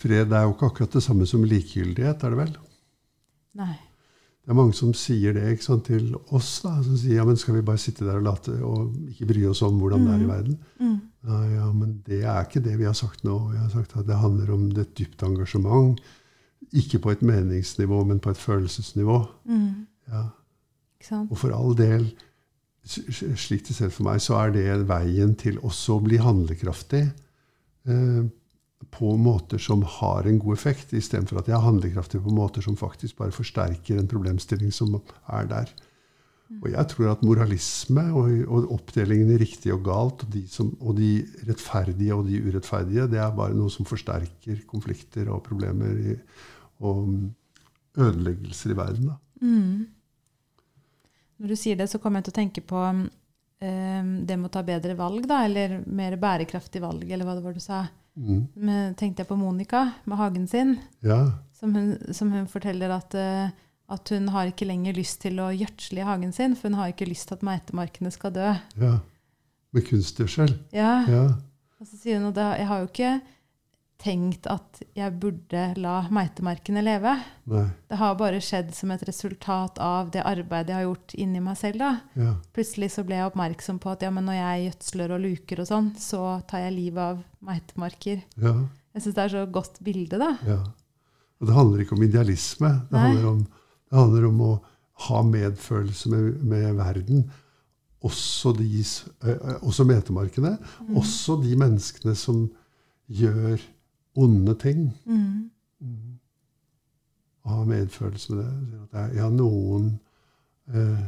Fred 0.00 0.32
er 0.32 0.46
jo 0.46 0.54
ikke 0.54 0.70
akkurat 0.70 0.96
det 0.96 1.04
samme 1.04 1.28
som 1.28 1.44
likegyldighet, 1.44 2.24
er 2.24 2.34
det 2.34 2.40
vel? 2.40 2.52
Nei. 3.60 3.74
Det 4.50 4.56
er 4.56 4.58
mange 4.58 4.74
som 4.74 4.90
sier 4.98 5.36
det 5.36 5.60
sant, 5.62 5.84
til 5.86 6.08
oss. 6.34 6.48
da, 6.64 6.72
Som 6.82 6.96
sier 6.98 7.20
ja, 7.20 7.24
men 7.28 7.36
skal 7.38 7.54
vi 7.54 7.60
bare 7.68 7.78
sitte 7.78 8.02
der 8.02 8.16
og 8.18 8.24
late 8.26 8.56
og 8.66 8.96
ikke 9.12 9.28
bry 9.28 9.44
oss 9.46 9.60
om 9.62 9.76
hvordan 9.78 10.08
det 10.08 10.14
er 10.16 10.24
i 10.24 10.26
verden? 10.26 10.56
Mm. 10.80 10.96
Ja, 11.30 11.36
ja, 11.52 11.66
men 11.70 11.92
det 12.08 12.18
er 12.24 12.48
ikke 12.48 12.62
det 12.64 12.74
vi 12.80 12.88
har 12.88 12.96
sagt 12.98 13.22
nå. 13.22 13.36
Vi 13.52 13.60
har 13.60 13.68
sagt 13.70 13.94
at 13.94 14.08
det 14.08 14.18
handler 14.18 14.50
om 14.50 14.64
et 14.74 14.90
dypt 14.98 15.22
engasjement. 15.22 16.00
Ikke 16.74 16.98
på 16.98 17.12
et 17.14 17.22
meningsnivå, 17.22 18.00
men 18.08 18.18
på 18.18 18.34
et 18.34 18.42
følelsesnivå. 18.42 19.20
Mm. 19.46 19.86
Ja. 20.10 20.24
Og 21.20 21.38
for 21.38 21.54
all 21.54 21.78
del, 21.78 22.10
slik 22.82 23.68
det 23.68 23.78
ser 23.78 23.94
ut 23.94 23.98
for 24.00 24.08
meg, 24.10 24.18
så 24.18 24.34
er 24.40 24.56
det 24.58 24.66
veien 24.90 25.38
til 25.38 25.62
også 25.62 26.00
å 26.00 26.04
bli 26.08 26.18
handlekraftig 26.18 27.04
eh, 27.86 28.22
på 28.90 29.12
måter 29.16 29.60
som 29.62 29.82
har 29.86 30.26
en 30.26 30.40
god 30.42 30.56
effekt, 30.56 30.94
istedenfor 30.96 31.40
at 31.40 31.48
jeg 31.50 31.56
er 31.56 31.64
handlekraftig 31.64 32.22
på 32.24 32.34
måter 32.34 32.64
som 32.64 32.78
faktisk 32.78 33.20
bare 33.20 33.34
forsterker 33.34 34.00
en 34.00 34.10
problemstilling 34.10 34.74
som 34.74 34.98
er 34.98 35.48
der. 35.50 35.72
Og 36.58 36.66
jeg 36.72 36.86
tror 36.90 37.12
at 37.12 37.20
moralisme 37.22 38.02
og, 38.18 38.30
og 38.50 38.72
oppdelingen 38.74 39.30
i 39.30 39.38
riktig 39.38 39.70
og 39.70 39.84
galt, 39.86 40.24
og 40.26 40.32
de, 40.34 40.42
som, 40.50 40.72
og 40.82 40.96
de 40.98 41.12
rettferdige 41.46 42.16
og 42.16 42.26
de 42.26 42.40
urettferdige, 42.42 43.06
det 43.12 43.20
er 43.22 43.36
bare 43.36 43.54
noe 43.54 43.70
som 43.70 43.86
forsterker 43.86 44.64
konflikter 44.70 45.30
og 45.30 45.44
problemer 45.46 45.94
i, 46.10 46.16
og 46.82 47.14
ødeleggelser 47.94 48.74
i 48.74 48.78
verden. 48.80 49.14
Mm. 49.38 49.86
Når 51.40 51.54
du 51.54 51.56
sier 51.56 51.78
det, 51.78 51.86
så 51.92 52.02
kommer 52.02 52.18
jeg 52.20 52.28
til 52.28 52.34
å 52.34 52.40
tenke 52.40 52.66
på 52.66 52.82
eh, 52.90 54.02
det 54.26 54.36
med 54.36 54.50
å 54.50 54.54
ta 54.58 54.66
bedre 54.66 54.98
valg, 54.98 55.30
da, 55.30 55.44
eller 55.46 55.78
mer 55.86 56.18
bærekraftig 56.20 56.82
valg, 56.82 57.06
eller 57.06 57.28
hva 57.28 57.38
det 57.38 57.46
var 57.46 57.54
du 57.54 57.62
sa. 57.62 57.84
Mm. 58.20 58.42
Men 58.54 58.94
tenkte 59.00 59.22
jeg 59.24 59.28
på 59.30 59.36
Monica 59.40 59.86
med 60.04 60.18
hagen 60.20 60.46
sin, 60.50 60.74
Ja. 61.02 61.32
som 61.56 61.74
hun, 61.74 61.94
som 62.12 62.30
hun 62.32 62.46
forteller 62.46 62.92
at, 62.92 63.14
eh, 63.14 63.50
at 63.90 64.08
hun 64.12 64.28
har 64.28 64.50
ikke 64.50 64.66
lenger 64.68 64.92
lyst 64.92 65.20
til 65.24 65.40
å 65.40 65.48
gjødsle 65.56 66.02
i 66.02 66.04
hagen 66.06 66.32
sin, 66.36 66.54
for 66.54 66.68
hun 66.68 66.76
har 66.78 66.92
ikke 66.92 67.08
lyst 67.08 67.28
til 67.28 67.34
at 67.38 67.42
meitemarkene 67.42 68.10
skal 68.12 68.30
dø. 68.36 68.50
Ja. 68.80 68.98
Med 69.72 69.86
kunstgjødsel. 69.88 70.52
Ja, 70.72 71.04
Ja. 71.08 71.24
Og 71.80 71.86
så 71.88 71.96
sier 71.96 72.18
hun 72.20 72.28
at 72.28 72.36
jeg 72.58 72.66
har 72.68 72.78
jo 72.82 72.86
ikke 72.90 73.20
tenkt 74.00 74.48
at 74.50 74.80
jeg 74.96 75.12
burde 75.20 75.64
la 75.80 75.96
meitemarkene 76.12 76.82
leve. 76.84 77.12
Nei. 77.52 77.66
Det 77.90 77.98
har 78.00 78.16
bare 78.20 78.40
skjedd 78.44 78.72
som 78.76 78.92
et 78.94 79.04
resultat 79.06 79.80
av 79.82 80.10
det 80.14 80.24
arbeidet 80.24 80.72
jeg 80.72 80.78
har 80.78 80.88
gjort 80.88 81.14
inni 81.20 81.42
meg 81.44 81.58
selv. 81.60 81.82
da. 81.82 81.92
Ja. 82.16 82.34
Plutselig 82.56 82.92
så 82.96 83.04
ble 83.06 83.18
jeg 83.18 83.30
oppmerksom 83.30 83.80
på 83.82 83.92
at 83.92 84.04
ja, 84.06 84.12
men 84.14 84.28
når 84.28 84.38
jeg 84.38 84.66
gjødsler 84.66 85.16
og 85.16 85.24
luker 85.26 85.62
og 85.62 85.70
sånn, 85.70 85.92
så 86.00 86.24
tar 86.48 86.64
jeg 86.66 86.76
livet 86.78 87.02
av 87.04 87.24
meitemarker. 87.44 88.24
Ja. 88.40 88.56
Jeg 88.96 89.04
syns 89.04 89.16
det 89.16 89.24
er 89.26 89.34
så 89.36 89.46
godt 89.58 89.80
bilde, 89.84 90.20
da. 90.20 90.34
ja. 90.48 90.60
Og 91.40 91.48
det 91.48 91.56
handler 91.56 91.80
ikke 91.80 91.96
om 91.96 92.02
idealisme. 92.04 92.70
Det 92.90 93.00
handler 93.00 93.28
om, 93.30 93.38
det 93.88 93.96
handler 93.96 94.26
om 94.28 94.40
å 94.44 94.50
ha 95.06 95.20
medfølelse 95.24 96.10
med, 96.12 96.42
med 96.44 96.74
verden. 96.76 97.22
Også, 98.04 98.52
de, 98.56 98.66
eh, 98.80 99.30
eh, 99.30 99.62
også 99.64 99.86
metemarkene. 99.88 100.58
Mm. 100.84 100.98
Også 101.00 101.38
de 101.40 101.54
menneskene 101.56 102.12
som 102.16 102.42
gjør 103.08 103.60
onde 104.16 104.54
ting. 104.58 104.90
Mm. 105.06 105.50
Ha 107.46 107.64
medfølelse 107.64 108.34
med 108.34 108.44
det. 108.44 108.80
Det 108.92 108.98
er- 109.00 109.14
Ja, 109.16 109.28
noen 109.30 109.98
eh, 110.74 111.06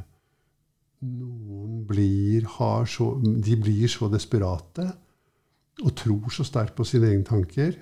Noen 1.02 1.80
blir, 1.84 2.44
har 2.46 2.84
så, 2.86 3.08
de 3.42 3.56
blir 3.58 3.88
så 3.90 4.06
desperate 4.12 4.84
og 5.82 5.94
tror 5.98 6.28
så 6.30 6.44
sterkt 6.46 6.76
på 6.76 6.84
sine 6.86 7.08
egne 7.10 7.24
tanker 7.26 7.74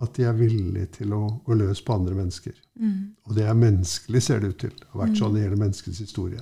at 0.00 0.14
de 0.16 0.24
er 0.24 0.32
villige 0.32 0.86
til 0.86 1.12
å 1.12 1.42
gå 1.44 1.54
løs 1.58 1.82
på 1.84 1.92
andre 1.92 2.14
mennesker. 2.14 2.54
Mm. 2.80 3.16
Og 3.26 3.34
det 3.36 3.44
er 3.44 3.52
menneskelig, 3.58 4.22
ser 4.22 4.40
det 4.40 4.48
ut 4.54 4.58
til. 4.62 4.70
Det 4.70 4.88
har 4.94 5.02
vært 5.02 5.18
sånn 5.20 5.36
i 5.36 5.42
hele 5.44 5.56
menneskets 5.60 5.98
historie. 6.00 6.40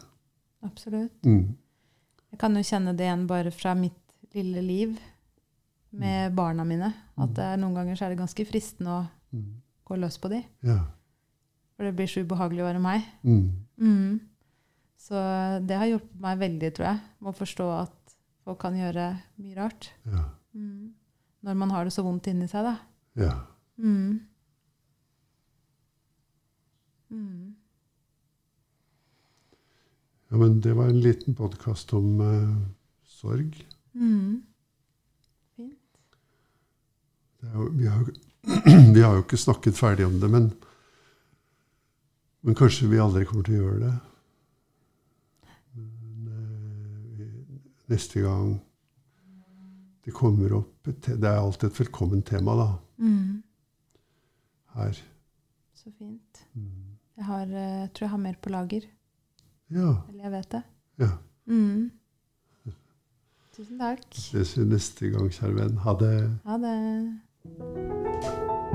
Absolutt. 0.62 1.10
Mm. 1.26 1.56
Jeg 2.30 2.38
kan 2.38 2.54
jo 2.54 2.62
kjenne 2.62 2.94
det 2.96 3.08
igjen 3.08 3.26
bare 3.26 3.50
fra 3.50 3.74
mitt 3.74 3.98
lille 4.36 4.62
liv 4.62 4.94
med 5.92 6.34
barna 6.34 6.64
mine. 6.64 6.92
At 7.16 7.34
det 7.34 7.44
er, 7.44 7.56
noen 7.60 7.74
ganger 7.74 7.96
så 7.96 8.04
er 8.06 8.14
det 8.14 8.18
ganske 8.22 8.46
fristende 8.48 8.90
å 8.90 9.06
Mm. 9.32 9.60
gå 9.84 9.96
løs 9.98 10.16
på 10.18 10.28
de. 10.30 10.42
Ja. 10.62 10.78
For 11.76 11.84
det 11.84 11.94
blir 11.96 12.06
så 12.08 12.22
ubehagelig 12.24 12.62
å 12.62 12.68
være 12.72 12.80
meg. 12.80 13.02
Mm. 13.24 13.50
Mm. 13.78 14.20
Så 14.96 15.14
det 15.66 15.76
har 15.76 15.86
hjulpet 15.86 16.20
meg 16.20 16.38
veldig, 16.38 16.70
tror 16.74 16.86
jeg, 16.86 17.00
med 17.20 17.32
å 17.34 17.36
forstå 17.36 17.66
at 17.82 18.14
folk 18.44 18.58
kan 18.62 18.74
gjøre 18.78 19.08
mye 19.38 19.56
rart. 19.56 19.90
Ja. 20.06 20.24
Mm. 20.54 20.94
Når 21.42 21.54
man 21.56 21.70
har 21.70 21.84
det 21.84 21.92
så 21.92 22.02
vondt 22.06 22.26
inni 22.28 22.48
seg, 22.48 22.64
da. 22.64 22.76
ja. 23.16 23.34
Mm. 23.78 24.20
Mm. 27.10 27.54
Ja, 30.30 30.36
men 30.36 30.60
det 30.60 30.72
var 30.74 30.88
en 30.90 31.00
liten 31.00 31.34
podkast 31.38 31.92
om 31.94 32.20
uh, 32.20 32.56
sorg. 33.04 33.54
Mm. 33.94 34.42
Vi, 37.78 37.86
har, 37.86 38.04
vi 38.94 39.02
har 39.02 39.16
jo 39.16 39.24
ikke 39.24 39.40
snakket 39.40 39.78
ferdig 39.78 40.06
om 40.06 40.20
det, 40.20 40.30
men, 40.30 40.50
men 42.46 42.58
kanskje 42.58 42.88
vi 42.90 43.00
aldri 43.02 43.24
kommer 43.28 43.46
til 43.46 43.58
å 43.58 43.64
gjøre 43.64 43.80
det. 43.82 43.94
Men, 45.76 46.30
eh, 46.30 47.58
neste 47.92 48.24
gang 48.24 48.56
det 50.06 50.14
kommer 50.14 50.52
opp 50.60 50.86
Det 50.86 51.16
er 51.18 51.40
alltid 51.40 51.72
et 51.72 51.78
velkomment 51.80 52.26
tema, 52.28 52.54
da. 52.54 52.66
Mm. 53.02 53.42
Her. 54.76 54.98
Så 55.74 55.90
fint. 55.98 56.44
Mm. 56.54 56.96
Jeg 57.16 57.24
har, 57.26 57.42
eh, 57.42 57.88
tror 57.90 58.06
jeg 58.06 58.12
har 58.12 58.22
mer 58.22 58.36
på 58.38 58.52
lager. 58.54 58.86
Ja. 59.74 59.96
Eller 60.08 60.28
jeg 60.28 60.34
vet 60.36 60.50
det. 60.54 60.62
ja. 61.02 61.12
Mm. 61.46 61.90
Tusen 63.56 63.78
takk. 63.80 64.02
Ses 64.12 64.50
neste 64.60 65.08
gang, 65.14 65.30
kjære 65.32 65.54
venn. 65.56 65.76
Ha 65.80 65.92
det. 65.96 66.16
Ha 66.44 66.58
det. 66.60 66.72
Thank 67.46 68.24
you. 68.24 68.65